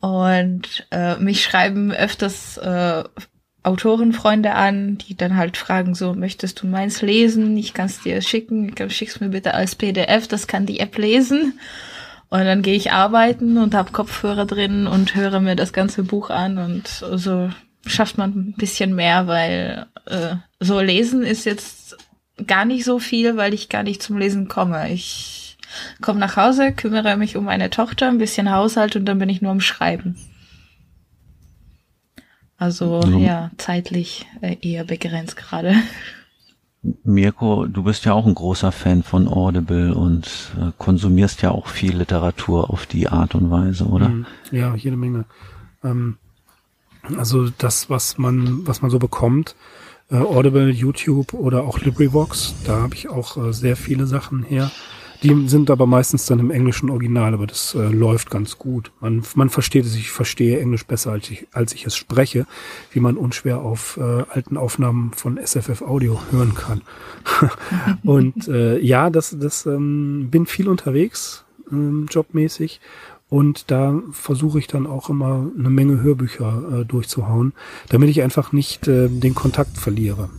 und 0.00 0.86
äh, 0.90 1.16
mich 1.16 1.42
schreiben 1.42 1.92
öfters 1.92 2.56
äh, 2.58 3.04
Autorenfreunde 3.62 4.54
an, 4.54 4.98
die 4.98 5.16
dann 5.16 5.36
halt 5.36 5.56
fragen 5.56 5.94
so, 5.94 6.14
möchtest 6.14 6.62
du 6.62 6.66
meins 6.66 7.02
lesen? 7.02 7.56
Ich 7.56 7.74
kann 7.74 7.86
es 7.86 8.00
dir 8.00 8.22
schicken, 8.22 8.74
schick's 8.88 9.20
mir 9.20 9.28
bitte 9.28 9.54
als 9.54 9.74
PDF, 9.74 10.28
das 10.28 10.46
kann 10.46 10.66
die 10.66 10.80
App 10.80 10.96
lesen. 10.96 11.58
Und 12.30 12.44
dann 12.44 12.62
gehe 12.62 12.76
ich 12.76 12.92
arbeiten 12.92 13.56
und 13.56 13.74
habe 13.74 13.92
Kopfhörer 13.92 14.44
drin 14.44 14.86
und 14.86 15.14
höre 15.14 15.40
mir 15.40 15.56
das 15.56 15.72
ganze 15.72 16.02
Buch 16.02 16.30
an 16.30 16.58
und 16.58 16.86
so 16.88 17.50
schafft 17.86 18.18
man 18.18 18.30
ein 18.30 18.54
bisschen 18.56 18.94
mehr, 18.94 19.26
weil 19.26 19.86
äh, 20.06 20.36
so 20.60 20.80
lesen 20.80 21.22
ist 21.22 21.46
jetzt 21.46 21.96
gar 22.46 22.64
nicht 22.64 22.84
so 22.84 22.98
viel, 22.98 23.36
weil 23.36 23.54
ich 23.54 23.68
gar 23.68 23.82
nicht 23.82 24.02
zum 24.02 24.18
Lesen 24.18 24.46
komme. 24.48 24.92
Ich 24.92 25.56
komme 26.00 26.20
nach 26.20 26.36
Hause, 26.36 26.72
kümmere 26.72 27.16
mich 27.16 27.36
um 27.36 27.44
meine 27.44 27.70
Tochter, 27.70 28.08
ein 28.08 28.18
bisschen 28.18 28.50
Haushalt 28.50 28.96
und 28.96 29.06
dann 29.06 29.18
bin 29.18 29.28
ich 29.28 29.42
nur 29.42 29.52
am 29.52 29.60
Schreiben. 29.60 30.16
Also 32.58 33.00
ja, 33.04 33.18
ja 33.18 33.50
zeitlich 33.56 34.26
äh, 34.40 34.56
eher 34.60 34.84
begrenzt 34.84 35.36
gerade. 35.36 35.74
Mirko, 37.04 37.66
du 37.66 37.82
bist 37.82 38.04
ja 38.04 38.12
auch 38.12 38.26
ein 38.26 38.34
großer 38.34 38.72
Fan 38.72 39.02
von 39.02 39.26
Audible 39.28 39.94
und 39.94 40.52
äh, 40.60 40.70
konsumierst 40.78 41.42
ja 41.42 41.50
auch 41.50 41.68
viel 41.68 41.96
Literatur 41.96 42.70
auf 42.70 42.86
die 42.86 43.08
Art 43.08 43.34
und 43.34 43.50
Weise, 43.50 43.84
oder? 43.84 44.08
Mhm. 44.08 44.26
Ja, 44.50 44.74
jede 44.74 44.96
Menge. 44.96 45.24
Ähm, 45.82 46.18
also 47.16 47.48
das, 47.48 47.90
was 47.90 48.18
man, 48.18 48.66
was 48.66 48.82
man 48.82 48.90
so 48.90 48.98
bekommt, 48.98 49.56
äh, 50.10 50.16
Audible, 50.16 50.70
YouTube 50.70 51.34
oder 51.34 51.64
auch 51.64 51.80
LibriVox, 51.80 52.54
da 52.64 52.82
habe 52.82 52.94
ich 52.94 53.08
auch 53.08 53.36
äh, 53.36 53.52
sehr 53.52 53.76
viele 53.76 54.06
Sachen 54.06 54.42
her. 54.42 54.70
Die 55.22 55.48
sind 55.48 55.70
aber 55.70 55.86
meistens 55.86 56.26
dann 56.26 56.38
im 56.38 56.50
englischen 56.50 56.90
Original, 56.90 57.34
aber 57.34 57.46
das 57.46 57.74
äh, 57.74 57.88
läuft 57.88 58.30
ganz 58.30 58.56
gut. 58.56 58.92
Man, 59.00 59.22
man 59.34 59.50
versteht 59.50 59.84
es, 59.84 59.96
ich 59.96 60.10
verstehe 60.10 60.60
Englisch 60.60 60.86
besser, 60.86 61.10
als 61.10 61.30
ich, 61.30 61.48
als 61.52 61.72
ich 61.74 61.86
es 61.86 61.96
spreche, 61.96 62.46
wie 62.92 63.00
man 63.00 63.16
unschwer 63.16 63.60
auf 63.60 63.96
äh, 63.96 64.02
alten 64.02 64.56
Aufnahmen 64.56 65.12
von 65.14 65.38
SFF 65.44 65.82
Audio 65.82 66.20
hören 66.30 66.54
kann. 66.54 66.82
und 68.04 68.46
äh, 68.48 68.78
ja, 68.78 69.10
das, 69.10 69.36
das 69.38 69.66
ähm, 69.66 70.28
bin 70.30 70.46
viel 70.46 70.68
unterwegs, 70.68 71.44
ähm, 71.72 72.06
jobmäßig 72.08 72.80
und 73.28 73.70
da 73.70 74.00
versuche 74.12 74.58
ich 74.58 74.68
dann 74.68 74.86
auch 74.86 75.10
immer 75.10 75.50
eine 75.58 75.70
Menge 75.70 76.00
Hörbücher 76.00 76.80
äh, 76.80 76.84
durchzuhauen, 76.84 77.52
damit 77.88 78.08
ich 78.08 78.22
einfach 78.22 78.52
nicht 78.52 78.88
äh, 78.88 79.08
den 79.08 79.34
Kontakt 79.34 79.76
verliere. 79.76 80.30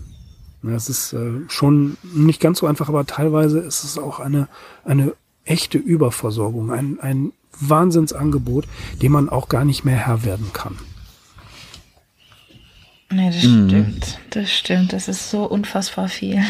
Das 0.61 0.89
ist 0.89 1.13
äh, 1.13 1.31
schon 1.47 1.97
nicht 2.03 2.41
ganz 2.41 2.59
so 2.59 2.67
einfach, 2.67 2.89
aber 2.89 3.05
teilweise 3.05 3.59
ist 3.59 3.83
es 3.83 3.97
auch 3.97 4.19
eine, 4.19 4.47
eine 4.83 5.13
echte 5.45 5.77
Überversorgung, 5.77 6.71
ein, 6.71 6.99
ein 6.99 7.31
Wahnsinnsangebot, 7.59 8.67
dem 9.01 9.11
man 9.13 9.29
auch 9.29 9.49
gar 9.49 9.65
nicht 9.65 9.85
mehr 9.85 9.95
Herr 9.95 10.23
werden 10.23 10.51
kann. 10.53 10.77
Nee, 13.11 13.31
das 13.31 13.43
mhm. 13.43 13.69
stimmt. 13.69 14.19
Das 14.29 14.51
stimmt. 14.51 14.93
Das 14.93 15.07
ist 15.07 15.31
so 15.31 15.45
unfassbar 15.45 16.09
viel. 16.09 16.41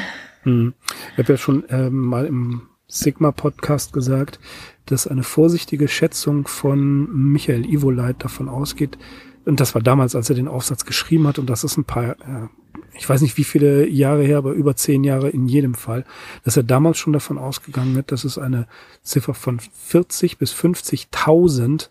Mhm. 0.44 0.74
Ich 1.14 1.18
habe 1.20 1.34
ja 1.34 1.38
schon 1.38 1.64
ähm, 1.70 2.06
mal 2.06 2.26
im 2.26 2.64
Sigma-Podcast 2.88 3.94
gesagt, 3.94 4.40
dass 4.88 5.08
eine 5.08 5.24
vorsichtige 5.24 5.88
Schätzung 5.88 6.48
von 6.48 7.32
Michael 7.32 7.66
Ivoleit 7.66 8.24
davon 8.24 8.50
ausgeht, 8.50 8.98
und 9.46 9.60
das 9.60 9.74
war 9.74 9.82
damals, 9.82 10.16
als 10.16 10.30
er 10.30 10.36
den 10.36 10.48
Aufsatz 10.48 10.86
geschrieben 10.86 11.26
hat, 11.28 11.40
und 11.40 11.50
das 11.50 11.64
ist 11.64 11.78
ein 11.78 11.86
paar, 11.86 12.12
äh, 12.12 12.48
ich 12.94 13.08
weiß 13.08 13.22
nicht 13.22 13.38
wie 13.38 13.44
viele 13.44 13.88
Jahre 13.88 14.24
her, 14.24 14.38
aber 14.38 14.54
über 14.54 14.76
zehn 14.76 15.04
Jahre 15.04 15.30
in 15.30 15.48
jedem 15.48 15.74
Fall, 15.74 16.06
dass 16.44 16.58
er 16.58 16.64
damals 16.64 16.98
schon 16.98 17.14
davon 17.14 17.38
ausgegangen 17.38 17.98
hat, 17.98 18.12
dass 18.12 18.24
es 18.24 18.38
eine 18.38 18.68
Ziffer 19.02 19.34
von 19.34 19.60
40 19.60 20.38
bis 20.38 20.54
50.000 20.54 21.90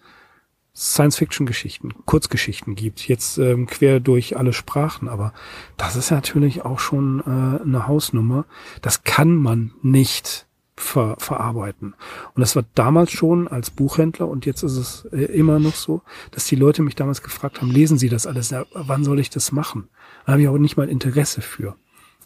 Science-Fiction-Geschichten, 0.78 1.92
Kurzgeschichten 2.04 2.76
gibt, 2.76 3.08
jetzt 3.08 3.38
ähm, 3.38 3.66
quer 3.66 3.98
durch 3.98 4.36
alle 4.36 4.52
Sprachen, 4.52 5.08
aber 5.08 5.32
das 5.76 5.96
ist 5.96 6.12
natürlich 6.12 6.62
auch 6.62 6.78
schon 6.78 7.20
äh, 7.20 7.62
eine 7.62 7.88
Hausnummer. 7.88 8.44
Das 8.80 9.02
kann 9.02 9.34
man 9.34 9.72
nicht 9.82 10.46
ver 10.76 11.16
verarbeiten. 11.18 11.94
Und 12.34 12.40
das 12.40 12.54
war 12.54 12.64
damals 12.76 13.10
schon 13.10 13.48
als 13.48 13.70
Buchhändler 13.70 14.28
und 14.28 14.46
jetzt 14.46 14.62
ist 14.62 14.76
es 14.76 15.04
äh, 15.12 15.24
immer 15.24 15.58
noch 15.58 15.74
so, 15.74 16.02
dass 16.30 16.44
die 16.44 16.54
Leute 16.54 16.82
mich 16.82 16.94
damals 16.94 17.22
gefragt 17.22 17.60
haben, 17.60 17.72
lesen 17.72 17.98
Sie 17.98 18.08
das 18.08 18.26
alles? 18.26 18.50
Ja, 18.50 18.64
wann 18.72 19.02
soll 19.02 19.18
ich 19.18 19.30
das 19.30 19.50
machen? 19.50 19.88
Da 20.28 20.32
habe 20.32 20.42
ich 20.42 20.48
auch 20.48 20.58
nicht 20.58 20.76
mal 20.76 20.90
Interesse 20.90 21.40
für. 21.40 21.74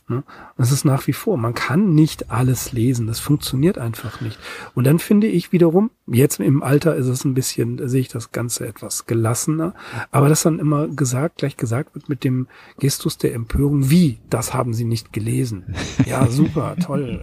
Ne? 0.09 0.25
Das 0.57 0.73
ist 0.73 0.85
nach 0.85 1.07
wie 1.07 1.13
vor. 1.13 1.37
Man 1.37 1.55
kann 1.55 1.95
nicht 1.95 2.33
alles 2.33 2.73
lesen. 2.73 3.07
Das 3.07 3.21
funktioniert 3.21 3.79
einfach 3.79 4.21
nicht. 4.21 4.41
Und 4.75 4.89
dann 4.89 4.99
finde 4.99 5.29
ich 5.29 5.53
wiederum, 5.53 5.93
jetzt 6.09 6.41
im 6.41 6.65
Alter 6.65 6.97
ist 6.97 7.07
es 7.07 7.25
ein 7.25 7.35
bisschen, 7.35 7.89
sehe 7.89 8.01
ich 8.01 8.09
das 8.09 8.33
Ganze 8.33 8.67
etwas 8.67 9.07
gelassener. 9.07 9.77
Aber 10.11 10.29
dass 10.29 10.43
dann 10.43 10.59
immer 10.59 10.89
gesagt, 10.89 11.39
gleich 11.39 11.57
gesagt 11.57 11.95
wird 11.95 12.09
mit 12.09 12.25
dem 12.25 12.49
Gestus 12.81 13.19
der 13.19 13.35
Empörung, 13.35 13.89
wie, 13.89 14.19
das 14.29 14.53
haben 14.53 14.75
Sie 14.75 14.85
nicht 14.85 15.13
gelesen. 15.13 15.77
Ja, 16.05 16.27
super, 16.29 16.75
toll. 16.85 17.23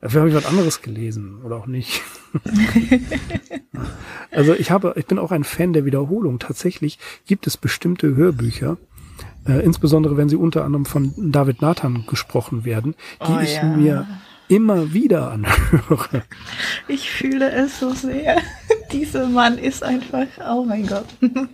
Dafür 0.00 0.20
habe 0.20 0.30
ich 0.30 0.36
was 0.36 0.46
anderes 0.46 0.82
gelesen 0.82 1.42
oder 1.42 1.56
auch 1.56 1.66
nicht. 1.66 2.00
also 4.30 4.54
ich 4.54 4.70
habe, 4.70 4.94
ich 4.94 5.06
bin 5.06 5.18
auch 5.18 5.32
ein 5.32 5.42
Fan 5.42 5.72
der 5.72 5.84
Wiederholung. 5.84 6.38
Tatsächlich 6.38 7.00
gibt 7.26 7.48
es 7.48 7.56
bestimmte 7.56 8.14
Hörbücher, 8.14 8.76
äh, 9.48 9.60
insbesondere 9.64 10.16
wenn 10.16 10.28
sie 10.28 10.36
unter 10.36 10.64
anderem 10.64 10.86
von 10.86 11.12
David 11.16 11.62
Nathan 11.62 12.04
gesprochen 12.06 12.64
werden, 12.64 12.94
die 13.26 13.32
oh, 13.32 13.40
ich 13.40 13.56
ja. 13.56 13.64
mir 13.64 14.06
immer 14.48 14.92
wieder 14.92 15.30
anhöre. 15.30 16.22
Ich 16.86 17.10
fühle 17.10 17.50
es 17.50 17.80
so 17.80 17.90
sehr. 17.90 18.38
Dieser 18.92 19.28
Mann 19.28 19.58
ist 19.58 19.82
einfach, 19.82 20.26
oh 20.48 20.64
mein 20.64 20.86
Gott. 20.86 21.06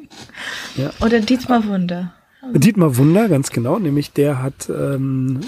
Ja. 0.77 0.91
Oder 1.01 1.21
Dietmar 1.21 1.65
Wunder. 1.69 2.15
Dietmar 2.53 2.97
Wunder, 2.97 3.29
ganz 3.29 3.51
genau, 3.51 3.79
nämlich 3.79 4.13
der 4.13 4.43
hat 4.43 4.69
ähm, 4.69 5.41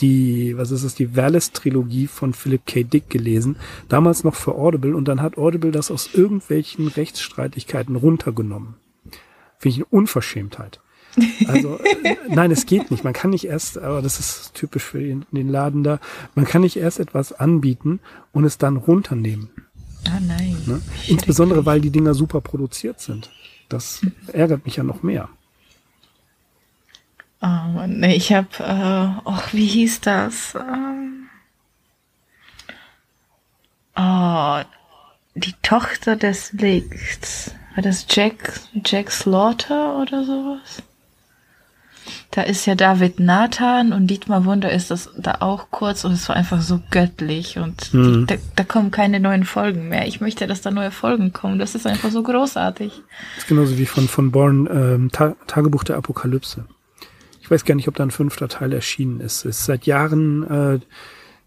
die, 0.00 0.56
was 0.56 0.70
ist 0.70 0.82
es, 0.82 0.94
die 0.94 1.14
Wallace-Trilogie 1.14 2.06
von 2.06 2.32
Philip 2.32 2.64
K. 2.64 2.84
Dick 2.84 3.10
gelesen, 3.10 3.56
damals 3.90 4.24
noch 4.24 4.34
für 4.34 4.54
Audible 4.54 4.96
und 4.96 5.08
dann 5.08 5.20
hat 5.20 5.36
Audible 5.36 5.72
das 5.72 5.90
aus 5.90 6.14
irgendwelchen 6.14 6.88
Rechtsstreitigkeiten 6.88 7.96
runtergenommen. 7.96 8.76
Finde 9.58 9.68
ich 9.68 9.76
eine 9.76 9.86
Unverschämtheit. 9.90 10.80
Also, 11.46 11.78
äh, 11.78 12.16
nein, 12.28 12.50
es 12.50 12.66
geht 12.66 12.90
nicht. 12.90 13.04
Man 13.04 13.12
kann 13.12 13.30
nicht 13.30 13.44
erst, 13.44 13.78
aber 13.78 14.02
das 14.02 14.18
ist 14.18 14.54
typisch 14.54 14.84
für 14.84 15.00
den, 15.00 15.26
den 15.30 15.48
Laden 15.48 15.84
da, 15.84 16.00
man 16.34 16.44
kann 16.44 16.62
nicht 16.62 16.76
erst 16.76 16.98
etwas 17.00 17.32
anbieten 17.32 18.00
und 18.32 18.44
es 18.44 18.58
dann 18.58 18.76
runternehmen. 18.76 19.50
Ah, 20.08 20.20
nein. 20.20 20.56
Ne? 20.66 20.80
Insbesondere, 21.08 21.64
weil 21.66 21.80
die 21.80 21.90
Dinger 21.90 22.14
super 22.14 22.40
produziert 22.40 23.00
sind. 23.00 23.30
Das 23.68 24.02
ärgert 24.32 24.64
mich 24.64 24.76
ja 24.76 24.82
noch 24.82 25.02
mehr. 25.02 25.28
Oh 27.40 27.46
Mann, 27.46 28.02
ich 28.04 28.32
habe, 28.32 28.48
äh, 28.58 29.20
oh, 29.24 29.40
wie 29.52 29.66
hieß 29.66 30.00
das? 30.00 30.54
Ähm, 30.54 31.28
oh, 33.96 34.60
die 35.34 35.54
Tochter 35.62 36.16
des 36.16 36.52
Lichts. 36.52 37.54
War 37.74 37.82
das 37.82 38.06
Jack, 38.08 38.60
Jack 38.84 39.10
Slaughter 39.10 39.98
oder 40.00 40.24
sowas? 40.24 40.82
Da 42.30 42.42
ist 42.42 42.66
ja 42.66 42.74
David 42.74 43.20
Nathan 43.20 43.92
und 43.92 44.08
Dietmar 44.08 44.44
Wunder 44.44 44.70
ist 44.70 44.90
das 44.90 45.10
da 45.16 45.36
auch 45.40 45.70
kurz 45.70 46.04
und 46.04 46.12
es 46.12 46.28
war 46.28 46.36
einfach 46.36 46.60
so 46.60 46.80
göttlich 46.90 47.58
und 47.58 47.94
mhm. 47.94 48.26
da, 48.26 48.36
da, 48.56 48.64
kommen 48.64 48.90
keine 48.90 49.20
neuen 49.20 49.44
Folgen 49.44 49.88
mehr. 49.88 50.06
Ich 50.06 50.20
möchte, 50.20 50.46
dass 50.46 50.60
da 50.60 50.70
neue 50.70 50.90
Folgen 50.90 51.32
kommen. 51.32 51.58
Das 51.58 51.74
ist 51.74 51.86
einfach 51.86 52.10
so 52.10 52.22
großartig. 52.22 52.92
Das 53.34 53.44
ist 53.44 53.48
genauso 53.48 53.78
wie 53.78 53.86
von, 53.86 54.08
von 54.08 54.30
Born, 54.30 54.68
ähm, 54.70 55.10
Ta 55.12 55.36
Tagebuch 55.46 55.84
der 55.84 55.96
Apokalypse. 55.96 56.64
Ich 57.40 57.50
weiß 57.50 57.64
gar 57.64 57.74
nicht, 57.74 57.88
ob 57.88 57.96
da 57.96 58.04
ein 58.04 58.10
fünfter 58.10 58.48
Teil 58.48 58.72
erschienen 58.72 59.20
ist. 59.20 59.44
Es 59.44 59.58
ist 59.58 59.64
seit 59.66 59.86
Jahren 59.86 60.42
äh, 60.44 60.80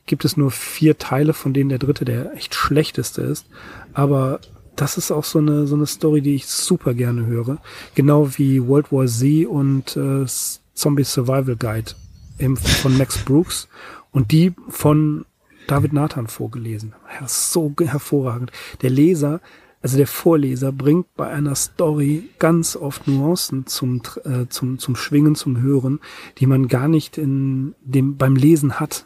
gibt 0.06 0.26
es 0.26 0.38
nur 0.38 0.52
vier 0.52 0.98
Teile, 0.98 1.34
von 1.34 1.54
denen 1.54 1.70
der 1.70 1.80
dritte 1.80 2.06
der 2.06 2.34
echt 2.34 2.56
schlechteste 2.56 3.22
ist. 3.22 3.46
Aber 3.94 4.40
das 4.78 4.98
ist 4.98 5.12
auch 5.12 5.24
so 5.24 5.40
eine, 5.40 5.68
so 5.68 5.76
eine 5.76 5.86
Story, 5.86 6.22
die 6.22 6.36
ich 6.36 6.48
super 6.48 6.94
gerne 6.94 7.26
höre. 7.26 7.58
Genau 7.96 8.30
wie 8.38 8.66
World 8.66 8.92
War 8.92 9.08
Z 9.08 9.46
und 9.48 9.98
äh, 9.98 10.26
Zombie 10.74 11.04
Survival 11.04 11.56
Guide 11.56 11.92
eben 12.40 12.56
von 12.56 12.98
Max 12.98 13.18
Brooks 13.26 13.68
und 14.12 14.32
die 14.32 14.54
von 14.70 15.26
David 15.68 15.92
Nathan 15.92 16.28
vorgelesen. 16.28 16.94
Ja, 17.20 17.28
so 17.28 17.74
hervorragend. 17.78 18.52
Der 18.82 18.90
Leser 18.90 19.42
also 19.82 19.98
der 19.98 20.08
Vorleser 20.08 20.72
bringt 20.72 21.14
bei 21.16 21.30
einer 21.30 21.56
Story 21.56 22.30
ganz 22.40 22.76
oft 22.76 23.08
Nuancen 23.08 23.68
zum, 23.68 24.02
äh, 24.24 24.48
zum, 24.50 24.80
zum 24.80 24.96
Schwingen, 24.96 25.36
zum 25.36 25.62
Hören, 25.62 26.00
die 26.40 26.48
man 26.48 26.68
gar 26.68 26.88
nicht 26.88 27.18
in 27.18 27.76
dem, 27.82 28.18
beim 28.18 28.36
Lesen 28.36 28.80
hat. 28.80 29.06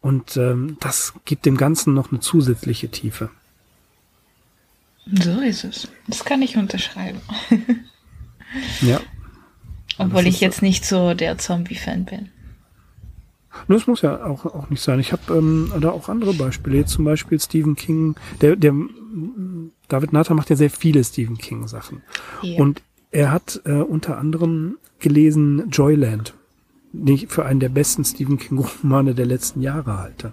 Und 0.00 0.36
ähm, 0.36 0.76
das 0.80 1.14
gibt 1.24 1.46
dem 1.46 1.56
Ganzen 1.56 1.94
noch 1.94 2.10
eine 2.10 2.20
zusätzliche 2.20 2.88
Tiefe. 2.90 3.30
So 5.10 5.40
ist 5.40 5.64
es. 5.64 5.88
Das 6.06 6.24
kann 6.24 6.42
ich 6.42 6.56
unterschreiben. 6.56 7.20
ja. 8.80 9.00
Obwohl 9.98 10.26
ich 10.26 10.40
jetzt 10.40 10.62
nicht 10.62 10.84
so 10.84 11.14
der 11.14 11.38
Zombie-Fan 11.38 12.04
bin. 12.04 12.28
Das 13.66 13.86
muss 13.86 14.02
ja 14.02 14.24
auch, 14.24 14.44
auch 14.46 14.70
nicht 14.70 14.82
sein. 14.82 15.00
Ich 15.00 15.12
habe 15.12 15.34
ähm, 15.34 15.72
da 15.80 15.90
auch 15.90 16.08
andere 16.08 16.34
Beispiele. 16.34 16.76
Jetzt 16.76 16.92
zum 16.92 17.04
Beispiel 17.04 17.40
Stephen 17.40 17.74
King, 17.74 18.14
der, 18.40 18.54
der 18.56 18.74
David 19.88 20.12
Nathan 20.12 20.36
macht 20.36 20.50
ja 20.50 20.56
sehr 20.56 20.70
viele 20.70 21.02
Stephen 21.02 21.38
King 21.38 21.66
Sachen. 21.66 22.02
Ja. 22.42 22.60
Und 22.60 22.82
er 23.10 23.32
hat 23.32 23.60
äh, 23.64 23.72
unter 23.72 24.18
anderem 24.18 24.76
gelesen 25.00 25.70
Joyland, 25.70 26.34
nicht 26.92 27.32
für 27.32 27.44
einen 27.44 27.60
der 27.60 27.70
besten 27.70 28.04
Stephen 28.04 28.38
King 28.38 28.58
Romane 28.58 29.14
der 29.14 29.26
letzten 29.26 29.62
Jahre 29.62 29.98
halte. 29.98 30.32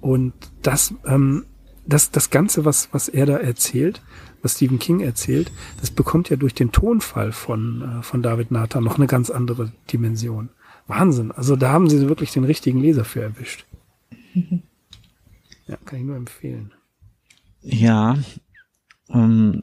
Und 0.00 0.32
das, 0.62 0.94
ähm, 1.06 1.46
das, 1.86 2.10
das 2.10 2.30
Ganze, 2.30 2.64
was, 2.64 2.88
was 2.92 3.08
er 3.08 3.26
da 3.26 3.36
erzählt, 3.36 4.02
was 4.42 4.54
Stephen 4.54 4.78
King 4.78 5.00
erzählt, 5.00 5.50
das 5.80 5.90
bekommt 5.90 6.30
ja 6.30 6.36
durch 6.36 6.54
den 6.54 6.72
Tonfall 6.72 7.32
von, 7.32 8.00
äh, 8.00 8.02
von 8.02 8.22
David 8.22 8.50
Nathan 8.50 8.84
noch 8.84 8.96
eine 8.96 9.06
ganz 9.06 9.30
andere 9.30 9.72
Dimension. 9.92 10.50
Wahnsinn. 10.86 11.30
Also 11.32 11.56
da 11.56 11.70
haben 11.70 11.88
sie 11.88 12.08
wirklich 12.08 12.32
den 12.32 12.44
richtigen 12.44 12.80
Leser 12.80 13.04
für 13.04 13.22
erwischt. 13.22 13.66
ja, 15.66 15.76
kann 15.84 15.98
ich 15.98 16.04
nur 16.04 16.16
empfehlen. 16.16 16.72
Ja, 17.62 18.18
ähm, 19.08 19.62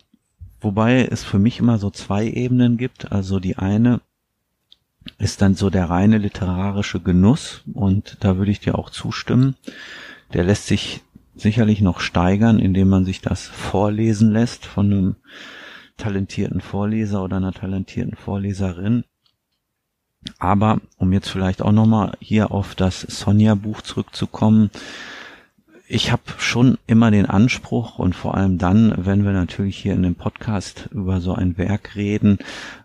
wobei 0.62 1.06
es 1.06 1.24
für 1.24 1.40
mich 1.40 1.60
immer 1.60 1.78
so 1.78 1.90
zwei 1.90 2.26
Ebenen 2.26 2.78
gibt. 2.78 3.12
Also 3.12 3.40
die 3.40 3.58
eine 3.58 4.02
ist 5.18 5.42
dann 5.42 5.56
so 5.56 5.70
der 5.70 5.90
reine 5.90 6.18
literarische 6.18 7.00
Genuss 7.00 7.64
und 7.74 8.18
da 8.22 8.38
würde 8.38 8.52
ich 8.52 8.60
dir 8.60 8.78
auch 8.78 8.90
zustimmen. 8.90 9.56
Der 10.34 10.44
lässt 10.44 10.68
sich 10.68 11.02
sicherlich 11.40 11.82
noch 11.82 12.00
steigern, 12.00 12.60
indem 12.60 12.90
man 12.90 13.06
sich 13.06 13.22
das 13.22 13.48
vorlesen 13.48 14.32
lässt 14.32 14.66
von 14.66 14.92
einem 14.92 15.16
talentierten 15.98 16.62
Vorleser 16.62 17.24
oder 17.24 17.38
einer 17.38 17.54
talentierten 17.54 18.16
Vorleserin. 18.16 19.04
Aber 20.38 20.82
um 20.98 21.14
jetzt 21.14 21.30
vielleicht 21.30 21.62
auch 21.62 21.72
nochmal 21.72 22.14
hier 22.20 22.52
auf 22.52 22.76
das 22.76 23.02
Sonja-Buch 23.02 23.82
zurückzukommen, 23.82 24.70
ich 25.92 26.12
habe 26.12 26.22
schon 26.38 26.78
immer 26.86 27.10
den 27.10 27.26
Anspruch 27.26 27.98
und 27.98 28.16
vor 28.16 28.36
allem 28.36 28.60
dann, 28.60 28.94
wenn 28.96 29.26
wir 29.26 29.32
natürlich 29.32 29.76
hier 29.76 29.96
in 29.96 30.04
dem 30.04 30.14
Podcast 30.14 30.88
über 30.92 31.20
so 31.20 31.34
ein 31.34 31.58
Werk 31.58 31.96
reden, 31.96 32.38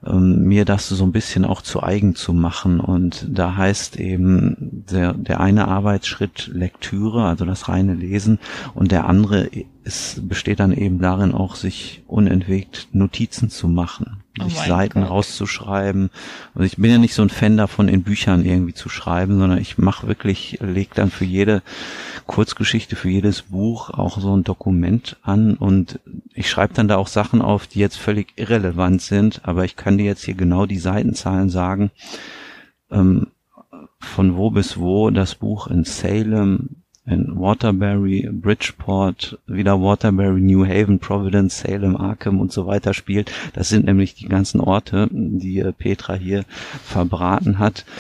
ähm, 0.07 0.45
mir 0.45 0.65
das 0.65 0.89
so 0.89 1.05
ein 1.05 1.13
bisschen 1.13 1.45
auch 1.45 1.61
zu 1.61 1.83
eigen 1.83 2.15
zu 2.15 2.33
machen. 2.33 2.81
Und 2.81 3.27
da 3.29 3.57
heißt 3.57 4.01
eben 4.01 4.57
der, 4.91 5.13
der 5.13 5.41
eine 5.41 5.69
Arbeitsschritt 5.69 6.51
Lektüre, 6.51 7.27
also 7.27 7.45
das 7.45 7.69
reine 7.69 7.93
Lesen, 7.93 8.39
und 8.73 8.91
der 8.91 9.05
andere 9.07 9.51
ist, 9.85 10.27
besteht 10.27 10.61
dann 10.61 10.73
eben 10.73 10.99
darin 10.99 11.35
auch, 11.35 11.57
sich 11.57 12.03
unentwegt 12.07 12.89
Notizen 12.93 13.51
zu 13.51 13.69
machen. 13.69 14.24
Oh 14.41 14.45
sich 14.45 14.59
Seiten 14.59 15.03
Gott. 15.03 15.11
rauszuschreiben. 15.11 16.11
Also 16.55 16.67
ich 16.67 16.77
bin 16.77 16.91
ja 16.91 16.99
nicht 16.99 17.15
so 17.15 17.23
ein 17.23 17.31
Fan 17.31 17.57
davon, 17.57 17.89
in 17.89 18.03
Büchern 18.03 18.45
irgendwie 18.45 18.75
zu 18.75 18.89
schreiben, 18.89 19.39
sondern 19.39 19.59
ich 19.59 19.79
mache 19.79 20.07
wirklich, 20.07 20.59
leg 20.61 20.95
dann 20.95 21.11
für 21.11 21.25
jede 21.25 21.63
Kurzgeschichte, 22.27 22.97
für 22.97 23.11
jedes 23.11 23.43
Buch 23.43 23.91
auch 23.91 24.19
so 24.19 24.37
ein 24.37 24.45
Dokument 24.45 25.17
an 25.23 25.55
und 25.55 26.01
ich 26.33 26.49
schreibe 26.49 26.75
dann 26.75 26.89
da 26.89 26.97
auch 26.97 27.09
Sachen 27.09 27.43
auf, 27.43 27.67
die 27.67 27.79
jetzt 27.79 27.97
völlig 27.97 28.33
irrelevant 28.37 29.03
sind, 29.03 29.43
aber 29.45 29.65
ich 29.65 29.77
kann 29.77 29.99
dir 29.99 30.05
jetzt 30.05 30.25
hier 30.25 30.35
genau 30.35 30.67
die 30.67 30.79
Seitenzahlen 30.79 31.51
sagen, 31.51 31.91
ähm, 32.91 33.29
von 33.99 34.37
wo 34.37 34.51
bis 34.51 34.79
wo 34.79 35.11
das 35.11 35.35
Buch 35.35 35.67
in 35.67 35.85
Salem 35.85 36.84
in 37.07 37.39
Waterbury, 37.39 38.31
Bridgeport, 38.33 39.39
wieder 39.47 39.81
Waterbury, 39.81 40.41
New 40.41 40.67
Haven, 40.67 40.99
Providence, 40.99 41.61
Salem, 41.61 41.97
Arkham 41.97 42.41
und 42.41 42.51
so 42.51 42.67
weiter 42.67 42.95
spielt. 42.95 43.31
Das 43.53 43.69
sind 43.69 43.85
nämlich 43.85 44.15
die 44.15 44.29
ganzen 44.29 44.61
Orte, 44.61 45.09
die 45.11 45.59
äh, 45.59 45.73
Petra 45.73 46.15
hier 46.15 46.45
verbraten 46.83 47.59
hat. 47.59 47.85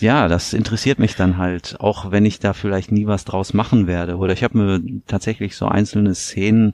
Ja, 0.00 0.26
das 0.26 0.54
interessiert 0.54 0.98
mich 0.98 1.14
dann 1.14 1.38
halt, 1.38 1.76
auch 1.78 2.10
wenn 2.10 2.26
ich 2.26 2.40
da 2.40 2.52
vielleicht 2.52 2.90
nie 2.90 3.06
was 3.06 3.24
draus 3.24 3.54
machen 3.54 3.86
werde. 3.86 4.16
Oder 4.16 4.32
ich 4.32 4.42
habe 4.42 4.58
mir 4.58 4.82
tatsächlich 5.06 5.54
so 5.54 5.66
einzelne 5.66 6.16
Szenen 6.16 6.72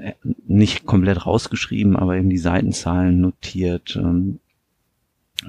äh, 0.00 0.12
nicht 0.46 0.86
komplett 0.86 1.26
rausgeschrieben, 1.26 1.94
aber 1.94 2.16
eben 2.16 2.30
die 2.30 2.38
Seitenzahlen 2.38 3.20
notiert. 3.20 4.00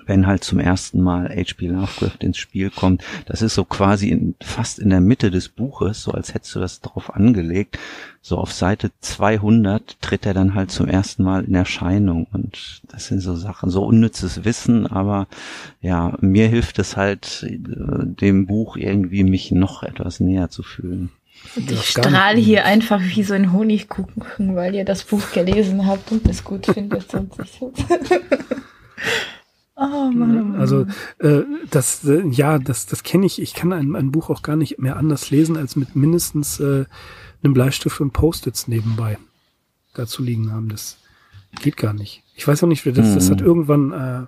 Wenn 0.05 0.27
halt 0.27 0.43
zum 0.43 0.59
ersten 0.59 1.01
Mal 1.01 1.29
H.P. 1.29 1.67
Lovecraft 1.67 2.21
ins 2.21 2.37
Spiel 2.37 2.69
kommt. 2.69 3.03
Das 3.25 3.41
ist 3.41 3.55
so 3.55 3.65
quasi 3.65 4.09
in, 4.09 4.35
fast 4.41 4.79
in 4.79 4.89
der 4.89 5.01
Mitte 5.01 5.31
des 5.31 5.49
Buches, 5.49 6.03
so 6.03 6.11
als 6.11 6.33
hättest 6.33 6.55
du 6.55 6.59
das 6.59 6.81
drauf 6.81 7.15
angelegt. 7.15 7.79
So 8.21 8.37
auf 8.37 8.51
Seite 8.51 8.91
200 8.99 10.01
tritt 10.01 10.25
er 10.25 10.33
dann 10.33 10.53
halt 10.53 10.69
zum 10.69 10.87
ersten 10.87 11.23
Mal 11.23 11.45
in 11.45 11.55
Erscheinung 11.55 12.27
und 12.33 12.81
das 12.89 13.07
sind 13.07 13.21
so 13.21 13.35
Sachen, 13.35 13.69
so 13.69 13.85
unnützes 13.85 14.43
Wissen, 14.43 14.85
aber 14.85 15.27
ja, 15.81 16.17
mir 16.19 16.47
hilft 16.47 16.77
es 16.79 16.97
halt, 16.97 17.45
äh, 17.47 17.57
dem 17.59 18.45
Buch 18.45 18.75
irgendwie 18.75 19.23
mich 19.23 19.51
noch 19.51 19.83
etwas 19.83 20.19
näher 20.19 20.49
zu 20.49 20.63
fühlen. 20.63 21.09
Und 21.55 21.71
ich 21.71 21.89
strahle 21.89 22.39
hier 22.39 22.65
einfach 22.65 23.01
wie 23.01 23.23
so 23.23 23.33
ein 23.33 23.53
Honigkuchen, 23.53 24.55
weil 24.55 24.75
ihr 24.75 24.85
das 24.85 25.03
Buch 25.03 25.31
gelesen 25.31 25.85
habt 25.85 26.11
und 26.11 26.27
es 26.27 26.43
gut 26.43 26.65
findet. 26.65 27.07
Und 29.77 29.87
Oh 29.93 30.09
Mann. 30.11 30.55
Also 30.55 30.87
äh, 31.19 31.43
das, 31.69 32.03
äh, 32.03 32.27
ja, 32.27 32.57
das, 32.57 32.87
das 32.87 33.03
kenne 33.03 33.27
ich. 33.27 33.39
Ich 33.39 33.53
kann 33.53 33.71
ein, 33.71 33.95
ein 33.95 34.11
Buch 34.11 34.31
auch 34.31 34.41
gar 34.41 34.55
nicht 34.55 34.79
mehr 34.79 34.97
anders 34.97 35.29
lesen, 35.29 35.55
als 35.55 35.75
mit 35.75 35.95
mindestens 35.95 36.59
äh, 36.59 36.85
einem 37.43 37.53
Bleistift 37.53 38.01
und 38.01 38.11
Post-its 38.11 38.67
nebenbei 38.67 39.19
dazu 39.93 40.23
liegen 40.23 40.51
haben. 40.51 40.69
Das 40.69 40.97
geht 41.61 41.77
gar 41.77 41.93
nicht. 41.93 42.23
Ich 42.35 42.47
weiß 42.47 42.63
auch 42.63 42.67
nicht, 42.67 42.85
wie 42.85 42.91
das, 42.91 43.13
das 43.13 43.29
hat 43.29 43.41
mhm. 43.41 43.45
irgendwann, 43.45 43.91
äh, 43.91 44.25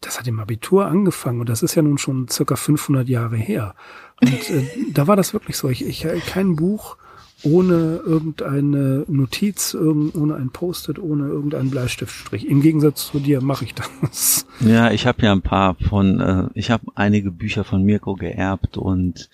das 0.00 0.18
hat 0.18 0.26
im 0.28 0.40
Abitur 0.40 0.86
angefangen 0.86 1.40
und 1.40 1.48
das 1.50 1.62
ist 1.62 1.74
ja 1.74 1.82
nun 1.82 1.98
schon 1.98 2.28
circa 2.28 2.56
500 2.56 3.06
Jahre 3.06 3.36
her. 3.36 3.74
Und 4.22 4.50
äh, 4.50 4.66
da 4.92 5.06
war 5.06 5.16
das 5.16 5.34
wirklich 5.34 5.58
so. 5.58 5.68
Ich, 5.68 5.84
ich 5.84 6.06
kein 6.26 6.56
Buch 6.56 6.96
ohne 7.42 8.00
irgendeine 8.04 9.04
Notiz, 9.08 9.74
ohne 9.74 10.34
ein 10.34 10.50
Post-it, 10.50 10.98
ohne 10.98 11.28
irgendeinen 11.28 11.70
Bleistiftstrich. 11.70 12.46
Im 12.48 12.62
Gegensatz 12.62 13.08
zu 13.08 13.20
dir 13.20 13.40
mache 13.40 13.64
ich 13.66 13.74
das. 13.74 14.46
Ja, 14.60 14.90
ich 14.90 15.06
habe 15.06 15.22
ja 15.22 15.32
ein 15.32 15.42
paar 15.42 15.74
von, 15.74 16.20
äh, 16.20 16.48
ich 16.54 16.70
habe 16.70 16.86
einige 16.94 17.30
Bücher 17.30 17.64
von 17.64 17.82
Mirko 17.82 18.14
geerbt 18.14 18.78
und 18.78 19.28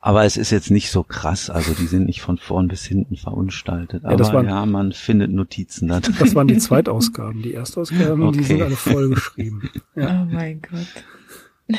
aber 0.00 0.26
es 0.26 0.36
ist 0.36 0.50
jetzt 0.50 0.70
nicht 0.70 0.90
so 0.90 1.02
krass, 1.02 1.48
also 1.48 1.72
die 1.72 1.86
sind 1.86 2.04
nicht 2.04 2.20
von 2.20 2.36
vorn 2.36 2.68
bis 2.68 2.84
hinten 2.84 3.16
verunstaltet. 3.16 4.04
Aber 4.04 4.22
ja, 4.22 4.32
waren, 4.34 4.46
ja 4.46 4.66
man 4.66 4.92
findet 4.92 5.32
Notizen 5.32 5.88
da 5.88 6.00
drin. 6.00 6.14
Das 6.18 6.34
waren 6.34 6.46
die 6.46 6.58
Zweitausgaben. 6.58 7.40
Die 7.40 7.54
Erstausgaben, 7.54 8.22
okay. 8.22 8.36
die 8.36 8.44
sind 8.44 8.62
alle 8.62 8.76
vollgeschrieben. 8.76 9.70
Ja. 9.96 10.22
Oh 10.22 10.34
mein 10.34 10.60
Gott. 10.60 11.78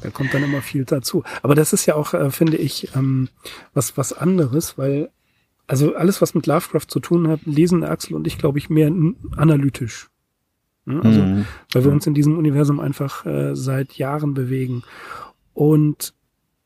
Da 0.00 0.10
kommt 0.10 0.32
dann 0.32 0.44
immer 0.44 0.62
viel 0.62 0.84
dazu. 0.84 1.24
Aber 1.42 1.54
das 1.54 1.72
ist 1.72 1.86
ja 1.86 1.94
auch, 1.94 2.14
äh, 2.14 2.30
finde 2.30 2.56
ich, 2.56 2.94
ähm, 2.94 3.28
was, 3.74 3.96
was 3.96 4.12
anderes, 4.12 4.78
weil, 4.78 5.10
also 5.66 5.94
alles, 5.94 6.22
was 6.22 6.34
mit 6.34 6.46
Lovecraft 6.46 6.86
zu 6.88 7.00
tun 7.00 7.28
hat, 7.28 7.40
lesen 7.44 7.84
Axel 7.84 8.14
und 8.14 8.26
ich, 8.26 8.38
glaube 8.38 8.58
ich, 8.58 8.70
mehr 8.70 8.92
analytisch. 9.36 10.08
Ne? 10.84 11.02
Also, 11.02 11.20
mhm. 11.20 11.46
weil 11.72 11.84
wir 11.84 11.92
uns 11.92 12.06
in 12.06 12.14
diesem 12.14 12.38
Universum 12.38 12.80
einfach 12.80 13.26
äh, 13.26 13.54
seit 13.54 13.94
Jahren 13.94 14.34
bewegen. 14.34 14.82
Und 15.52 16.14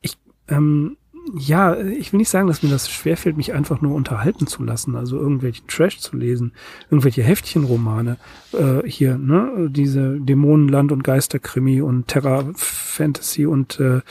ich, 0.01 0.17
ähm, 0.47 0.97
ja, 1.31 1.77
ich 1.77 2.11
will 2.11 2.17
nicht 2.17 2.29
sagen, 2.29 2.47
dass 2.47 2.63
mir 2.63 2.69
das 2.69 2.89
schwerfällt, 2.89 3.37
mich 3.37 3.53
einfach 3.53 3.81
nur 3.81 3.95
unterhalten 3.95 4.45
zu 4.45 4.63
lassen, 4.63 4.95
also 4.95 5.17
irgendwelchen 5.17 5.65
Trash 5.67 5.99
zu 5.99 6.17
lesen, 6.17 6.53
irgendwelche 6.89 7.23
Heftchenromane, 7.23 8.17
äh, 8.51 8.87
hier, 8.87 9.17
ne, 9.17 9.69
diese 9.69 10.19
Dämonenland 10.19 10.91
und 10.91 11.03
Geisterkrimi 11.03 11.81
und 11.81 12.07
Terra 12.07 12.51
Fantasy 12.55 13.45
und 13.45 13.79
äh, 13.79 14.01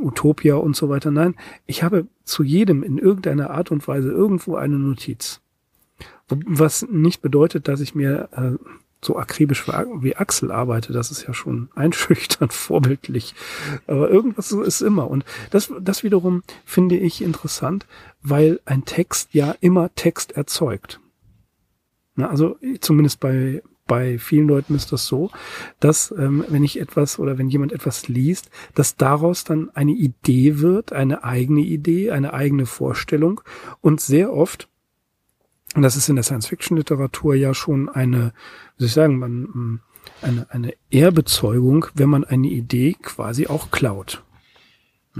Utopia 0.00 0.54
und 0.54 0.76
so 0.76 0.88
weiter. 0.88 1.10
Nein, 1.10 1.34
ich 1.66 1.82
habe 1.82 2.06
zu 2.24 2.44
jedem 2.44 2.82
in 2.84 2.98
irgendeiner 2.98 3.50
Art 3.50 3.70
und 3.72 3.86
Weise 3.88 4.10
irgendwo 4.10 4.54
eine 4.54 4.78
Notiz. 4.78 5.40
Was 6.28 6.86
nicht 6.88 7.22
bedeutet, 7.22 7.66
dass 7.66 7.80
ich 7.80 7.96
mir 7.96 8.28
äh, 8.32 8.64
so 9.02 9.16
akribisch 9.16 9.66
wie 9.66 10.16
Axel 10.16 10.50
arbeite, 10.50 10.92
das 10.92 11.10
ist 11.10 11.26
ja 11.26 11.34
schon 11.34 11.68
einschüchternd 11.74 12.52
vorbildlich. 12.52 13.34
Aber 13.86 14.10
irgendwas 14.10 14.52
ist 14.52 14.80
immer. 14.82 15.08
Und 15.08 15.24
das, 15.50 15.72
das 15.80 16.02
wiederum 16.02 16.42
finde 16.64 16.96
ich 16.96 17.22
interessant, 17.22 17.86
weil 18.22 18.60
ein 18.64 18.84
Text 18.84 19.30
ja 19.32 19.54
immer 19.60 19.94
Text 19.94 20.32
erzeugt. 20.32 21.00
Na, 22.14 22.28
also 22.28 22.58
zumindest 22.80 23.20
bei, 23.20 23.62
bei 23.86 24.18
vielen 24.18 24.46
Leuten 24.46 24.74
ist 24.74 24.92
das 24.92 25.06
so, 25.06 25.30
dass 25.80 26.14
ähm, 26.16 26.44
wenn 26.48 26.62
ich 26.62 26.78
etwas 26.78 27.18
oder 27.18 27.38
wenn 27.38 27.48
jemand 27.48 27.72
etwas 27.72 28.08
liest, 28.08 28.50
dass 28.74 28.96
daraus 28.96 29.44
dann 29.44 29.70
eine 29.70 29.92
Idee 29.92 30.58
wird, 30.58 30.92
eine 30.92 31.24
eigene 31.24 31.62
Idee, 31.62 32.10
eine 32.10 32.34
eigene 32.34 32.66
Vorstellung 32.66 33.40
und 33.80 34.00
sehr 34.00 34.32
oft 34.32 34.68
und 35.74 35.82
das 35.82 35.96
ist 35.96 36.08
in 36.08 36.16
der 36.16 36.24
Science-Fiction-Literatur 36.24 37.34
ja 37.34 37.54
schon 37.54 37.88
eine, 37.88 38.32
wie 38.76 38.82
soll 38.82 38.86
ich 38.86 38.92
sagen, 38.92 39.18
man, 39.18 39.42
mm, 39.42 39.80
eine, 40.22 40.46
eine 40.50 40.74
Ehrbezeugung, 40.90 41.86
wenn 41.94 42.08
man 42.08 42.24
eine 42.24 42.48
Idee 42.48 42.96
quasi 43.00 43.46
auch 43.46 43.70
klaut. 43.70 44.22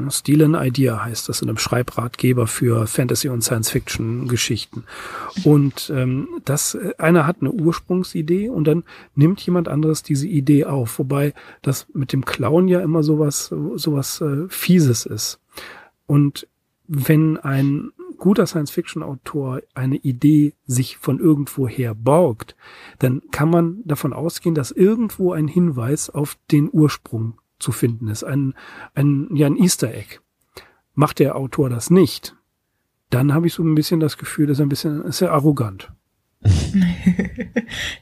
Steal 0.08 0.42
an 0.42 0.54
Idea 0.54 1.04
heißt 1.04 1.28
das 1.28 1.42
in 1.42 1.48
einem 1.48 1.58
Schreibratgeber 1.58 2.46
für 2.46 2.86
Fantasy- 2.86 3.28
und 3.28 3.42
Science-Fiction-Geschichten. 3.42 4.84
Und 5.42 5.92
ähm, 5.94 6.28
das, 6.44 6.74
äh, 6.74 6.94
einer 6.98 7.26
hat 7.26 7.38
eine 7.40 7.50
Ursprungsidee 7.50 8.48
und 8.48 8.64
dann 8.64 8.84
nimmt 9.16 9.40
jemand 9.40 9.68
anderes 9.68 10.04
diese 10.04 10.28
Idee 10.28 10.64
auf, 10.64 10.98
wobei 11.00 11.34
das 11.62 11.86
mit 11.92 12.12
dem 12.12 12.24
Klauen 12.24 12.68
ja 12.68 12.80
immer 12.80 13.02
sowas, 13.02 13.52
sowas 13.74 14.20
äh, 14.20 14.48
Fieses 14.48 15.06
ist. 15.06 15.40
Und 16.06 16.46
wenn 16.86 17.36
ein 17.36 17.90
guter 18.20 18.46
Science-Fiction-Autor 18.46 19.62
eine 19.74 19.96
Idee 19.96 20.54
sich 20.64 20.96
von 20.96 21.18
irgendwoher 21.18 21.94
borgt, 21.96 22.54
dann 23.00 23.22
kann 23.32 23.50
man 23.50 23.82
davon 23.84 24.12
ausgehen, 24.12 24.54
dass 24.54 24.70
irgendwo 24.70 25.32
ein 25.32 25.48
Hinweis 25.48 26.08
auf 26.08 26.38
den 26.52 26.70
Ursprung 26.72 27.40
zu 27.58 27.72
finden 27.72 28.06
ist, 28.06 28.22
ein, 28.22 28.54
ein, 28.94 29.28
ja, 29.34 29.48
ein 29.48 29.56
Easter 29.56 29.92
Egg. 29.92 30.18
Macht 30.94 31.18
der 31.18 31.34
Autor 31.34 31.68
das 31.68 31.90
nicht, 31.90 32.36
dann 33.10 33.34
habe 33.34 33.48
ich 33.48 33.54
so 33.54 33.64
ein 33.64 33.74
bisschen 33.74 33.98
das 33.98 34.16
Gefühl, 34.16 34.46
dass 34.46 34.60
er 34.60 34.66
ein 34.66 34.70
bisschen, 34.70 35.04
ist 35.04 35.20
er 35.20 35.32
arrogant. 35.32 35.92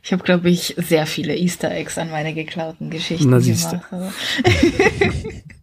ich 0.03 0.12
habe, 0.12 0.23
glaube 0.23 0.49
ich, 0.51 0.75
sehr 0.77 1.07
viele 1.07 1.35
Easter 1.37 1.73
Eggs 1.73 1.99
an 1.99 2.11
meine 2.11 2.35
geklauten 2.35 2.91
Geschichten 2.91 3.31
Na, 3.31 3.39
gemacht. 3.41 3.81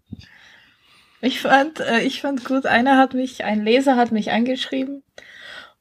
Ich 1.21 1.39
fand, 1.41 1.79
äh, 1.79 2.01
ich 2.01 2.21
fand 2.21 2.45
gut, 2.45 2.65
einer 2.65 2.97
hat 2.97 3.13
mich, 3.13 3.43
ein 3.43 3.63
Leser 3.63 3.95
hat 3.95 4.11
mich 4.11 4.31
angeschrieben 4.31 5.03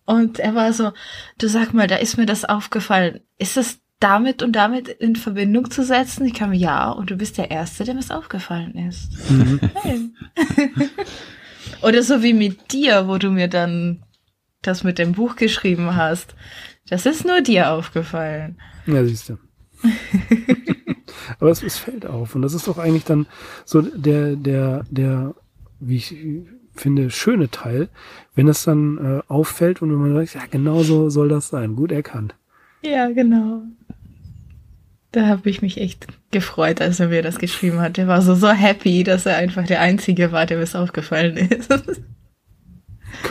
und 0.07 0.39
er 0.39 0.55
war 0.55 0.72
so, 0.72 0.93
du 1.39 1.49
sag 1.49 1.72
mal, 1.72 1.87
da 1.87 1.97
ist 1.97 2.16
mir 2.16 2.26
das 2.26 2.45
aufgefallen. 2.45 3.20
Ist 3.39 3.57
das 3.57 3.80
damit 4.01 4.43
und 4.43 4.53
damit 4.53 4.89
in 4.89 5.16
Verbindung 5.16 5.70
zu 5.70 5.82
setzen? 5.82 6.26
Ich 6.26 6.35
kam, 6.35 6.53
ja, 6.53 6.91
und 6.91 7.11
du 7.11 7.16
bist 7.16 7.39
der 7.39 7.51
Erste, 7.51 7.85
dem 7.85 7.99
es 7.99 8.11
aufgefallen 8.11 8.74
ist. 8.89 9.30
Mhm. 9.30 9.61
Nein. 9.82 10.16
Oder 11.82 12.03
so 12.03 12.22
wie 12.22 12.35
mit 12.35 12.72
dir, 12.72 13.09
wo 13.09 13.18
du 13.18 13.30
mir 13.30 13.49
dann 13.49 14.05
das 14.62 14.85
mit 14.85 14.99
dem 14.99 15.12
Buch 15.12 15.37
geschrieben 15.37 15.97
hast. 15.97 16.35
Das 16.89 17.07
ist 17.07 17.24
nur 17.24 17.41
dir 17.41 17.70
aufgefallen. 17.70 18.59
Ja, 18.87 19.05
siehst 19.05 19.30
du. 19.30 19.39
Aber 21.41 21.51
es, 21.51 21.62
es 21.62 21.79
fällt 21.79 22.07
auf. 22.07 22.35
Und 22.35 22.43
das 22.43 22.55
ist 22.55 22.68
doch 22.68 22.79
eigentlich 22.79 23.05
dann 23.05 23.27
so 23.64 23.83
der, 23.83 24.37
der, 24.37 24.85
der, 24.91 25.35
wie 25.81 25.97
ich 25.97 26.14
finde, 26.75 27.11
schöne 27.11 27.51
Teil, 27.51 27.89
wenn 28.35 28.49
es 28.49 28.64
dann 28.64 28.99
äh, 28.99 29.33
auffällt 29.33 29.83
und 29.83 29.91
wenn 29.91 29.99
man 29.99 30.27
sagt, 30.27 30.35
ja, 30.35 30.49
genau 30.51 30.83
so 30.83 31.11
soll 31.11 31.29
das 31.29 31.49
sein. 31.49 31.77
Gut 31.77 31.93
erkannt. 31.93 32.35
Ja, 32.83 33.11
genau. 33.11 33.62
Da 35.12 35.29
habe 35.29 35.49
ich 35.49 35.62
mich 35.62 35.81
echt 35.81 36.09
gefreut, 36.33 36.81
als 36.81 36.99
er 36.99 37.09
mir 37.09 37.22
das 37.22 37.39
geschrieben 37.39 37.81
hat. 37.81 37.97
Der 37.97 38.09
war 38.09 38.20
so, 38.20 38.35
so 38.35 38.51
happy, 38.51 39.05
dass 39.05 39.27
er 39.27 39.37
einfach 39.37 39.64
der 39.64 39.81
Einzige 39.81 40.33
war, 40.33 40.45
der 40.45 40.59
mir 40.59 40.75
aufgefallen 40.75 41.37
ist. 41.37 41.72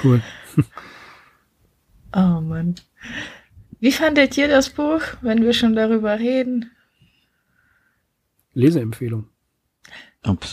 Cool. 0.01 0.21
oh 2.15 2.39
Mann. 2.39 2.75
Wie 3.81 3.91
fandet 3.91 4.37
ihr 4.37 4.47
das 4.47 4.69
Buch, 4.69 5.01
wenn 5.21 5.43
wir 5.43 5.51
schon 5.53 5.75
darüber 5.75 6.17
reden? 6.17 6.71
Leseempfehlung. 8.53 9.25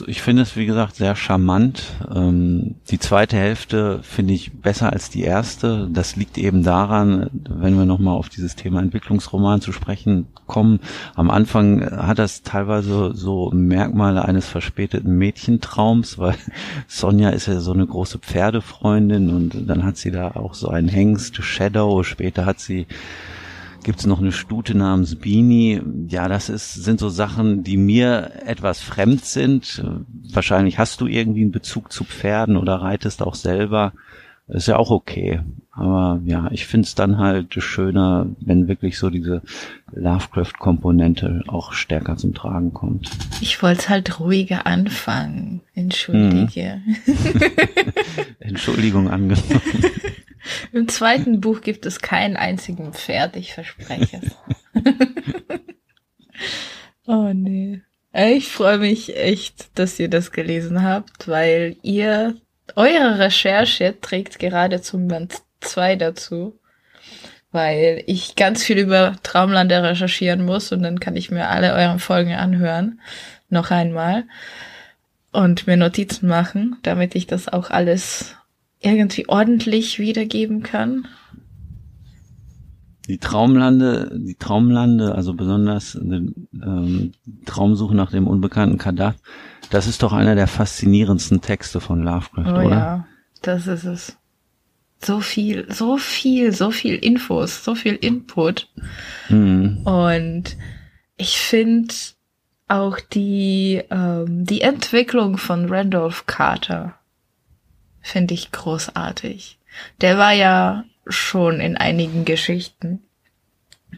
Ich 0.08 0.20
finde 0.20 0.42
es, 0.42 0.56
wie 0.56 0.66
gesagt, 0.66 0.96
sehr 0.96 1.14
charmant. 1.14 1.84
Ähm, 2.12 2.74
die 2.90 2.98
zweite 2.98 3.36
Hälfte 3.36 4.00
finde 4.02 4.34
ich 4.34 4.50
besser 4.52 4.92
als 4.92 5.10
die 5.10 5.22
erste. 5.22 5.88
Das 5.92 6.16
liegt 6.16 6.38
eben 6.38 6.64
daran, 6.64 7.30
wenn 7.48 7.78
wir 7.78 7.84
nochmal 7.84 8.16
auf 8.16 8.28
dieses 8.28 8.56
Thema 8.56 8.80
Entwicklungsroman 8.80 9.60
zu 9.60 9.70
sprechen 9.70 10.26
kommen. 10.48 10.80
Am 11.14 11.30
Anfang 11.30 11.88
hat 11.88 12.18
das 12.18 12.42
teilweise 12.42 13.14
so 13.14 13.52
Merkmale 13.54 14.24
eines 14.24 14.48
verspäteten 14.48 15.16
Mädchentraums, 15.16 16.18
weil 16.18 16.34
Sonja 16.88 17.30
ist 17.30 17.46
ja 17.46 17.60
so 17.60 17.72
eine 17.72 17.86
große 17.86 18.18
Pferdefreundin 18.18 19.30
und 19.30 19.68
dann 19.68 19.84
hat 19.84 19.96
sie 19.96 20.10
da 20.10 20.32
auch 20.32 20.54
so 20.54 20.68
einen 20.68 20.88
Hengst, 20.88 21.36
Shadow. 21.44 22.02
Später 22.02 22.44
hat 22.44 22.58
sie 22.58 22.88
gibt 23.82 24.00
es 24.00 24.06
noch 24.06 24.20
eine 24.20 24.32
Stute 24.32 24.76
namens 24.76 25.16
Beanie. 25.16 25.80
Ja, 26.08 26.28
das 26.28 26.48
ist, 26.48 26.74
sind 26.74 27.00
so 27.00 27.08
Sachen, 27.08 27.62
die 27.64 27.76
mir 27.76 28.32
etwas 28.44 28.80
fremd 28.80 29.24
sind. 29.24 29.82
Wahrscheinlich 30.32 30.78
hast 30.78 31.00
du 31.00 31.06
irgendwie 31.06 31.42
einen 31.42 31.52
Bezug 31.52 31.92
zu 31.92 32.04
Pferden 32.04 32.56
oder 32.56 32.76
reitest 32.76 33.22
auch 33.22 33.34
selber. 33.34 33.92
Ist 34.48 34.66
ja 34.66 34.76
auch 34.76 34.90
okay. 34.90 35.40
Aber 35.70 36.20
ja, 36.24 36.48
ich 36.50 36.66
finde 36.66 36.86
es 36.86 36.96
dann 36.96 37.18
halt 37.18 37.54
schöner, 37.62 38.26
wenn 38.40 38.66
wirklich 38.66 38.98
so 38.98 39.08
diese 39.08 39.42
Lovecraft-Komponente 39.92 41.44
auch 41.46 41.72
stärker 41.72 42.16
zum 42.16 42.34
Tragen 42.34 42.74
kommt. 42.74 43.08
Ich 43.40 43.62
wollte 43.62 43.88
halt 43.88 44.18
ruhiger 44.18 44.66
anfangen. 44.66 45.60
Entschuldige. 45.74 46.82
Mhm. 47.06 47.14
Entschuldigung 48.40 49.08
angenommen. 49.08 49.62
Im 50.72 50.88
zweiten 50.88 51.40
Buch 51.40 51.60
gibt 51.60 51.86
es 51.86 52.00
keinen 52.00 52.36
einzigen 52.36 52.92
Pferd, 52.92 53.36
ich 53.36 53.54
verspreche 53.54 54.20
es. 54.22 54.84
oh 57.06 57.32
nee. 57.32 57.82
Ich 58.12 58.48
freue 58.48 58.78
mich 58.78 59.16
echt, 59.16 59.78
dass 59.78 59.98
ihr 60.00 60.08
das 60.08 60.32
gelesen 60.32 60.82
habt, 60.82 61.28
weil 61.28 61.76
ihr, 61.82 62.34
eure 62.74 63.18
Recherche 63.18 63.94
trägt 64.00 64.38
gerade 64.38 64.80
zum 64.80 65.06
Band 65.06 65.42
2 65.60 65.96
dazu, 65.96 66.58
weil 67.52 68.02
ich 68.06 68.34
ganz 68.34 68.64
viel 68.64 68.78
über 68.78 69.16
Traumlande 69.22 69.82
recherchieren 69.82 70.44
muss 70.44 70.72
und 70.72 70.82
dann 70.82 71.00
kann 71.00 71.16
ich 71.16 71.30
mir 71.30 71.48
alle 71.48 71.72
euren 71.74 71.98
Folgen 72.00 72.34
anhören, 72.34 73.00
noch 73.48 73.70
einmal, 73.70 74.24
und 75.32 75.68
mir 75.68 75.76
Notizen 75.76 76.28
machen, 76.28 76.78
damit 76.82 77.14
ich 77.14 77.26
das 77.28 77.48
auch 77.48 77.70
alles 77.70 78.36
irgendwie 78.80 79.28
ordentlich 79.28 79.98
wiedergeben 79.98 80.62
kann? 80.62 81.06
Die 83.08 83.18
Traumlande, 83.18 84.18
die 84.20 84.36
Traumlande, 84.36 85.14
also 85.14 85.34
besonders 85.34 85.98
die 86.00 86.32
ähm, 86.54 87.12
Traumsuche 87.44 87.94
nach 87.94 88.10
dem 88.10 88.26
unbekannten 88.26 88.78
Kadaf, 88.78 89.16
das 89.70 89.86
ist 89.86 90.02
doch 90.02 90.12
einer 90.12 90.34
der 90.34 90.46
faszinierendsten 90.46 91.40
Texte 91.40 91.80
von 91.80 92.02
Lovecraft, 92.02 92.46
oh, 92.46 92.66
oder? 92.66 92.70
Ja, 92.70 93.06
das 93.42 93.66
ist 93.66 93.84
es. 93.84 94.16
So 95.02 95.20
viel, 95.20 95.72
so 95.72 95.96
viel, 95.96 96.52
so 96.52 96.70
viel 96.70 96.94
Infos, 96.94 97.64
so 97.64 97.74
viel 97.74 97.94
Input. 97.94 98.68
Mhm. 99.28 99.78
Und 99.84 100.56
ich 101.16 101.38
finde 101.38 101.94
auch 102.68 103.00
die, 103.00 103.82
ähm, 103.90 104.44
die 104.44 104.60
Entwicklung 104.60 105.36
von 105.36 105.68
Randolph 105.68 106.26
Carter 106.26 106.99
finde 108.00 108.34
ich 108.34 108.52
großartig. 108.52 109.58
Der 110.00 110.18
war 110.18 110.32
ja 110.32 110.84
schon 111.06 111.60
in 111.60 111.76
einigen 111.76 112.24
Geschichten. 112.24 113.02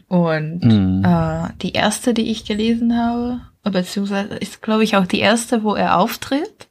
Und 0.07 0.63
mhm. 0.63 1.03
äh, 1.05 1.49
die 1.61 1.73
erste, 1.73 2.13
die 2.13 2.31
ich 2.31 2.45
gelesen 2.45 2.97
habe, 2.97 3.41
beziehungsweise 3.63 4.35
ist, 4.35 4.61
glaube 4.61 4.83
ich, 4.83 4.95
auch 4.95 5.05
die 5.05 5.19
erste, 5.19 5.63
wo 5.63 5.75
er 5.75 5.97
auftritt. 5.97 6.67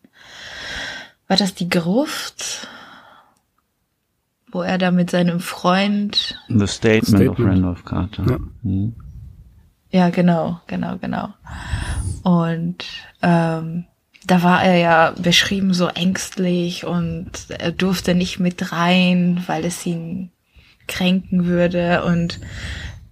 War 1.28 1.36
das 1.36 1.54
die 1.54 1.68
Gruft? 1.68 2.68
Wo 4.50 4.62
er 4.62 4.76
da 4.76 4.90
mit 4.90 5.10
seinem 5.10 5.40
Freund. 5.40 6.38
The 6.48 6.66
Statement, 6.66 7.06
Statement. 7.06 7.30
of 7.30 7.46
Randolph 7.46 7.84
Carter. 7.84 8.24
Ja. 8.28 8.38
Mhm. 8.62 8.94
ja, 9.90 10.10
genau, 10.10 10.60
genau, 10.66 10.98
genau. 10.98 11.28
Und 12.22 12.84
ähm, 13.22 13.86
da 14.32 14.42
war 14.42 14.64
er 14.64 14.78
ja 14.78 15.14
beschrieben 15.18 15.74
so 15.74 15.88
ängstlich 15.88 16.86
und 16.86 17.30
er 17.50 17.70
durfte 17.70 18.14
nicht 18.14 18.40
mit 18.40 18.72
rein, 18.72 19.44
weil 19.46 19.66
es 19.66 19.84
ihn 19.84 20.30
kränken 20.86 21.44
würde 21.44 22.02
und 22.04 22.40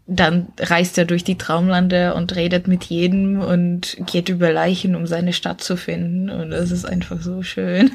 dann 0.07 0.49
reist 0.59 0.97
er 0.97 1.05
durch 1.05 1.23
die 1.23 1.37
Traumlande 1.37 2.15
und 2.15 2.35
redet 2.37 2.69
mit 2.69 2.85
jedem 2.85 3.39
und 3.43 3.99
geht 4.07 4.31
über 4.31 4.51
Leichen, 4.51 4.97
um 4.97 5.07
seine 5.07 5.35
Stadt 5.35 5.61
zu 5.61 5.77
finden 5.77 6.31
und 6.31 6.53
das 6.53 6.71
ist 6.71 6.87
einfach 6.87 7.21
so 7.21 7.43
schön. 7.43 7.91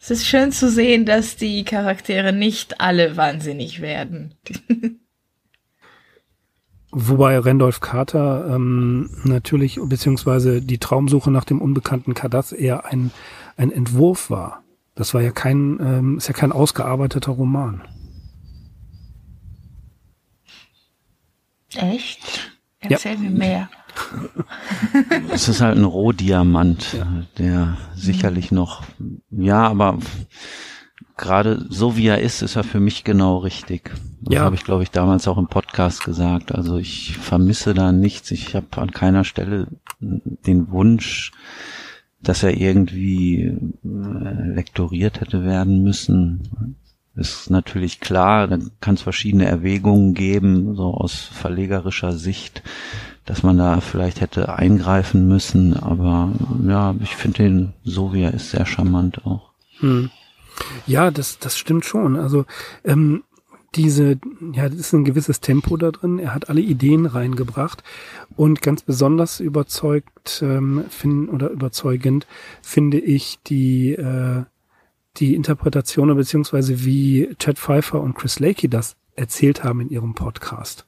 Es 0.00 0.10
ist 0.10 0.26
schön 0.26 0.52
zu 0.52 0.70
sehen, 0.70 1.04
dass 1.04 1.36
die 1.36 1.64
Charaktere 1.64 2.32
nicht 2.32 2.80
alle 2.80 3.18
wahnsinnig 3.18 3.82
werden. 3.82 4.32
Wobei 6.92 7.38
Randolph 7.38 7.80
Carter 7.80 8.54
ähm, 8.54 9.10
natürlich, 9.22 9.78
beziehungsweise 9.82 10.60
die 10.60 10.78
Traumsuche 10.78 11.30
nach 11.30 11.44
dem 11.44 11.60
unbekannten 11.62 12.14
Kadath 12.14 12.52
eher 12.52 12.84
ein, 12.86 13.12
ein 13.56 13.70
Entwurf 13.70 14.28
war. 14.28 14.64
Das 14.96 15.14
war 15.14 15.22
ja 15.22 15.30
kein, 15.30 15.78
ähm, 15.80 16.18
ist 16.18 16.26
ja 16.26 16.34
kein 16.34 16.50
ausgearbeiteter 16.50 17.32
Roman. 17.32 17.82
Echt? 21.74 22.50
Erzähl 22.80 23.14
ja. 23.14 23.18
mir 23.18 23.30
mehr. 23.30 23.70
Es 25.30 25.48
ist 25.48 25.60
halt 25.60 25.76
ein 25.76 25.84
Rohdiamant, 25.84 26.94
ja. 26.94 27.06
der 27.38 27.76
sicherlich 27.94 28.52
noch, 28.52 28.82
ja, 29.30 29.66
aber 29.66 29.98
gerade 31.20 31.64
so 31.68 31.96
wie 31.96 32.08
er 32.08 32.20
ist, 32.20 32.42
ist 32.42 32.56
er 32.56 32.64
für 32.64 32.80
mich 32.80 33.04
genau 33.04 33.38
richtig. 33.38 33.92
Das 34.22 34.34
ja. 34.34 34.40
habe 34.42 34.54
ich, 34.54 34.64
glaube 34.64 34.82
ich, 34.82 34.90
damals 34.90 35.28
auch 35.28 35.38
im 35.38 35.46
Podcast 35.46 36.04
gesagt. 36.04 36.52
Also 36.52 36.78
ich 36.78 37.16
vermisse 37.18 37.74
da 37.74 37.92
nichts. 37.92 38.30
Ich 38.30 38.54
habe 38.54 38.66
an 38.76 38.90
keiner 38.90 39.24
Stelle 39.24 39.68
den 40.00 40.70
Wunsch, 40.70 41.32
dass 42.22 42.42
er 42.42 42.56
irgendwie 42.56 43.42
äh, 43.44 43.58
lektoriert 43.84 45.20
hätte 45.20 45.44
werden 45.44 45.82
müssen. 45.82 46.76
Ist 47.16 47.50
natürlich 47.50 48.00
klar, 48.00 48.48
da 48.48 48.58
kann 48.80 48.94
es 48.94 49.02
verschiedene 49.02 49.46
Erwägungen 49.46 50.14
geben, 50.14 50.74
so 50.74 50.94
aus 50.94 51.22
verlegerischer 51.32 52.12
Sicht, 52.12 52.62
dass 53.26 53.42
man 53.42 53.58
da 53.58 53.80
vielleicht 53.80 54.20
hätte 54.20 54.54
eingreifen 54.54 55.28
müssen. 55.28 55.76
Aber 55.76 56.32
ja, 56.66 56.94
ich 57.02 57.16
finde 57.16 57.46
ihn 57.46 57.72
so 57.84 58.12
wie 58.12 58.22
er 58.22 58.34
ist 58.34 58.50
sehr 58.50 58.66
charmant 58.66 59.26
auch. 59.26 59.50
Hm. 59.80 60.10
Ja, 60.86 61.10
das, 61.10 61.38
das 61.38 61.58
stimmt 61.58 61.84
schon. 61.84 62.16
Also 62.16 62.44
ähm, 62.84 63.22
diese, 63.74 64.18
ja, 64.52 64.68
das 64.68 64.78
ist 64.78 64.92
ein 64.92 65.04
gewisses 65.04 65.40
Tempo 65.40 65.76
da 65.76 65.90
drin. 65.90 66.18
Er 66.18 66.34
hat 66.34 66.48
alle 66.48 66.60
Ideen 66.60 67.06
reingebracht 67.06 67.84
und 68.36 68.62
ganz 68.62 68.82
besonders 68.82 69.40
überzeugt 69.40 70.42
ähm, 70.42 70.84
finden 70.88 71.28
oder 71.28 71.50
überzeugend 71.50 72.26
finde 72.62 72.98
ich 72.98 73.38
die 73.46 73.92
äh, 73.92 74.44
die 75.16 75.34
Interpretation 75.34 76.14
beziehungsweise 76.16 76.84
wie 76.84 77.34
Chad 77.38 77.58
Pfeiffer 77.58 78.00
und 78.00 78.14
Chris 78.14 78.38
Lakey 78.38 78.68
das 78.68 78.96
erzählt 79.16 79.64
haben 79.64 79.80
in 79.80 79.90
ihrem 79.90 80.14
Podcast 80.14 80.86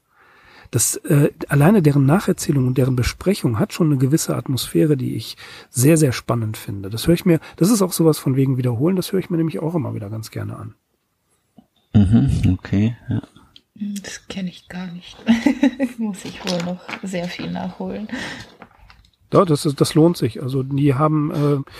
das 0.72 0.96
äh, 0.96 1.30
alleine 1.48 1.82
deren 1.82 2.06
Nacherzählung 2.06 2.66
und 2.66 2.78
deren 2.78 2.96
Besprechung 2.96 3.58
hat 3.58 3.74
schon 3.74 3.88
eine 3.88 3.98
gewisse 3.98 4.34
Atmosphäre, 4.34 4.96
die 4.96 5.14
ich 5.14 5.36
sehr, 5.68 5.98
sehr 5.98 6.12
spannend 6.12 6.56
finde. 6.56 6.88
Das 6.88 7.06
höre 7.06 7.14
ich 7.14 7.26
mir, 7.26 7.40
das 7.56 7.70
ist 7.70 7.82
auch 7.82 7.92
sowas 7.92 8.18
von 8.18 8.36
wegen 8.36 8.56
Wiederholen, 8.56 8.96
das 8.96 9.12
höre 9.12 9.20
ich 9.20 9.28
mir 9.28 9.36
nämlich 9.36 9.58
auch 9.58 9.74
immer 9.74 9.94
wieder 9.94 10.08
ganz 10.08 10.30
gerne 10.30 10.56
an. 10.56 10.74
Mhm, 11.92 12.56
okay, 12.58 12.96
ja. 13.08 13.22
Das 14.02 14.26
kenne 14.28 14.48
ich 14.48 14.68
gar 14.68 14.86
nicht. 14.86 15.18
Muss 15.98 16.24
ich 16.24 16.42
wohl 16.50 16.62
noch 16.64 16.80
sehr 17.02 17.28
viel 17.28 17.50
nachholen. 17.50 18.08
Ja, 19.30 19.44
das 19.44 19.66
ist, 19.66 19.78
das 19.78 19.94
lohnt 19.94 20.16
sich. 20.16 20.42
Also 20.42 20.62
die 20.62 20.94
haben, 20.94 21.30
äh, 21.32 21.70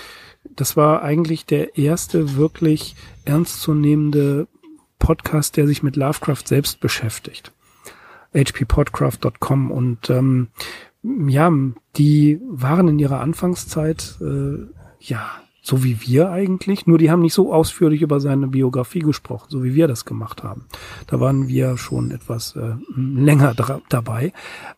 das 0.55 0.76
war 0.76 1.03
eigentlich 1.03 1.47
der 1.47 1.78
erste 1.78 2.36
wirklich 2.36 2.95
ernstzunehmende 3.24 4.49
Podcast, 4.99 5.57
der 5.57 5.66
sich 5.66 5.82
mit 5.82 5.97
Lovecraft 5.97 6.47
selbst 6.47 6.80
beschäftigt 6.80 7.53
hppodcraft.com 8.33 9.70
und 9.70 10.11
ähm, 10.11 10.49
ja, 11.03 11.53
die 11.97 12.41
waren 12.49 12.89
in 12.89 12.99
ihrer 12.99 13.20
Anfangszeit 13.20 14.16
äh, 14.20 14.66
ja 15.01 15.43
so 15.64 15.85
wie 15.85 16.01
wir 16.03 16.30
eigentlich, 16.30 16.89
nur 16.89 16.99
die 16.99 17.11
haben 17.11 17.22
nicht 17.22 17.35
so 17.35 17.53
ausführlich 17.53 18.03
über 18.03 18.18
seine 18.18 18.49
Biografie 18.49 18.99
gesprochen, 18.99 19.47
so 19.49 19.62
wie 19.62 19.76
wir 19.76 19.87
das 19.87 20.05
gemacht 20.05 20.43
haben. 20.43 20.66
Da 21.07 21.20
waren 21.20 21.47
wir 21.47 21.78
schon 21.78 22.11
etwas 22.11 22.57
äh, 22.57 22.74
länger 22.97 23.55
dabei, 23.89 24.33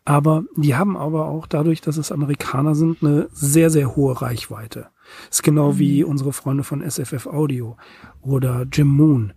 aber 0.05 0.43
die 0.55 0.75
haben 0.75 0.95
aber 0.95 1.25
auch 1.25 1.47
dadurch, 1.47 1.81
dass 1.81 1.97
es 1.97 2.11
Amerikaner 2.11 2.75
sind, 2.75 3.01
eine 3.01 3.27
sehr 3.33 3.71
sehr 3.71 3.95
hohe 3.95 4.21
Reichweite. 4.21 4.87
Ist 5.31 5.41
genau 5.41 5.73
mhm. 5.73 5.79
wie 5.79 6.03
unsere 6.03 6.33
Freunde 6.33 6.63
von 6.63 6.87
SFF 6.87 7.25
Audio 7.25 7.77
oder 8.21 8.67
Jim 8.71 8.87
Moon 8.87 9.33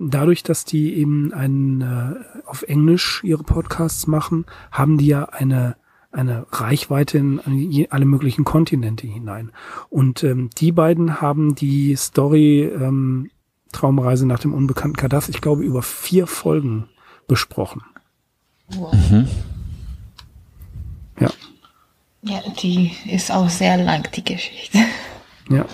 dadurch, 0.00 0.42
dass 0.42 0.64
die 0.64 0.94
eben 0.94 1.32
einen, 1.32 1.80
äh, 1.82 2.14
auf 2.46 2.62
Englisch 2.62 3.22
ihre 3.24 3.44
Podcasts 3.44 4.06
machen, 4.06 4.46
haben 4.72 4.98
die 4.98 5.06
ja 5.06 5.24
eine 5.24 5.76
eine 6.12 6.44
Reichweite 6.50 7.18
in 7.18 7.86
alle 7.90 8.04
möglichen 8.04 8.44
Kontinente 8.44 9.06
hinein. 9.06 9.52
Und 9.90 10.24
ähm, 10.24 10.50
die 10.58 10.72
beiden 10.72 11.20
haben 11.20 11.54
die 11.54 11.94
Story 11.94 12.62
ähm, 12.62 13.30
Traumreise 13.72 14.26
nach 14.26 14.40
dem 14.40 14.52
unbekannten 14.52 14.96
Kadaf, 14.96 15.28
ich 15.28 15.40
glaube, 15.40 15.62
über 15.62 15.82
vier 15.82 16.26
Folgen 16.26 16.88
besprochen. 17.28 17.82
Wow. 18.70 18.92
Mhm. 18.92 19.28
Ja. 21.20 21.30
Ja, 22.22 22.40
die 22.60 22.92
ist 23.08 23.30
auch 23.30 23.48
sehr 23.48 23.76
lang, 23.76 24.08
die 24.12 24.24
Geschichte. 24.24 24.78
Ja. 25.48 25.64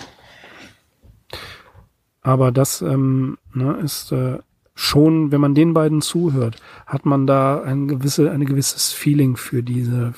Aber 2.27 2.51
das 2.51 2.83
ähm, 2.83 3.39
ne, 3.55 3.75
ist 3.85 4.11
äh, 4.11 4.39
schon, 4.75 5.31
wenn 5.31 5.41
man 5.41 5.55
den 5.55 5.75
beiden 5.75 6.03
zuhört, 6.03 6.57
hat 6.85 7.07
man 7.07 7.25
da 7.25 7.63
ein 7.63 7.87
gewisse, 7.87 8.33
ein 8.33 8.45
gewisses 8.45 8.93
Feeling 8.93 9.37
für 9.37 9.63
diese 9.63 10.13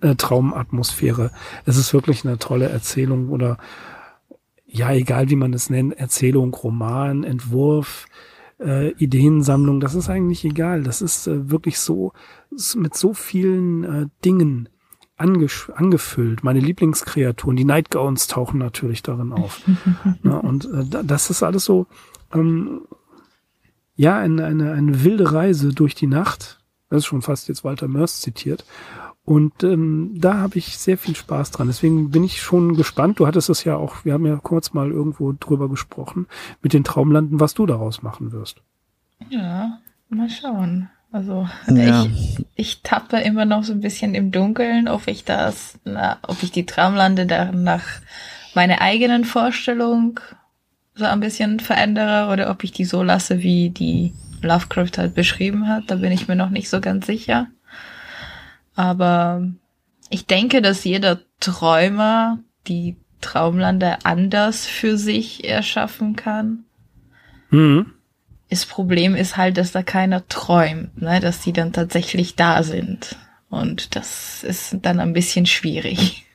äh, 0.00 0.14
Traumatmosphäre. 0.14 1.32
Es 1.64 1.76
ist 1.76 1.92
wirklich 1.92 2.24
eine 2.24 2.38
tolle 2.38 2.68
Erzählung 2.68 3.30
oder 3.30 3.58
ja, 4.66 4.92
egal 4.92 5.30
wie 5.30 5.34
man 5.34 5.52
es 5.52 5.68
nennt, 5.68 5.98
Erzählung, 5.98 6.54
Roman, 6.54 7.24
Entwurf, 7.24 8.06
äh, 8.60 8.92
Ideensammlung, 8.92 9.80
das 9.80 9.96
ist 9.96 10.08
eigentlich 10.08 10.44
egal. 10.44 10.84
Das 10.84 11.02
ist 11.02 11.26
äh, 11.26 11.50
wirklich 11.50 11.80
so 11.80 12.12
mit 12.76 12.94
so 12.94 13.14
vielen 13.14 13.82
äh, 13.82 14.06
Dingen 14.24 14.68
angefüllt. 15.18 16.44
Meine 16.44 16.60
Lieblingskreaturen, 16.60 17.56
die 17.56 17.64
Nightgowns 17.64 18.26
tauchen 18.26 18.58
natürlich 18.58 19.02
darin 19.02 19.32
auf. 19.32 19.60
ja, 20.22 20.36
und 20.36 20.66
äh, 20.66 21.04
das 21.04 21.30
ist 21.30 21.42
alles 21.42 21.64
so, 21.64 21.86
ähm, 22.32 22.82
ja, 23.96 24.18
eine, 24.18 24.44
eine, 24.44 24.72
eine 24.72 25.04
wilde 25.04 25.32
Reise 25.32 25.74
durch 25.74 25.94
die 25.94 26.06
Nacht. 26.06 26.60
Das 26.88 26.98
ist 26.98 27.06
schon 27.06 27.22
fast 27.22 27.48
jetzt 27.48 27.64
Walter 27.64 27.88
Mörs 27.88 28.20
zitiert. 28.20 28.64
Und 29.24 29.62
ähm, 29.62 30.12
da 30.14 30.38
habe 30.38 30.56
ich 30.56 30.78
sehr 30.78 30.96
viel 30.96 31.14
Spaß 31.14 31.50
dran. 31.50 31.66
Deswegen 31.66 32.10
bin 32.10 32.24
ich 32.24 32.40
schon 32.40 32.74
gespannt. 32.74 33.18
Du 33.18 33.26
hattest 33.26 33.50
es 33.50 33.64
ja 33.64 33.76
auch, 33.76 34.04
wir 34.06 34.14
haben 34.14 34.24
ja 34.24 34.36
kurz 34.36 34.72
mal 34.72 34.90
irgendwo 34.90 35.34
drüber 35.38 35.68
gesprochen, 35.68 36.26
mit 36.62 36.72
den 36.72 36.84
Traumlanden, 36.84 37.38
was 37.38 37.52
du 37.52 37.66
daraus 37.66 38.00
machen 38.02 38.32
wirst. 38.32 38.62
Ja, 39.28 39.80
mal 40.08 40.30
schauen. 40.30 40.88
Also 41.10 41.48
ja. 41.68 42.04
ich, 42.04 42.44
ich 42.54 42.82
tappe 42.82 43.18
immer 43.18 43.46
noch 43.46 43.64
so 43.64 43.72
ein 43.72 43.80
bisschen 43.80 44.14
im 44.14 44.30
Dunkeln, 44.30 44.88
ob 44.88 45.08
ich 45.08 45.24
das, 45.24 45.78
na, 45.84 46.18
ob 46.22 46.42
ich 46.42 46.52
die 46.52 46.66
Traumlande 46.66 47.26
dann 47.26 47.62
nach 47.62 47.84
meiner 48.54 48.80
eigenen 48.80 49.24
Vorstellung 49.24 50.20
so 50.94 51.04
ein 51.04 51.20
bisschen 51.20 51.60
verändere 51.60 52.30
oder 52.32 52.50
ob 52.50 52.64
ich 52.64 52.72
die 52.72 52.84
so 52.84 53.02
lasse, 53.02 53.42
wie 53.42 53.70
die 53.70 54.12
Lovecraft 54.42 54.98
halt 54.98 55.14
beschrieben 55.14 55.68
hat. 55.68 55.84
Da 55.86 55.96
bin 55.96 56.12
ich 56.12 56.28
mir 56.28 56.36
noch 56.36 56.50
nicht 56.50 56.68
so 56.68 56.80
ganz 56.80 57.06
sicher. 57.06 57.46
Aber 58.74 59.48
ich 60.10 60.26
denke, 60.26 60.60
dass 60.60 60.84
jeder 60.84 61.20
Träumer 61.40 62.38
die 62.66 62.96
Traumlande 63.20 63.98
anders 64.04 64.66
für 64.66 64.96
sich 64.96 65.48
erschaffen 65.48 66.16
kann. 66.16 66.64
Mhm. 67.50 67.94
Das 68.50 68.66
Problem 68.66 69.14
ist 69.14 69.36
halt, 69.36 69.58
dass 69.58 69.72
da 69.72 69.82
keiner 69.82 70.26
träumt, 70.28 71.00
ne? 71.00 71.20
dass 71.20 71.40
die 71.40 71.52
dann 71.52 71.72
tatsächlich 71.72 72.36
da 72.36 72.62
sind. 72.62 73.16
Und 73.50 73.96
das 73.96 74.44
ist 74.44 74.76
dann 74.82 75.00
ein 75.00 75.12
bisschen 75.12 75.46
schwierig. 75.46 76.26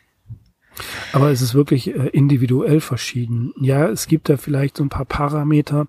Aber 1.11 1.29
es 1.29 1.41
ist 1.41 1.53
wirklich 1.53 1.87
äh, 1.87 2.07
individuell 2.09 2.81
verschieden. 2.81 3.53
Ja, 3.59 3.87
es 3.87 4.07
gibt 4.07 4.29
da 4.29 4.37
vielleicht 4.37 4.77
so 4.77 4.83
ein 4.83 4.89
paar 4.89 5.05
Parameter, 5.05 5.87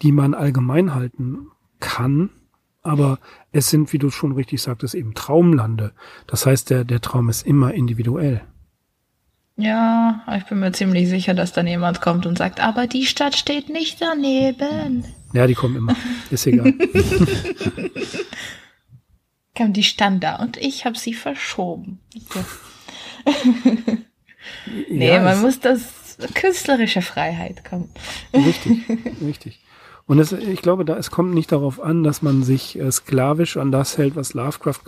die 0.00 0.12
man 0.12 0.34
allgemein 0.34 0.94
halten 0.94 1.48
kann, 1.80 2.30
aber 2.82 3.18
es 3.52 3.68
sind, 3.68 3.92
wie 3.92 3.98
du 3.98 4.10
schon 4.10 4.32
richtig 4.32 4.62
sagtest, 4.62 4.94
eben 4.94 5.14
Traumlande. 5.14 5.92
Das 6.26 6.46
heißt, 6.46 6.70
der, 6.70 6.84
der 6.84 7.00
Traum 7.00 7.28
ist 7.28 7.46
immer 7.46 7.74
individuell. 7.74 8.42
Ja, 9.56 10.22
ich 10.36 10.44
bin 10.46 10.60
mir 10.60 10.72
ziemlich 10.72 11.08
sicher, 11.08 11.34
dass 11.34 11.52
dann 11.52 11.66
jemand 11.66 12.00
kommt 12.00 12.24
und 12.26 12.38
sagt, 12.38 12.60
aber 12.60 12.86
die 12.86 13.04
Stadt 13.04 13.36
steht 13.36 13.68
nicht 13.68 14.00
daneben. 14.00 15.04
Ja, 15.32 15.46
die 15.46 15.54
kommen 15.54 15.76
immer. 15.76 15.96
Ist 16.30 16.46
egal. 16.46 16.74
Kam 19.54 19.72
die 19.72 19.82
stand 19.82 20.24
da 20.24 20.36
und 20.36 20.56
ich 20.56 20.84
habe 20.86 20.96
sie 20.96 21.14
verschoben. 21.14 22.00
nee, 24.88 25.08
ja, 25.08 25.22
man 25.22 25.42
muss 25.42 25.60
das 25.60 26.16
künstlerische 26.34 27.02
Freiheit 27.02 27.64
kommen. 27.64 27.90
Richtig, 28.32 28.78
richtig. 29.22 29.60
Und 30.06 30.18
es, 30.18 30.32
ich 30.32 30.62
glaube, 30.62 30.84
da, 30.84 30.96
es 30.96 31.10
kommt 31.10 31.32
nicht 31.32 31.52
darauf 31.52 31.80
an, 31.80 32.02
dass 32.02 32.22
man 32.22 32.42
sich 32.42 32.78
äh, 32.78 32.90
sklavisch 32.90 33.56
an 33.56 33.70
das 33.70 33.98
hält, 33.98 34.16
was 34.16 34.34
Lovecraft 34.34 34.80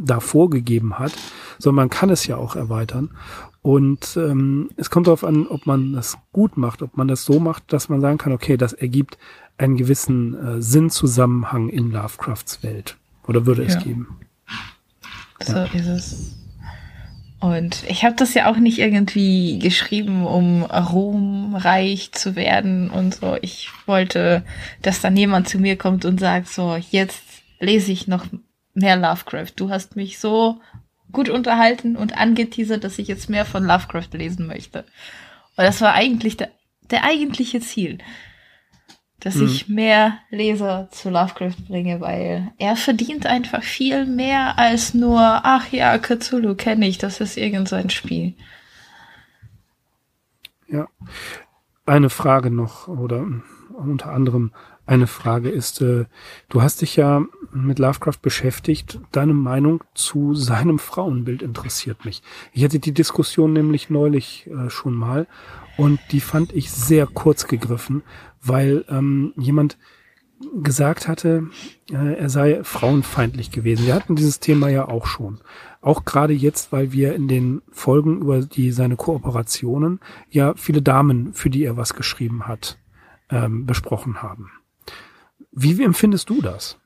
da 0.00 0.20
vorgegeben 0.20 0.98
hat, 0.98 1.12
sondern 1.58 1.84
man 1.84 1.90
kann 1.90 2.10
es 2.10 2.26
ja 2.26 2.36
auch 2.36 2.56
erweitern. 2.56 3.10
Und 3.62 4.16
ähm, 4.16 4.70
es 4.76 4.90
kommt 4.90 5.06
darauf 5.06 5.24
an, 5.24 5.46
ob 5.46 5.66
man 5.66 5.92
das 5.92 6.18
gut 6.32 6.56
macht, 6.56 6.82
ob 6.82 6.96
man 6.96 7.08
das 7.08 7.24
so 7.24 7.38
macht, 7.38 7.72
dass 7.72 7.88
man 7.88 8.00
sagen 8.00 8.18
kann, 8.18 8.32
okay, 8.32 8.56
das 8.56 8.72
ergibt 8.72 9.18
einen 9.58 9.76
gewissen 9.76 10.58
äh, 10.58 10.62
Sinnzusammenhang 10.62 11.68
in 11.68 11.90
Lovecrafts 11.90 12.62
Welt. 12.62 12.96
Oder 13.26 13.44
würde 13.44 13.64
es 13.64 13.78
geben. 13.78 14.18
So 15.40 15.52
ja. 15.52 15.64
ist 15.66 15.86
es. 15.86 16.34
Und 17.40 17.84
ich 17.88 18.04
habe 18.04 18.16
das 18.16 18.34
ja 18.34 18.50
auch 18.50 18.56
nicht 18.56 18.78
irgendwie 18.78 19.60
geschrieben, 19.60 20.26
um 20.26 20.64
ruhmreich 20.64 22.10
zu 22.12 22.34
werden 22.34 22.90
und 22.90 23.16
so. 23.16 23.36
Ich 23.42 23.68
wollte, 23.86 24.42
dass 24.82 25.00
dann 25.00 25.16
jemand 25.16 25.48
zu 25.48 25.58
mir 25.58 25.76
kommt 25.76 26.04
und 26.04 26.18
sagt, 26.18 26.48
so, 26.48 26.76
jetzt 26.90 27.22
lese 27.60 27.92
ich 27.92 28.08
noch 28.08 28.26
mehr 28.74 28.96
Lovecraft. 28.96 29.52
Du 29.54 29.70
hast 29.70 29.94
mich 29.94 30.18
so 30.18 30.60
gut 31.12 31.28
unterhalten 31.28 31.96
und 31.96 32.18
angeteasert, 32.18 32.82
dass 32.82 32.98
ich 32.98 33.06
jetzt 33.06 33.30
mehr 33.30 33.44
von 33.44 33.64
Lovecraft 33.64 34.08
lesen 34.12 34.46
möchte. 34.46 34.80
Und 35.56 35.64
das 35.64 35.80
war 35.80 35.94
eigentlich 35.94 36.36
der, 36.36 36.50
der 36.90 37.04
eigentliche 37.04 37.60
Ziel 37.60 37.98
dass 39.20 39.36
mhm. 39.36 39.46
ich 39.46 39.68
mehr 39.68 40.18
Leser 40.30 40.88
zu 40.90 41.10
Lovecraft 41.10 41.66
bringe, 41.66 42.00
weil 42.00 42.52
er 42.58 42.76
verdient 42.76 43.26
einfach 43.26 43.62
viel 43.62 44.06
mehr 44.06 44.58
als 44.58 44.94
nur, 44.94 45.20
ach 45.20 45.70
ja, 45.72 45.98
Cthulhu 45.98 46.54
kenne 46.54 46.86
ich, 46.86 46.98
das 46.98 47.20
ist 47.20 47.36
irgend 47.36 47.68
so 47.68 47.76
ein 47.76 47.90
Spiel. 47.90 48.34
Ja. 50.68 50.88
Eine 51.86 52.10
Frage 52.10 52.50
noch, 52.50 52.86
oder 52.86 53.26
unter 53.74 54.12
anderem 54.12 54.52
eine 54.88 55.06
Frage 55.06 55.50
ist, 55.50 55.82
äh, 55.82 56.06
du 56.48 56.62
hast 56.62 56.80
dich 56.80 56.96
ja 56.96 57.22
mit 57.52 57.78
Lovecraft 57.78 58.20
beschäftigt. 58.22 58.98
Deine 59.12 59.34
Meinung 59.34 59.84
zu 59.94 60.34
seinem 60.34 60.78
Frauenbild 60.78 61.42
interessiert 61.42 62.04
mich. 62.04 62.22
Ich 62.52 62.64
hatte 62.64 62.78
die 62.78 62.94
Diskussion 62.94 63.52
nämlich 63.52 63.90
neulich 63.90 64.48
äh, 64.48 64.70
schon 64.70 64.94
mal 64.94 65.26
und 65.78 66.00
die 66.10 66.20
fand 66.20 66.52
ich 66.52 66.70
sehr 66.70 67.06
kurz 67.06 67.46
gegriffen, 67.46 68.02
weil 68.42 68.84
ähm, 68.88 69.32
jemand 69.36 69.78
gesagt 70.62 71.08
hatte, 71.08 71.48
äh, 71.90 72.14
er 72.14 72.28
sei 72.28 72.62
frauenfeindlich 72.64 73.50
gewesen. 73.50 73.86
Wir 73.86 73.94
hatten 73.94 74.16
dieses 74.16 74.40
Thema 74.40 74.68
ja 74.68 74.88
auch 74.88 75.06
schon. 75.06 75.40
Auch 75.80 76.04
gerade 76.04 76.32
jetzt, 76.32 76.72
weil 76.72 76.92
wir 76.92 77.14
in 77.14 77.28
den 77.28 77.62
Folgen 77.70 78.20
über 78.20 78.42
die 78.42 78.72
seine 78.72 78.96
Kooperationen 78.96 80.00
ja 80.28 80.54
viele 80.56 80.82
Damen, 80.82 81.32
für 81.32 81.48
die 81.48 81.64
er 81.64 81.76
was 81.76 81.94
geschrieben 81.94 82.46
hat, 82.46 82.78
ähm, 83.30 83.64
besprochen 83.64 84.20
haben. 84.20 84.50
Wie, 85.52 85.78
wie 85.78 85.84
empfindest 85.84 86.28
du 86.28 86.42
das? 86.42 86.78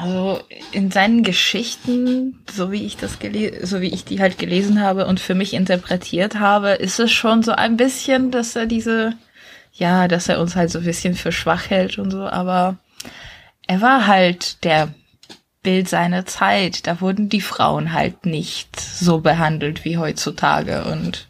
Also 0.00 0.40
in 0.72 0.90
seinen 0.90 1.22
Geschichten, 1.22 2.42
so 2.50 2.72
wie 2.72 2.86
ich 2.86 2.96
das 2.96 3.18
gelesen, 3.18 3.66
so 3.66 3.80
wie 3.80 3.92
ich 3.92 4.04
die 4.04 4.20
halt 4.20 4.38
gelesen 4.38 4.80
habe 4.80 5.06
und 5.06 5.20
für 5.20 5.34
mich 5.34 5.52
interpretiert 5.52 6.40
habe, 6.40 6.70
ist 6.70 6.98
es 6.98 7.12
schon 7.12 7.42
so 7.42 7.52
ein 7.52 7.76
bisschen, 7.76 8.30
dass 8.30 8.56
er 8.56 8.66
diese 8.66 9.14
ja, 9.72 10.08
dass 10.08 10.28
er 10.28 10.40
uns 10.40 10.56
halt 10.56 10.70
so 10.70 10.78
ein 10.80 10.84
bisschen 10.84 11.14
für 11.14 11.32
schwach 11.32 11.70
hält 11.70 11.98
und 11.98 12.10
so, 12.10 12.26
aber 12.26 12.76
er 13.66 13.80
war 13.80 14.06
halt 14.06 14.64
der 14.64 14.92
Bild 15.62 15.88
seiner 15.88 16.26
Zeit. 16.26 16.86
Da 16.86 17.00
wurden 17.00 17.28
die 17.28 17.40
Frauen 17.40 17.92
halt 17.92 18.26
nicht 18.26 18.78
so 18.80 19.20
behandelt 19.20 19.84
wie 19.84 19.98
heutzutage 19.98 20.84
und 20.84 21.28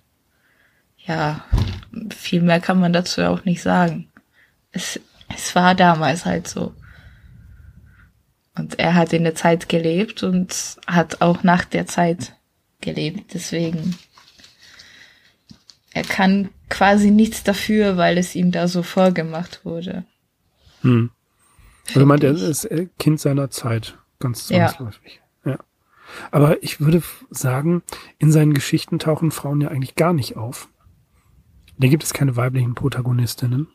ja, 1.07 1.45
viel 2.15 2.43
mehr 2.43 2.61
kann 2.61 2.79
man 2.79 2.93
dazu 2.93 3.23
auch 3.23 3.45
nicht 3.45 3.63
sagen. 3.63 4.09
Es, 4.73 5.01
es 5.35 5.55
war 5.55 5.75
damals 5.75 6.25
halt 6.25 6.47
so. 6.47 6.75
Und 8.57 8.79
er 8.79 8.95
hat 8.95 9.13
in 9.13 9.25
der 9.25 9.35
Zeit 9.35 9.69
gelebt 9.69 10.23
und 10.23 10.77
hat 10.87 11.23
auch 11.23 11.43
nach 11.43 11.65
der 11.65 11.87
Zeit 11.87 12.35
gelebt. 12.81 13.33
Deswegen, 13.35 13.97
er 15.93 16.03
kann 16.03 16.51
quasi 16.69 17.11
nichts 17.11 17.43
dafür, 17.43 17.97
weil 17.97 18.19
es 18.19 18.35
ihm 18.35 18.51
da 18.51 18.69
so 18.69 18.83
vorgemacht 18.83 19.65
wurde. 19.65 20.05
Hm. 20.83 21.11
Also 21.95 22.07
meint 22.07 22.25
er 22.25 22.33
ist 22.33 22.69
Kind 22.99 23.21
seiner 23.21 23.51
Zeit, 23.51 23.99
ganz 24.19 24.47
zwangsläufig. 24.47 25.21
Ja. 25.45 25.53
ja. 25.53 25.59
Aber 26.31 26.63
ich 26.63 26.81
würde 26.81 27.03
sagen, 27.31 27.83
in 28.19 28.31
seinen 28.33 28.55
Geschichten 28.55 28.99
tauchen 28.99 29.31
Frauen 29.31 29.61
ja 29.61 29.69
eigentlich 29.69 29.95
gar 29.95 30.13
nicht 30.13 30.37
auf. 30.37 30.69
Da 31.79 31.89
gibt 31.89 32.03
es 32.03 32.13
keine 32.13 32.37
weiblichen 32.37 32.75
Protagonistinnen. 32.75 33.69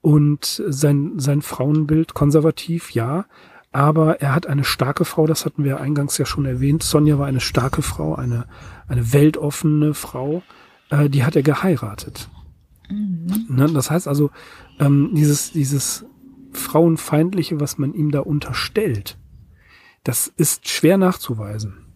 und 0.00 0.62
sein, 0.66 1.18
sein 1.18 1.42
Frauenbild 1.42 2.14
konservativ, 2.14 2.92
ja, 2.92 3.26
aber 3.72 4.20
er 4.20 4.34
hat 4.34 4.46
eine 4.46 4.64
starke 4.64 5.04
Frau, 5.04 5.26
das 5.26 5.44
hatten 5.44 5.64
wir 5.64 5.80
eingangs 5.80 6.18
ja 6.18 6.26
schon 6.26 6.44
erwähnt. 6.44 6.82
Sonja 6.82 7.18
war 7.18 7.26
eine 7.26 7.40
starke 7.40 7.82
Frau, 7.82 8.14
eine, 8.14 8.46
eine 8.88 9.12
weltoffene 9.12 9.94
Frau, 9.94 10.42
äh, 10.90 11.08
die 11.08 11.24
hat 11.24 11.36
er 11.36 11.42
geheiratet. 11.42 12.28
Mhm. 12.88 13.46
Ne, 13.48 13.70
das 13.72 13.90
heißt 13.90 14.08
also, 14.08 14.30
ähm, 14.80 15.10
dieses, 15.14 15.52
dieses 15.52 16.04
Frauenfeindliche, 16.52 17.60
was 17.60 17.78
man 17.78 17.94
ihm 17.94 18.10
da 18.10 18.20
unterstellt, 18.20 19.16
das 20.02 20.26
ist 20.26 20.68
schwer 20.68 20.98
nachzuweisen. 20.98 21.86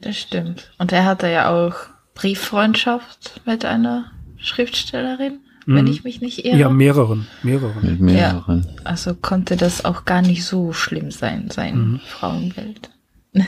Das 0.00 0.18
stimmt. 0.18 0.72
Und 0.78 0.92
er 0.92 1.04
hatte 1.04 1.28
ja 1.30 1.48
auch 1.50 1.74
Brieffreundschaft 2.14 3.42
mit 3.46 3.64
einer 3.64 4.10
Schriftstellerin, 4.36 5.40
mhm. 5.66 5.76
wenn 5.76 5.86
ich 5.86 6.04
mich 6.04 6.20
nicht 6.20 6.44
irre. 6.44 6.56
Ja, 6.56 6.68
mehreren, 6.68 7.26
mehreren. 7.42 7.84
Mit 7.84 8.00
mehreren. 8.00 8.62
Ja, 8.64 8.82
also 8.84 9.14
konnte 9.14 9.56
das 9.56 9.84
auch 9.84 10.04
gar 10.04 10.22
nicht 10.22 10.44
so 10.44 10.72
schlimm 10.72 11.10
sein, 11.10 11.50
sein 11.50 11.78
mhm. 11.78 12.00
Frauenbild. 12.00 12.90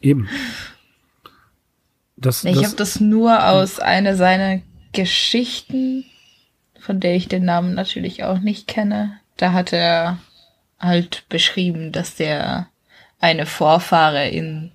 Eben. 0.00 0.28
Das, 2.16 2.44
ich 2.44 2.64
habe 2.64 2.76
das 2.76 3.00
nur 3.00 3.48
aus 3.48 3.80
einer 3.80 4.14
seiner 4.14 4.60
Geschichten, 4.92 6.04
von 6.78 7.00
der 7.00 7.16
ich 7.16 7.28
den 7.28 7.44
Namen 7.44 7.74
natürlich 7.74 8.22
auch 8.24 8.38
nicht 8.38 8.68
kenne. 8.68 9.18
Da 9.36 9.52
hat 9.52 9.72
er 9.72 10.18
halt 10.78 11.24
beschrieben, 11.28 11.90
dass 11.92 12.14
der 12.14 12.68
eine 13.18 13.46
Vorfahre 13.46 14.28
in 14.28 14.72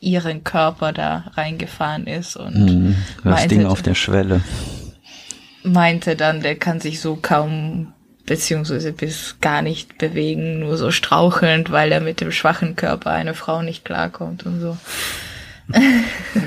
ihren 0.00 0.42
Körper 0.42 0.92
da 0.92 1.30
reingefahren 1.34 2.06
ist 2.06 2.36
und 2.36 2.54
mhm, 2.54 2.96
das 3.22 3.24
meinte, 3.24 3.48
Ding 3.48 3.66
auf 3.66 3.82
der 3.82 3.94
Schwelle. 3.94 4.40
Meinte 5.62 6.16
dann, 6.16 6.40
der 6.40 6.56
kann 6.56 6.80
sich 6.80 7.00
so 7.00 7.16
kaum 7.20 7.92
beziehungsweise 8.26 8.92
bis 8.92 9.36
gar 9.40 9.62
nicht 9.62 9.98
bewegen, 9.98 10.60
nur 10.60 10.76
so 10.76 10.90
strauchelnd, 10.90 11.70
weil 11.70 11.92
er 11.92 12.00
mit 12.00 12.20
dem 12.20 12.32
schwachen 12.32 12.76
Körper 12.76 13.10
einer 13.10 13.34
Frau 13.34 13.62
nicht 13.62 13.84
klarkommt 13.84 14.46
und 14.46 14.60
so. 14.60 14.76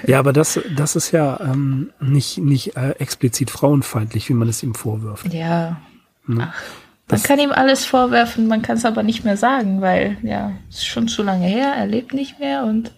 ja, 0.07 0.19
aber 0.19 0.33
das, 0.33 0.59
das 0.75 0.95
ist 0.95 1.11
ja 1.11 1.39
ähm, 1.41 1.91
nicht, 1.99 2.37
nicht 2.37 2.77
äh, 2.77 2.91
explizit 2.91 3.49
frauenfeindlich, 3.49 4.29
wie 4.29 4.33
man 4.33 4.49
es 4.49 4.63
ihm 4.63 4.75
vorwirft. 4.75 5.33
Ja. 5.33 5.81
Ne? 6.27 6.51
Ach, 6.51 6.63
man 7.09 7.21
kann 7.21 7.39
ihm 7.39 7.51
alles 7.51 7.85
vorwerfen, 7.85 8.47
man 8.47 8.61
kann 8.61 8.77
es 8.77 8.85
aber 8.85 9.03
nicht 9.03 9.23
mehr 9.23 9.37
sagen, 9.37 9.81
weil 9.81 10.17
ja, 10.23 10.53
es 10.69 10.77
ist 10.77 10.87
schon 10.87 11.07
zu 11.07 11.23
lange 11.23 11.47
her, 11.47 11.73
er 11.75 11.85
lebt 11.85 12.13
nicht 12.13 12.39
mehr 12.39 12.63
und 12.63 12.91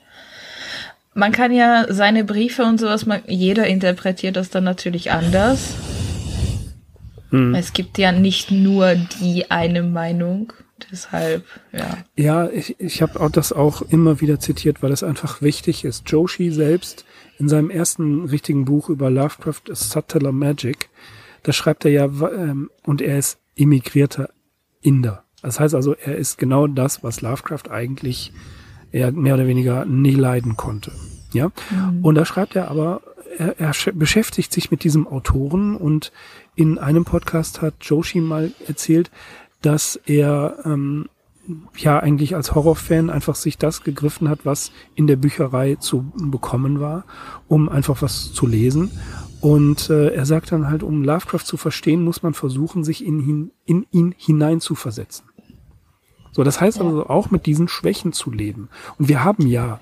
man 1.14 1.32
kann 1.32 1.52
ja 1.52 1.86
seine 1.90 2.24
Briefe 2.24 2.64
und 2.64 2.80
sowas, 2.80 3.06
man, 3.06 3.22
jeder 3.28 3.68
interpretiert 3.68 4.36
das 4.36 4.50
dann 4.50 4.64
natürlich 4.64 5.12
anders. 5.12 5.74
Hm. 7.30 7.56
Es 7.56 7.74
gibt 7.74 7.98
ja 7.98 8.12
nicht 8.12 8.52
nur 8.52 8.96
die 8.96 9.52
eine 9.52 9.84
Meinung. 9.84 10.54
Deshalb, 10.92 11.44
ja. 11.72 11.98
Ja, 12.16 12.50
ich, 12.50 12.80
ich 12.80 13.02
habe 13.02 13.20
auch 13.20 13.32
das 13.32 13.52
auch 13.52 13.82
immer 13.82 14.22
wieder 14.22 14.40
zitiert, 14.40 14.84
weil 14.84 14.92
es 14.92 15.04
einfach 15.04 15.42
wichtig 15.42 15.84
ist. 15.84 16.10
Joshi 16.10 16.52
selbst 16.52 17.06
in 17.40 17.50
seinem 17.50 17.70
ersten 17.70 18.26
richtigen 18.26 18.66
Buch 18.66 18.90
über 18.90 19.10
Lovecraft 19.10 19.64
Subtler 19.72 20.32
Magic, 20.32 20.90
da 21.44 21.52
schreibt 21.52 21.86
er 21.86 21.92
ja, 21.92 22.06
ähm, 22.06 22.70
und 22.84 23.02
er 23.02 23.18
ist 23.18 23.40
immigrierter 23.56 24.30
Inder. 24.82 25.24
Das 25.42 25.60
heißt 25.60 25.76
also, 25.76 25.94
er 25.94 26.16
ist 26.16 26.38
genau 26.38 26.68
das, 26.68 27.04
was 27.04 27.22
Lovecraft 27.22 27.72
eigentlich 27.72 28.32
er 28.92 29.12
mehr 29.12 29.34
oder 29.34 29.48
weniger 29.48 29.86
nie 29.86 30.16
leiden 30.16 30.58
konnte. 30.58 30.92
Ja. 31.34 31.52
Mhm. 31.70 32.04
Und 32.04 32.16
da 32.16 32.26
schreibt 32.26 32.56
er 32.56 32.70
aber, 32.70 33.02
er, 33.38 33.60
er 33.60 33.74
beschäftigt 33.94 34.52
sich 34.52 34.72
mit 34.72 34.84
diesem 34.84 35.08
Autoren 35.08 35.76
und 35.76 36.12
in 36.56 36.78
einem 36.78 37.06
Podcast 37.06 37.62
hat 37.62 37.76
Joshi 37.82 38.20
mal 38.20 38.52
erzählt, 38.68 39.12
dass 39.62 39.96
er 40.06 40.58
ähm, 40.66 41.10
ja 41.78 42.00
eigentlich 42.00 42.36
als 42.36 42.56
Horrorfan 42.56 43.10
einfach 43.10 43.36
sich 43.36 43.58
das 43.58 43.84
gegriffen 43.84 44.30
hat, 44.30 44.46
was 44.46 44.72
in 44.96 45.08
der 45.08 45.16
Bücherei 45.16 45.76
zu 45.76 46.12
bekommen 46.16 46.80
war, 46.80 47.06
um 47.48 47.70
einfach 47.70 48.02
was 48.02 48.34
zu 48.34 48.48
lesen. 48.48 48.92
Und 49.40 49.90
äh, 49.90 50.10
er 50.10 50.26
sagt 50.26 50.52
dann 50.52 50.68
halt, 50.68 50.84
um 50.84 51.04
Lovecraft 51.04 51.46
zu 51.46 51.58
verstehen, 51.58 52.04
muss 52.04 52.24
man 52.24 52.34
versuchen, 52.34 52.84
sich 52.84 53.06
in, 53.06 53.52
in 53.66 53.86
ihn 53.92 54.16
hinein 54.18 54.60
zu 54.60 54.76
versetzen. 54.76 55.26
So, 56.32 56.44
das 56.44 56.60
heißt 56.60 56.82
also 56.82 57.08
auch 57.08 57.32
mit 57.32 57.46
diesen 57.46 57.68
Schwächen 57.68 58.14
zu 58.14 58.32
leben. 58.32 58.70
Und 58.98 59.08
wir 59.08 59.24
haben 59.24 59.48
ja 59.48 59.80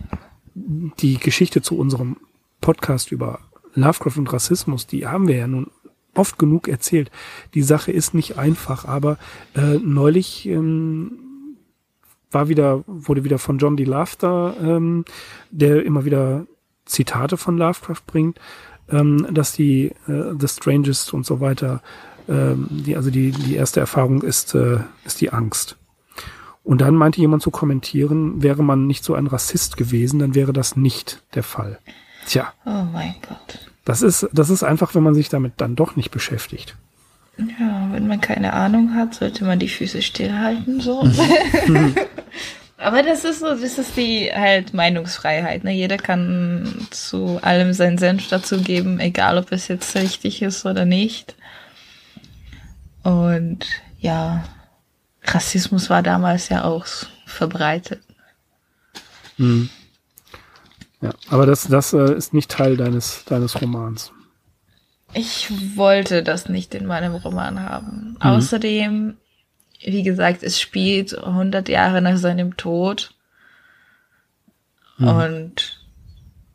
die 0.54 1.18
Geschichte 1.18 1.62
zu 1.62 1.78
unserem 1.78 2.18
Podcast 2.66 3.12
über 3.12 3.42
Lovecraft 3.76 4.18
und 4.18 4.34
Rassismus, 4.34 4.88
die 4.88 5.06
haben 5.06 5.28
wir 5.28 5.36
ja 5.36 5.46
nun 5.46 5.68
oft 6.16 6.40
genug 6.40 6.68
erzählt. 6.68 7.12
Die 7.54 7.62
Sache 7.62 7.92
ist 7.92 8.16
nicht 8.16 8.40
einfach, 8.40 8.86
aber 8.86 9.20
äh, 9.56 9.78
neulich 9.84 10.48
ähm, 10.48 11.12
war 12.32 12.50
wieder, 12.50 12.84
wurde 12.88 13.24
wieder 13.24 13.38
von 13.38 13.60
John 13.60 13.78
D. 13.78 13.84
Laughter, 13.84 14.56
ähm, 14.60 15.06
der 15.52 15.86
immer 15.86 16.06
wieder 16.06 16.48
Zitate 16.86 17.38
von 17.38 17.56
Lovecraft 17.56 18.02
bringt, 18.08 18.40
ähm, 18.90 19.28
dass 19.32 19.54
die 19.54 19.92
äh, 20.08 20.34
The 20.36 20.48
Strangest 20.48 21.14
und 21.14 21.24
so 21.24 21.40
weiter, 21.40 21.84
ähm, 22.28 22.66
die, 22.72 22.98
also 22.98 23.12
die, 23.12 23.30
die 23.30 23.58
erste 23.58 23.80
Erfahrung 23.80 24.24
ist, 24.24 24.56
äh, 24.56 24.80
ist 25.06 25.22
die 25.22 25.32
Angst. 25.32 25.78
Und 26.64 26.82
dann 26.82 26.96
meinte 26.96 27.22
jemand 27.22 27.44
zu 27.44 27.52
kommentieren, 27.52 28.42
wäre 28.42 28.64
man 28.64 28.88
nicht 28.88 29.04
so 29.04 29.14
ein 29.14 29.28
Rassist 29.28 29.78
gewesen, 29.78 30.18
dann 30.18 30.34
wäre 30.34 30.52
das 30.52 30.76
nicht 30.76 31.22
der 31.36 31.44
Fall. 31.44 31.78
Tja. 32.26 32.54
Oh 32.66 32.84
mein 32.92 33.16
Gott. 33.28 33.60
Das 33.86 34.02
ist, 34.02 34.28
das 34.34 34.50
ist 34.50 34.64
einfach, 34.64 34.96
wenn 34.96 35.04
man 35.04 35.14
sich 35.14 35.30
damit 35.30 35.54
dann 35.58 35.76
doch 35.76 35.96
nicht 35.96 36.12
beschäftigt. 36.12 36.76
Ja, 37.38 37.90
wenn 37.92 38.08
man 38.08 38.22
keine 38.22 38.54
Ahnung 38.54 38.96
hat, 38.96 39.16
sollte 39.16 39.44
man 39.44 39.60
die 39.60 39.68
Füße 39.68 40.02
stillhalten, 40.02 40.80
so. 40.80 41.04
Aber 42.78 43.04
das 43.04 43.24
ist 43.24 43.40
so, 43.40 43.50
das 43.50 43.78
ist 43.78 43.96
die 43.96 44.32
halt 44.34 44.74
Meinungsfreiheit. 44.74 45.64
Ne? 45.64 45.72
Jeder 45.72 45.98
kann 45.98 46.88
zu 46.92 47.40
allem 47.42 47.74
seinen 47.74 47.98
Senf 47.98 48.28
dazugeben, 48.28 49.00
egal 49.00 49.38
ob 49.38 49.52
es 49.52 49.68
jetzt 49.68 49.96
richtig 49.96 50.42
ist 50.42 50.66
oder 50.66 50.86
nicht. 50.86 51.36
Und 53.04 53.66
ja, 54.00 54.44
Rassismus 55.24 55.90
war 55.90 56.04
damals 56.04 56.50
ja 56.50 56.64
auch 56.64 56.86
verbreitet. 57.26 58.02
Hm. 59.38 59.70
Ja, 61.06 61.14
aber 61.30 61.46
das, 61.46 61.68
das 61.68 61.94
äh, 61.94 62.14
ist 62.14 62.34
nicht 62.34 62.52
Teil 62.52 62.78
deines, 62.78 63.26
deines 63.26 63.62
Romans. 63.62 64.12
Ich 65.14 65.78
wollte 65.78 66.24
das 66.24 66.50
nicht 66.50 66.74
in 66.74 66.86
meinem 66.86 67.16
Roman 67.16 67.62
haben. 67.62 68.18
Mhm. 68.20 68.22
Außerdem, 68.22 69.18
wie 69.82 70.04
gesagt, 70.04 70.44
es 70.44 70.60
spielt 70.60 71.18
100 71.18 71.70
Jahre 71.70 72.02
nach 72.02 72.18
seinem 72.18 72.58
Tod. 72.58 73.14
Mhm. 74.98 75.08
Und 75.08 75.86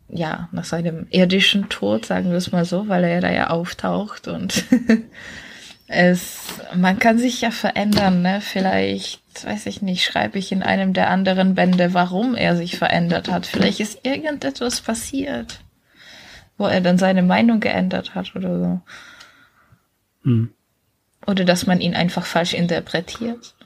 ja, 0.09 0.49
nach 0.53 0.65
seinem 0.65 1.07
irdischen 1.11 1.69
Tod, 1.69 2.05
sagen 2.05 2.31
wir 2.31 2.37
es 2.37 2.51
mal 2.51 2.65
so, 2.65 2.89
weil 2.89 3.05
er 3.05 3.21
da 3.21 3.31
ja 3.31 3.51
auftaucht 3.51 4.27
und 4.27 4.65
es, 5.93 6.39
man 6.77 7.01
kann 7.01 7.19
sich 7.19 7.41
ja 7.41 7.51
verändern, 7.51 8.23
ne? 8.23 8.41
Vielleicht, 8.41 9.45
weiß 9.45 9.67
ich 9.67 9.83
nicht, 9.83 10.05
schreibe 10.05 10.39
ich 10.39 10.53
in 10.53 10.63
einem 10.63 10.93
der 10.93 11.11
anderen 11.11 11.57
Bände, 11.57 11.95
warum 11.95 12.37
er 12.37 12.57
sich 12.57 12.79
verändert 12.79 13.29
hat. 13.29 13.45
Vielleicht 13.45 13.81
ist 13.81 14.05
irgendetwas 14.05 14.81
passiert, 14.83 15.61
wo 16.57 16.67
er 16.67 16.81
dann 16.81 16.97
seine 16.97 17.23
Meinung 17.23 17.59
geändert 17.59 18.15
hat 18.15 18.37
oder 18.37 18.59
so. 18.59 18.81
Hm. 20.23 20.51
Oder 21.27 21.45
dass 21.45 21.67
man 21.67 21.81
ihn 21.81 21.97
einfach 21.97 22.25
falsch 22.25 22.55
interpretiert. 22.55 23.57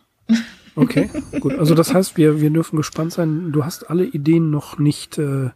Okay, 0.76 1.10
gut. 1.40 1.58
Also 1.58 1.74
das 1.74 1.92
heißt, 1.92 2.16
wir, 2.16 2.40
wir 2.40 2.50
dürfen 2.50 2.78
gespannt 2.78 3.12
sein. 3.12 3.52
Du 3.52 3.66
hast 3.66 3.90
alle 3.90 4.04
Ideen 4.04 4.50
noch 4.50 4.78
nicht, 4.78 5.18
äh, 5.18 5.50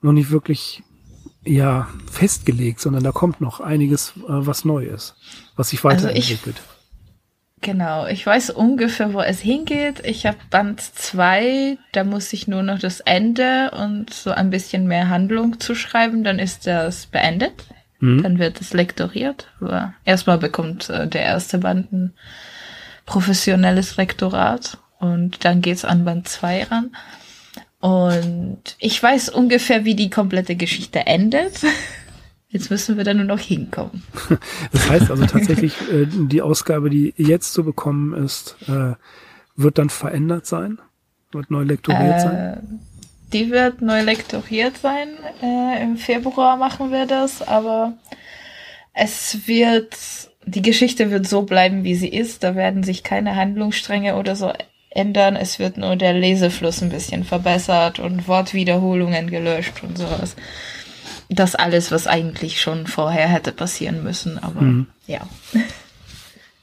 noch 0.00 0.12
nicht 0.12 0.32
wirklich 0.32 0.82
ja 1.44 1.88
festgelegt, 2.10 2.80
sondern 2.80 3.04
da 3.04 3.12
kommt 3.12 3.40
noch 3.40 3.60
einiges, 3.60 4.14
äh, 4.16 4.22
was 4.26 4.64
neu 4.64 4.84
ist, 4.84 5.14
was 5.56 5.70
sich 5.70 5.84
weiterentwickelt. 5.84 6.56
Also 6.56 6.60
ich, 6.60 7.62
genau, 7.62 8.06
ich 8.06 8.26
weiß 8.26 8.50
ungefähr, 8.50 9.12
wo 9.12 9.20
es 9.20 9.40
hingeht. 9.40 10.04
Ich 10.04 10.26
habe 10.26 10.38
Band 10.50 10.80
zwei, 10.80 11.78
da 11.92 12.04
muss 12.04 12.32
ich 12.32 12.48
nur 12.48 12.62
noch 12.62 12.78
das 12.78 13.00
Ende 13.00 13.70
und 13.70 14.12
so 14.12 14.30
ein 14.30 14.50
bisschen 14.50 14.86
mehr 14.86 15.08
Handlung 15.08 15.60
zuschreiben, 15.60 16.24
dann 16.24 16.38
ist 16.38 16.66
das 16.66 17.06
beendet. 17.06 17.64
Mhm. 18.00 18.22
Dann 18.22 18.38
wird 18.38 18.60
es 18.60 18.72
lektoriert. 18.72 19.48
Aber 19.60 19.94
erstmal 20.04 20.38
bekommt 20.38 20.90
äh, 20.90 21.06
der 21.06 21.22
erste 21.22 21.58
Band 21.58 21.92
ein 21.92 22.12
professionelles 23.06 23.96
Lektorat 23.96 24.78
und 24.98 25.44
dann 25.44 25.62
geht's 25.62 25.84
an 25.84 26.04
Band 26.04 26.28
zwei 26.28 26.64
ran. 26.64 26.90
Und 27.80 28.76
ich 28.78 29.02
weiß 29.02 29.28
ungefähr, 29.28 29.84
wie 29.84 29.96
die 29.96 30.10
komplette 30.10 30.54
Geschichte 30.54 31.06
endet. 31.06 31.54
Jetzt 32.52 32.70
müssen 32.70 32.96
wir 32.98 33.04
da 33.04 33.14
nur 33.14 33.24
noch 33.24 33.40
hinkommen. 33.40 34.02
Das 34.72 34.88
heißt 34.88 35.10
also 35.10 35.26
tatsächlich, 35.26 35.74
äh, 35.92 36.06
die 36.06 36.42
Ausgabe, 36.42 36.90
die 36.90 37.14
jetzt 37.16 37.52
zu 37.52 37.64
bekommen 37.64 38.14
ist, 38.14 38.56
äh, 38.68 38.94
wird 39.56 39.78
dann 39.78 39.90
verändert 39.90 40.46
sein? 40.46 40.78
Wird 41.32 41.50
neu 41.50 41.62
lektoriert 41.62 42.18
äh, 42.18 42.20
sein? 42.20 42.80
Die 43.32 43.50
wird 43.50 43.80
neu 43.80 44.02
lektoriert 44.02 44.76
sein. 44.76 45.08
Äh, 45.42 45.82
Im 45.82 45.96
Februar 45.96 46.56
machen 46.56 46.92
wir 46.92 47.06
das, 47.06 47.40
aber 47.40 47.94
es 48.92 49.46
wird 49.46 49.96
die 50.44 50.62
Geschichte 50.62 51.10
wird 51.10 51.28
so 51.28 51.42
bleiben, 51.42 51.84
wie 51.84 51.94
sie 51.94 52.08
ist. 52.08 52.42
Da 52.42 52.54
werden 52.54 52.82
sich 52.82 53.02
keine 53.02 53.36
Handlungsstränge 53.36 54.16
oder 54.16 54.36
so 54.36 54.52
ändern. 54.90 55.36
Es 55.36 55.58
wird 55.58 55.76
nur 55.76 55.96
der 55.96 56.12
Lesefluss 56.12 56.82
ein 56.82 56.90
bisschen 56.90 57.24
verbessert 57.24 57.98
und 57.98 58.28
Wortwiederholungen 58.28 59.30
gelöscht 59.30 59.82
und 59.82 59.96
sowas. 59.96 60.36
Das 61.34 61.54
alles, 61.54 61.90
was 61.90 62.06
eigentlich 62.06 62.60
schon 62.60 62.86
vorher 62.86 63.28
hätte 63.28 63.52
passieren 63.52 64.02
müssen, 64.02 64.38
aber 64.38 64.60
mhm. 64.60 64.86
ja. 65.06 65.20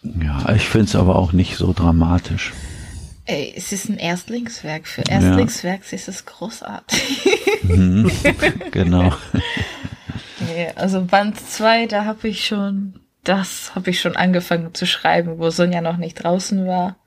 Ja, 0.04 0.54
ich 0.54 0.70
finde 0.70 0.86
es 0.86 0.96
aber 0.96 1.16
auch 1.16 1.34
nicht 1.34 1.58
so 1.58 1.74
dramatisch. 1.74 2.54
Ey, 3.26 3.54
es 3.56 3.72
ist 3.72 3.90
ein 3.90 3.98
Erstlingswerk. 3.98 4.88
Für 4.88 5.02
Erstlingswerk 5.02 5.82
ja. 5.90 5.96
ist 5.96 6.08
es 6.08 6.26
großartig. 6.26 7.20
Mhm, 7.64 8.12
genau. 8.72 9.14
Okay, 10.42 10.70
also 10.76 11.04
Band 11.04 11.40
2, 11.40 11.88
da 11.88 12.06
habe 12.06 12.28
ich 12.28 12.46
schon, 12.46 13.00
das 13.24 13.76
habe 13.76 13.90
ich 13.90 14.00
schon 14.00 14.16
angefangen 14.16 14.74
zu 14.74 14.86
schreiben, 14.86 15.38
wo 15.38 15.50
Sonja 15.50 15.82
noch 15.82 15.98
nicht 15.98 16.16
draußen 16.16 16.66
war. 16.66 16.98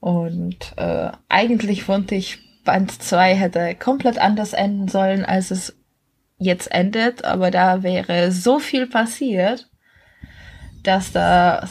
Und 0.00 0.72
äh, 0.76 1.10
eigentlich 1.28 1.88
wusste 1.88 2.14
ich, 2.14 2.38
Band 2.64 3.02
2 3.02 3.34
hätte 3.34 3.74
komplett 3.74 4.18
anders 4.18 4.52
enden 4.52 4.88
sollen, 4.88 5.24
als 5.24 5.50
es 5.50 5.76
jetzt 6.42 6.70
endet, 6.72 7.24
aber 7.24 7.50
da 7.50 7.82
wäre 7.82 8.32
so 8.32 8.58
viel 8.58 8.86
passiert, 8.86 9.68
dass 10.82 11.12
da 11.12 11.68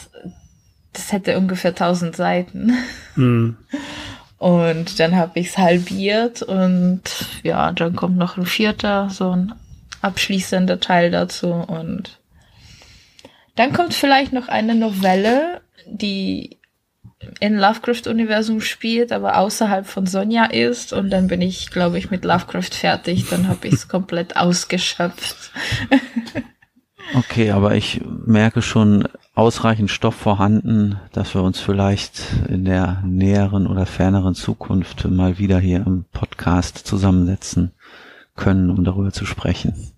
das 0.92 1.12
hätte 1.12 1.38
ungefähr 1.38 1.70
1000 1.70 2.14
Seiten. 2.14 2.76
Mhm. 3.16 3.56
Und 4.38 4.98
dann 4.98 5.16
habe 5.16 5.38
ich 5.38 5.48
es 5.48 5.58
halbiert 5.58 6.42
und 6.42 7.02
ja, 7.42 7.70
dann 7.72 7.94
kommt 7.94 8.16
noch 8.16 8.36
ein 8.36 8.46
vierter, 8.46 9.08
so 9.08 9.30
ein 9.30 9.54
abschließender 10.00 10.80
Teil 10.80 11.12
dazu 11.12 11.52
und 11.52 12.18
dann 13.54 13.72
kommt 13.72 13.94
vielleicht 13.94 14.32
noch 14.32 14.48
eine 14.48 14.74
Novelle, 14.74 15.60
die 15.86 16.58
in 17.40 17.56
Lovecraft-Universum 17.56 18.60
spielt, 18.60 19.12
aber 19.12 19.38
außerhalb 19.38 19.86
von 19.86 20.06
Sonja 20.06 20.44
ist. 20.46 20.92
Und 20.92 21.10
dann 21.10 21.26
bin 21.26 21.40
ich, 21.40 21.70
glaube 21.70 21.98
ich, 21.98 22.10
mit 22.10 22.24
Lovecraft 22.24 22.72
fertig. 22.72 23.28
Dann 23.28 23.48
habe 23.48 23.68
ich 23.68 23.74
es 23.74 23.88
komplett 23.88 24.36
ausgeschöpft. 24.36 25.52
okay, 27.14 27.50
aber 27.50 27.74
ich 27.74 28.00
merke 28.26 28.62
schon 28.62 29.08
ausreichend 29.34 29.90
Stoff 29.90 30.14
vorhanden, 30.14 30.98
dass 31.12 31.34
wir 31.34 31.42
uns 31.42 31.58
vielleicht 31.60 32.22
in 32.48 32.64
der 32.64 33.02
näheren 33.04 33.66
oder 33.66 33.86
ferneren 33.86 34.34
Zukunft 34.34 35.08
mal 35.08 35.38
wieder 35.38 35.58
hier 35.58 35.86
im 35.86 36.04
Podcast 36.12 36.78
zusammensetzen 36.78 37.72
können, 38.36 38.70
um 38.70 38.84
darüber 38.84 39.12
zu 39.12 39.24
sprechen. 39.24 39.92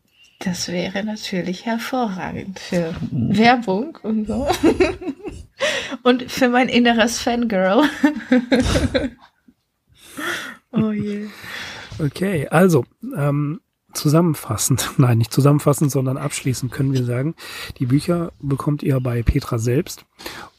Das 0.45 0.69
wäre 0.69 1.03
natürlich 1.05 1.65
hervorragend 1.65 2.59
für 2.59 2.95
Werbung 3.11 3.99
und 4.03 4.27
so. 4.27 4.47
und 6.03 6.31
für 6.31 6.51
mein 6.51 6.69
inneres 6.69 7.19
Fangirl. 7.19 7.85
oh 10.73 10.91
je. 10.91 11.29
Okay, 11.99 12.47
also 12.49 12.85
ähm, 13.17 13.61
zusammenfassend, 13.95 14.91
nein, 14.99 15.19
nicht 15.19 15.33
zusammenfassend, 15.33 15.91
sondern 15.91 16.19
abschließend 16.19 16.71
können 16.71 16.93
wir 16.93 17.05
sagen, 17.05 17.35
die 17.79 17.87
Bücher 17.87 18.33
bekommt 18.41 18.83
ihr 18.83 19.01
bei 19.01 19.23
Petra 19.23 19.59
selbst 19.59 20.05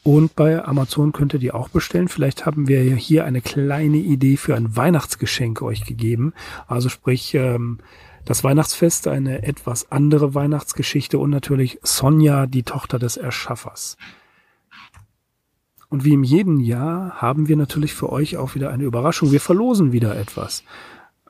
und 0.02 0.34
bei 0.34 0.64
Amazon 0.64 1.12
könnt 1.12 1.32
ihr 1.34 1.40
die 1.40 1.52
auch 1.52 1.68
bestellen. 1.68 2.08
Vielleicht 2.08 2.44
haben 2.44 2.66
wir 2.66 2.80
hier 2.80 3.24
eine 3.24 3.40
kleine 3.40 3.98
Idee 3.98 4.36
für 4.36 4.56
ein 4.56 4.74
Weihnachtsgeschenk 4.74 5.62
euch 5.62 5.84
gegeben. 5.84 6.32
Also 6.66 6.88
sprich, 6.88 7.34
ähm, 7.34 7.78
das 8.26 8.44
Weihnachtsfest, 8.44 9.08
eine 9.08 9.44
etwas 9.44 9.90
andere 9.90 10.34
Weihnachtsgeschichte 10.34 11.18
und 11.18 11.30
natürlich 11.30 11.78
Sonja, 11.82 12.46
die 12.46 12.64
Tochter 12.64 12.98
des 12.98 13.16
Erschaffers. 13.16 13.96
Und 15.88 16.04
wie 16.04 16.12
im 16.12 16.24
jeden 16.24 16.60
Jahr 16.60 17.22
haben 17.22 17.48
wir 17.48 17.56
natürlich 17.56 17.94
für 17.94 18.10
euch 18.12 18.36
auch 18.36 18.56
wieder 18.56 18.70
eine 18.70 18.82
Überraschung. 18.82 19.30
Wir 19.30 19.40
verlosen 19.40 19.92
wieder 19.92 20.18
etwas. 20.18 20.64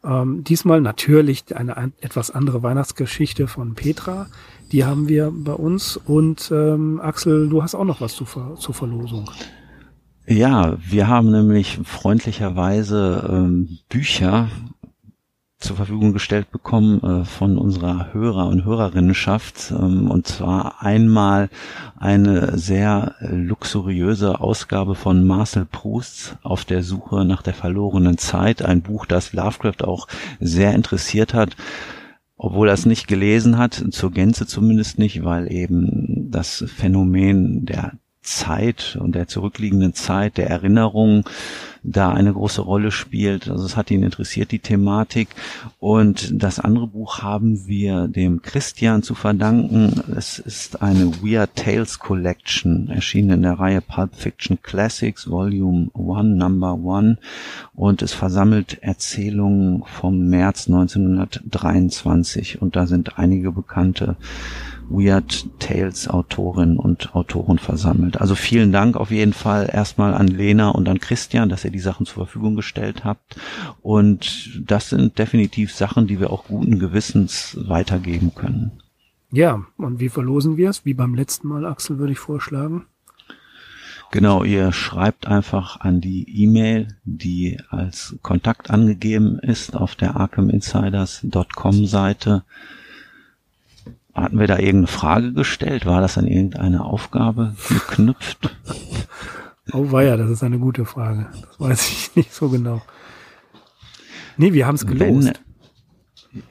Ähm, 0.02 0.43
diesmal 0.43 0.81
natürlich 0.81 1.55
eine 1.55 1.77
ein, 1.77 1.93
etwas 2.01 2.31
andere 2.31 2.62
Weihnachtsgeschichte 2.62 3.47
von 3.47 3.74
Petra. 3.74 4.28
Die 4.73 4.86
haben 4.86 5.09
wir 5.09 5.31
bei 5.31 5.52
uns. 5.52 5.98
Und 5.98 6.51
ähm, 6.51 6.98
Axel, 7.01 7.51
du 7.51 7.62
hast 7.62 7.74
auch 7.74 7.85
noch 7.85 8.01
was 8.01 8.14
zu, 8.14 8.24
zur 8.24 8.74
Verlosung. 8.74 9.31
Ja, 10.27 10.77
wir 10.81 11.06
haben 11.06 11.31
nämlich 11.31 11.78
freundlicherweise 11.85 13.28
ähm, 13.31 13.78
Bücher 13.89 14.48
zur 15.59 15.77
Verfügung 15.77 16.12
gestellt 16.12 16.51
bekommen 16.51 17.03
äh, 17.03 17.24
von 17.24 17.57
unserer 17.57 18.12
Hörer- 18.12 18.49
und 18.49 18.65
Hörerinnenschaft. 18.65 19.70
Ähm, 19.70 20.11
und 20.11 20.27
zwar 20.27 20.83
einmal 20.83 21.49
eine 21.99 22.59
sehr 22.59 23.15
luxuriöse 23.20 24.41
Ausgabe 24.41 24.95
von 24.95 25.24
Marcel 25.24 25.65
Proust 25.65 26.37
auf 26.43 26.65
der 26.65 26.83
Suche 26.83 27.24
nach 27.24 27.43
der 27.43 27.55
verlorenen 27.55 28.19
Zeit. 28.19 28.62
Ein 28.62 28.83
Buch, 28.83 29.07
das 29.07 29.33
Lovecraft 29.33 29.85
auch 29.85 30.09
sehr 30.41 30.74
interessiert 30.74 31.35
hat 31.35 31.57
obwohl 32.39 32.69
er 32.69 32.74
es 32.74 32.87
nicht 32.87 33.09
gelesen 33.09 33.57
hat, 33.57 33.83
zur 33.91 34.11
Gänze 34.11 34.47
zumindest 34.47 34.99
nicht, 34.99 35.24
weil 35.24 35.51
eben 35.51 36.31
das 36.31 36.65
Phänomen 36.69 37.65
der 37.65 37.93
Zeit 38.27 38.98
und 39.01 39.15
der 39.15 39.28
zurückliegenden 39.28 39.94
Zeit, 39.94 40.36
der 40.36 40.51
Erinnerung 40.51 41.24
da 41.86 42.11
eine 42.11 42.32
große 42.32 42.61
Rolle 42.62 42.90
spielt. 42.90 43.48
Also 43.48 43.65
es 43.65 43.77
hat 43.77 43.90
ihn 43.90 44.03
interessiert, 44.03 44.51
die 44.51 44.59
Thematik. 44.59 45.28
Und 45.78 46.43
das 46.43 46.59
andere 46.59 46.89
Buch 46.89 47.23
haben 47.23 47.66
wir 47.66 48.09
dem 48.09 48.43
Christian 48.43 49.03
zu 49.03 49.15
verdanken. 49.15 50.03
Es 50.16 50.39
ist 50.40 50.82
eine 50.82 51.23
Weird 51.23 51.55
Tales 51.55 51.98
Collection, 52.01 52.89
erschienen 52.89 53.31
in 53.31 53.43
der 53.43 53.61
Reihe 53.61 53.81
Pulp 53.81 54.16
Fiction 54.16 54.59
Classics, 54.62 55.31
Volume 55.31 55.90
1, 55.94 56.36
Number 56.36 56.77
1. 56.98 57.19
Und 57.74 58.03
es 58.03 58.12
versammelt 58.12 58.82
Erzählungen 58.82 59.85
vom 59.85 60.27
März 60.28 60.66
1923. 60.66 62.61
Und 62.61 62.74
da 62.74 62.86
sind 62.86 63.19
einige 63.19 63.53
bekannte 63.53 64.16
Weird 64.88 65.48
Tales 65.58 66.08
Autorinnen 66.08 66.78
und 66.78 67.14
Autoren 67.14 67.58
versammelt. 67.58 68.20
Also 68.20 68.34
vielen 68.34 68.72
Dank 68.72 68.96
auf 68.96 69.10
jeden 69.10 69.32
Fall 69.32 69.68
erstmal 69.72 70.14
an 70.14 70.28
Lena 70.28 70.70
und 70.70 70.88
an 70.88 71.00
Christian, 71.00 71.48
dass 71.48 71.64
ihr 71.64 71.70
die 71.70 71.78
Sachen 71.78 72.06
zur 72.06 72.26
Verfügung 72.26 72.56
gestellt 72.56 73.04
habt. 73.04 73.36
Und 73.82 74.62
das 74.64 74.90
sind 74.90 75.18
definitiv 75.18 75.74
Sachen, 75.74 76.06
die 76.06 76.20
wir 76.20 76.30
auch 76.30 76.44
guten 76.44 76.78
Gewissens 76.78 77.56
weitergeben 77.60 78.32
können. 78.34 78.72
Ja, 79.30 79.64
und 79.76 80.00
wie 80.00 80.08
verlosen 80.08 80.56
wir 80.56 80.70
es? 80.70 80.84
Wie 80.84 80.94
beim 80.94 81.14
letzten 81.14 81.48
Mal, 81.48 81.66
Axel, 81.66 81.98
würde 81.98 82.12
ich 82.12 82.18
vorschlagen. 82.18 82.86
Genau, 84.12 84.44
ihr 84.44 84.72
schreibt 84.72 85.26
einfach 85.26 85.80
an 85.80 86.00
die 86.00 86.42
E-Mail, 86.42 86.96
die 87.04 87.60
als 87.70 88.16
Kontakt 88.22 88.70
angegeben 88.70 89.38
ist 89.40 89.76
auf 89.76 89.96
der 89.96 90.16
arkhaminsiders.com 90.16 91.86
Seite 91.86 92.44
hatten 94.16 94.38
wir 94.38 94.47
da 94.47 94.59
irgendeine 94.59 94.86
Frage 94.86 95.32
gestellt? 95.32 95.86
War 95.86 96.01
das 96.01 96.18
an 96.18 96.26
irgendeine 96.26 96.84
Aufgabe 96.84 97.55
geknüpft? 97.68 98.56
Oh 99.72 99.90
weia, 99.93 100.16
das 100.16 100.30
ist 100.30 100.43
eine 100.43 100.59
gute 100.59 100.84
Frage. 100.84 101.28
Das 101.32 101.60
weiß 101.60 101.90
ich 101.90 102.10
nicht 102.16 102.32
so 102.32 102.48
genau. 102.48 102.82
Nee, 104.36 104.52
wir 104.52 104.66
haben 104.66 104.76
es 104.76 104.86
gelost. 104.86 105.40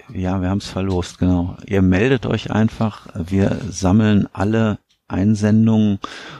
Wenn, 0.09 0.21
ja, 0.21 0.41
wir 0.41 0.49
haben 0.49 0.57
es 0.57 0.67
verlost, 0.67 1.19
genau. 1.19 1.57
Ihr 1.65 1.81
meldet 1.81 2.25
euch 2.25 2.51
einfach. 2.51 3.07
Wir 3.13 3.59
sammeln 3.69 4.27
alle 4.33 4.79
Einsendungen 5.07 5.99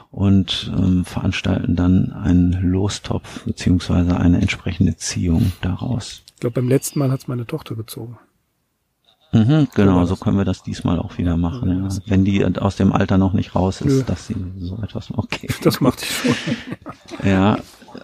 und 0.10 0.72
ähm, 0.76 1.06
veranstalten 1.06 1.76
dann 1.76 2.11
einen 2.11 2.52
Lostopf 2.64 3.43
beziehungsweise 3.45 4.18
eine 4.18 4.41
entsprechende 4.41 4.97
Ziehung 4.97 5.52
daraus. 5.61 6.23
Ich 6.34 6.39
glaube, 6.39 6.56
beim 6.56 6.68
letzten 6.68 6.99
Mal 6.99 7.11
hat 7.11 7.22
es 7.22 7.27
meine 7.27 7.45
Tochter 7.45 7.76
gezogen. 7.76 8.18
Mhm, 9.36 9.68
genau, 9.76 10.06
so 10.06 10.16
können 10.16 10.38
wir 10.38 10.45
das 10.45 10.64
diesmal 10.64 10.98
auch 10.98 11.18
wieder 11.18 11.36
machen. 11.36 11.90
Ja. 11.90 11.98
Wenn 12.06 12.24
die 12.24 12.45
aus 12.45 12.78
dem 12.78 12.94
Alter 12.94 13.18
noch 13.18 13.34
nicht 13.34 13.53
raus 13.53 13.82
ist, 13.82 13.98
Nö. 13.98 14.03
dass 14.06 14.28
sie 14.28 14.38
so 14.60 14.78
etwas 14.82 15.12
okay. 15.12 15.49
Das 15.64 15.82
macht 15.82 16.02
die 16.02 16.06
schon. 16.06 16.36
ja, 17.30 17.57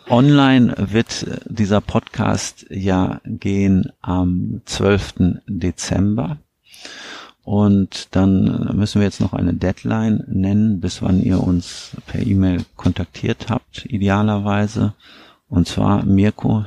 online 0.10 0.76
wird 0.78 1.26
dieser 1.46 1.80
Podcast 1.80 2.66
ja 2.70 3.22
gehen 3.24 3.94
am 4.02 4.62
12. 4.66 5.42
Dezember. 5.48 6.38
Und 7.44 8.10
dann 8.12 8.76
müssen 8.76 9.00
wir 9.00 9.06
jetzt 9.06 9.22
noch 9.22 9.34
eine 9.34 9.54
Deadline 9.54 10.26
nennen, 10.28 10.82
bis 10.82 11.02
wann 11.02 11.22
ihr 11.22 11.42
uns 11.42 11.92
per 12.08 12.22
E-Mail 12.22 12.66
kontaktiert 12.76 13.50
habt, 13.50 13.86
idealerweise. 13.86 14.94
Und 15.50 15.68
zwar, 15.68 16.04
Mirko, 16.04 16.66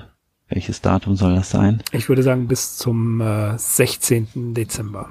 welches 0.54 0.80
Datum 0.80 1.16
soll 1.16 1.34
das 1.34 1.50
sein? 1.50 1.82
Ich 1.90 2.08
würde 2.08 2.22
sagen 2.22 2.46
bis 2.46 2.76
zum 2.76 3.20
äh, 3.20 3.58
16. 3.58 4.54
Dezember. 4.54 5.10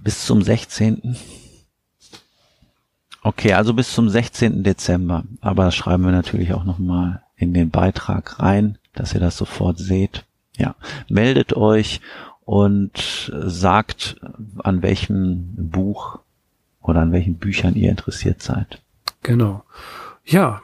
Bis 0.00 0.24
zum 0.26 0.42
16. 0.42 1.16
Okay, 3.22 3.52
also 3.52 3.72
bis 3.72 3.92
zum 3.92 4.08
16. 4.08 4.64
Dezember. 4.64 5.24
Aber 5.40 5.64
das 5.64 5.76
schreiben 5.76 6.04
wir 6.04 6.10
natürlich 6.10 6.52
auch 6.54 6.64
nochmal 6.64 7.22
in 7.36 7.54
den 7.54 7.70
Beitrag 7.70 8.40
rein, 8.40 8.78
dass 8.94 9.14
ihr 9.14 9.20
das 9.20 9.36
sofort 9.36 9.78
seht. 9.78 10.24
Ja, 10.56 10.74
meldet 11.08 11.56
euch 11.56 12.00
und 12.40 13.30
sagt, 13.32 14.16
an 14.58 14.82
welchem 14.82 15.54
Buch 15.70 16.18
oder 16.82 17.00
an 17.00 17.12
welchen 17.12 17.36
Büchern 17.36 17.76
ihr 17.76 17.90
interessiert 17.90 18.42
seid. 18.42 18.82
Genau. 19.22 19.62
Ja, 20.30 20.62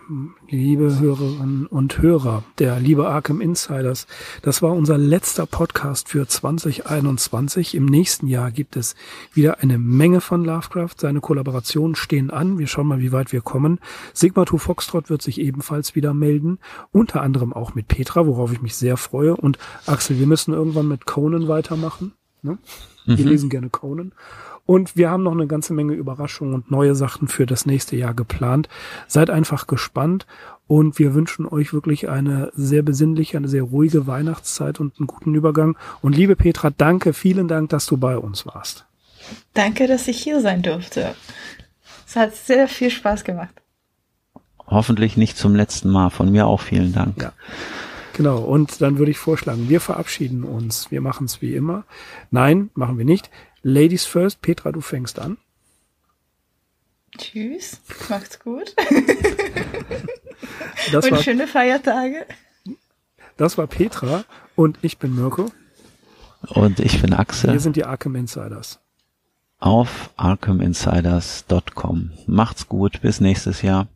liebe 0.48 1.01
Hörerinnen 1.01 1.66
und 1.66 2.01
Hörer 2.01 2.44
der 2.60 2.78
liebe 2.78 3.09
Arkham 3.09 3.40
Insiders, 3.40 4.06
das 4.43 4.62
war 4.62 4.72
unser 4.72 4.97
letzter 4.97 5.44
Podcast 5.44 6.09
für 6.09 6.28
2021. 6.28 7.74
Im 7.74 7.86
nächsten 7.86 8.28
Jahr 8.28 8.52
gibt 8.52 8.76
es 8.76 8.94
wieder 9.32 9.59
eine 9.59 9.76
Menge 9.78 10.20
von 10.20 10.44
Lovecraft. 10.44 10.94
Seine 10.98 11.20
Kollaborationen 11.20 11.97
stehen 11.97 12.30
an. 12.30 12.60
Wir 12.60 12.68
schauen 12.68 12.86
mal, 12.86 13.01
wie 13.01 13.10
weit 13.10 13.32
wir 13.32 13.40
kommen. 13.40 13.80
Sigma 14.12 14.47
2 14.47 14.59
Foxtrot 14.59 15.10
wird 15.10 15.22
sich 15.22 15.40
ebenfalls 15.40 15.97
wieder 15.97 16.14
melden. 16.14 16.60
Unter 16.93 17.22
anderem 17.22 17.52
auch 17.52 17.74
mit 17.74 17.88
Petra, 17.88 18.24
worauf 18.24 18.52
ich 18.52 18.62
mich 18.62 18.76
sehr 18.76 18.97
freue. 18.97 19.34
Und 19.34 19.59
Axel, 19.84 20.20
wir 20.20 20.28
müssen 20.28 20.55
irgendwann 20.55 20.86
mit 20.86 21.06
Conan 21.06 21.48
weitermachen. 21.48 22.12
Ne? 22.40 22.59
Wir 23.05 23.24
mhm. 23.24 23.30
lesen 23.30 23.51
gerne 23.51 23.70
Conan. 23.70 24.12
Und 24.66 24.97
wir 24.97 25.10
haben 25.10 25.22
noch 25.22 25.32
eine 25.32 25.47
ganze 25.47 25.72
Menge 25.72 25.94
Überraschungen 25.94 26.55
und 26.55 26.70
neue 26.70 26.94
Sachen 26.94 27.28
für 27.28 27.47
das 27.47 27.66
nächste 27.66 27.97
Jahr 27.97 28.14
geplant. 28.14 28.68
Seid 29.06 29.30
einfach 29.30 29.66
gespannt 29.68 30.26
und 30.66 30.98
wir 30.98 31.14
wünschen 31.14 31.47
euch 31.47 31.72
wirklich 31.72 32.09
eine 32.09 32.51
sehr 32.55 32.82
besinnliche, 32.82 33.36
eine 33.36 33.48
sehr 33.48 33.62
ruhige 33.62 34.06
Weihnachtszeit 34.09 34.80
und 34.80 34.98
einen 34.98 35.06
guten 35.06 35.34
Übergang. 35.34 35.78
Und 36.02 36.16
liebe 36.16 36.34
Petra, 36.34 36.70
danke, 36.70 37.12
vielen 37.12 37.47
Dank, 37.47 37.70
dass 37.70 37.86
du 37.86 37.97
bei 37.97 38.18
uns 38.18 38.44
warst. 38.47 38.84
Danke, 39.55 39.86
dass 39.86 40.09
ich 40.09 40.20
hier 40.20 40.40
sein 40.40 40.62
durfte. 40.62 41.14
Es 42.06 42.16
hat 42.16 42.34
sehr 42.34 42.68
viel 42.68 42.90
Spaß 42.90 43.24
gemacht. 43.24 43.55
Hoffentlich 44.66 45.16
nicht 45.16 45.36
zum 45.36 45.55
letzten 45.55 45.90
Mal. 45.90 46.10
Von 46.10 46.32
mir 46.32 46.47
auch 46.47 46.60
vielen 46.60 46.93
Dank. 46.93 47.22
Ja. 47.22 47.32
Genau, 48.16 48.38
und 48.38 48.80
dann 48.80 48.98
würde 48.98 49.10
ich 49.10 49.18
vorschlagen, 49.18 49.68
wir 49.68 49.80
verabschieden 49.80 50.43
uns. 50.43 50.90
Wir 50.90 51.01
machen 51.01 51.26
es 51.26 51.43
wie 51.43 51.55
immer. 51.55 51.84
Nein, 52.30 52.70
machen 52.74 52.98
wir 52.98 53.05
nicht. 53.05 53.30
Ladies 53.68 54.06
first. 54.06 54.43
Petra, 54.43 54.70
du 54.70 54.80
fängst 54.80 55.18
an. 55.18 55.38
Tschüss, 57.18 57.80
macht's 58.09 58.38
gut. 58.38 58.76
und 60.93 61.10
war, 61.10 61.18
schöne 61.20 61.48
Feiertage. 61.48 62.26
Das 63.36 63.59
war 63.59 63.66
Petra 63.66 64.22
und 64.55 64.78
ich 64.82 64.98
bin 64.98 65.16
Mirko. 65.16 65.51
Und 66.51 66.78
ich 66.78 67.02
bin 67.02 67.12
Axel. 67.12 67.55
Wir 67.55 67.59
sind 67.59 67.74
die 67.74 67.84
Arkham 67.84 68.14
Insiders. 68.14 68.78
Auf 69.59 70.10
arkhaminsiders.com. 70.16 72.12
Macht's 72.28 72.68
gut, 72.68 73.01
bis 73.01 73.20
nächstes 73.20 73.62
Jahr. 73.62 73.88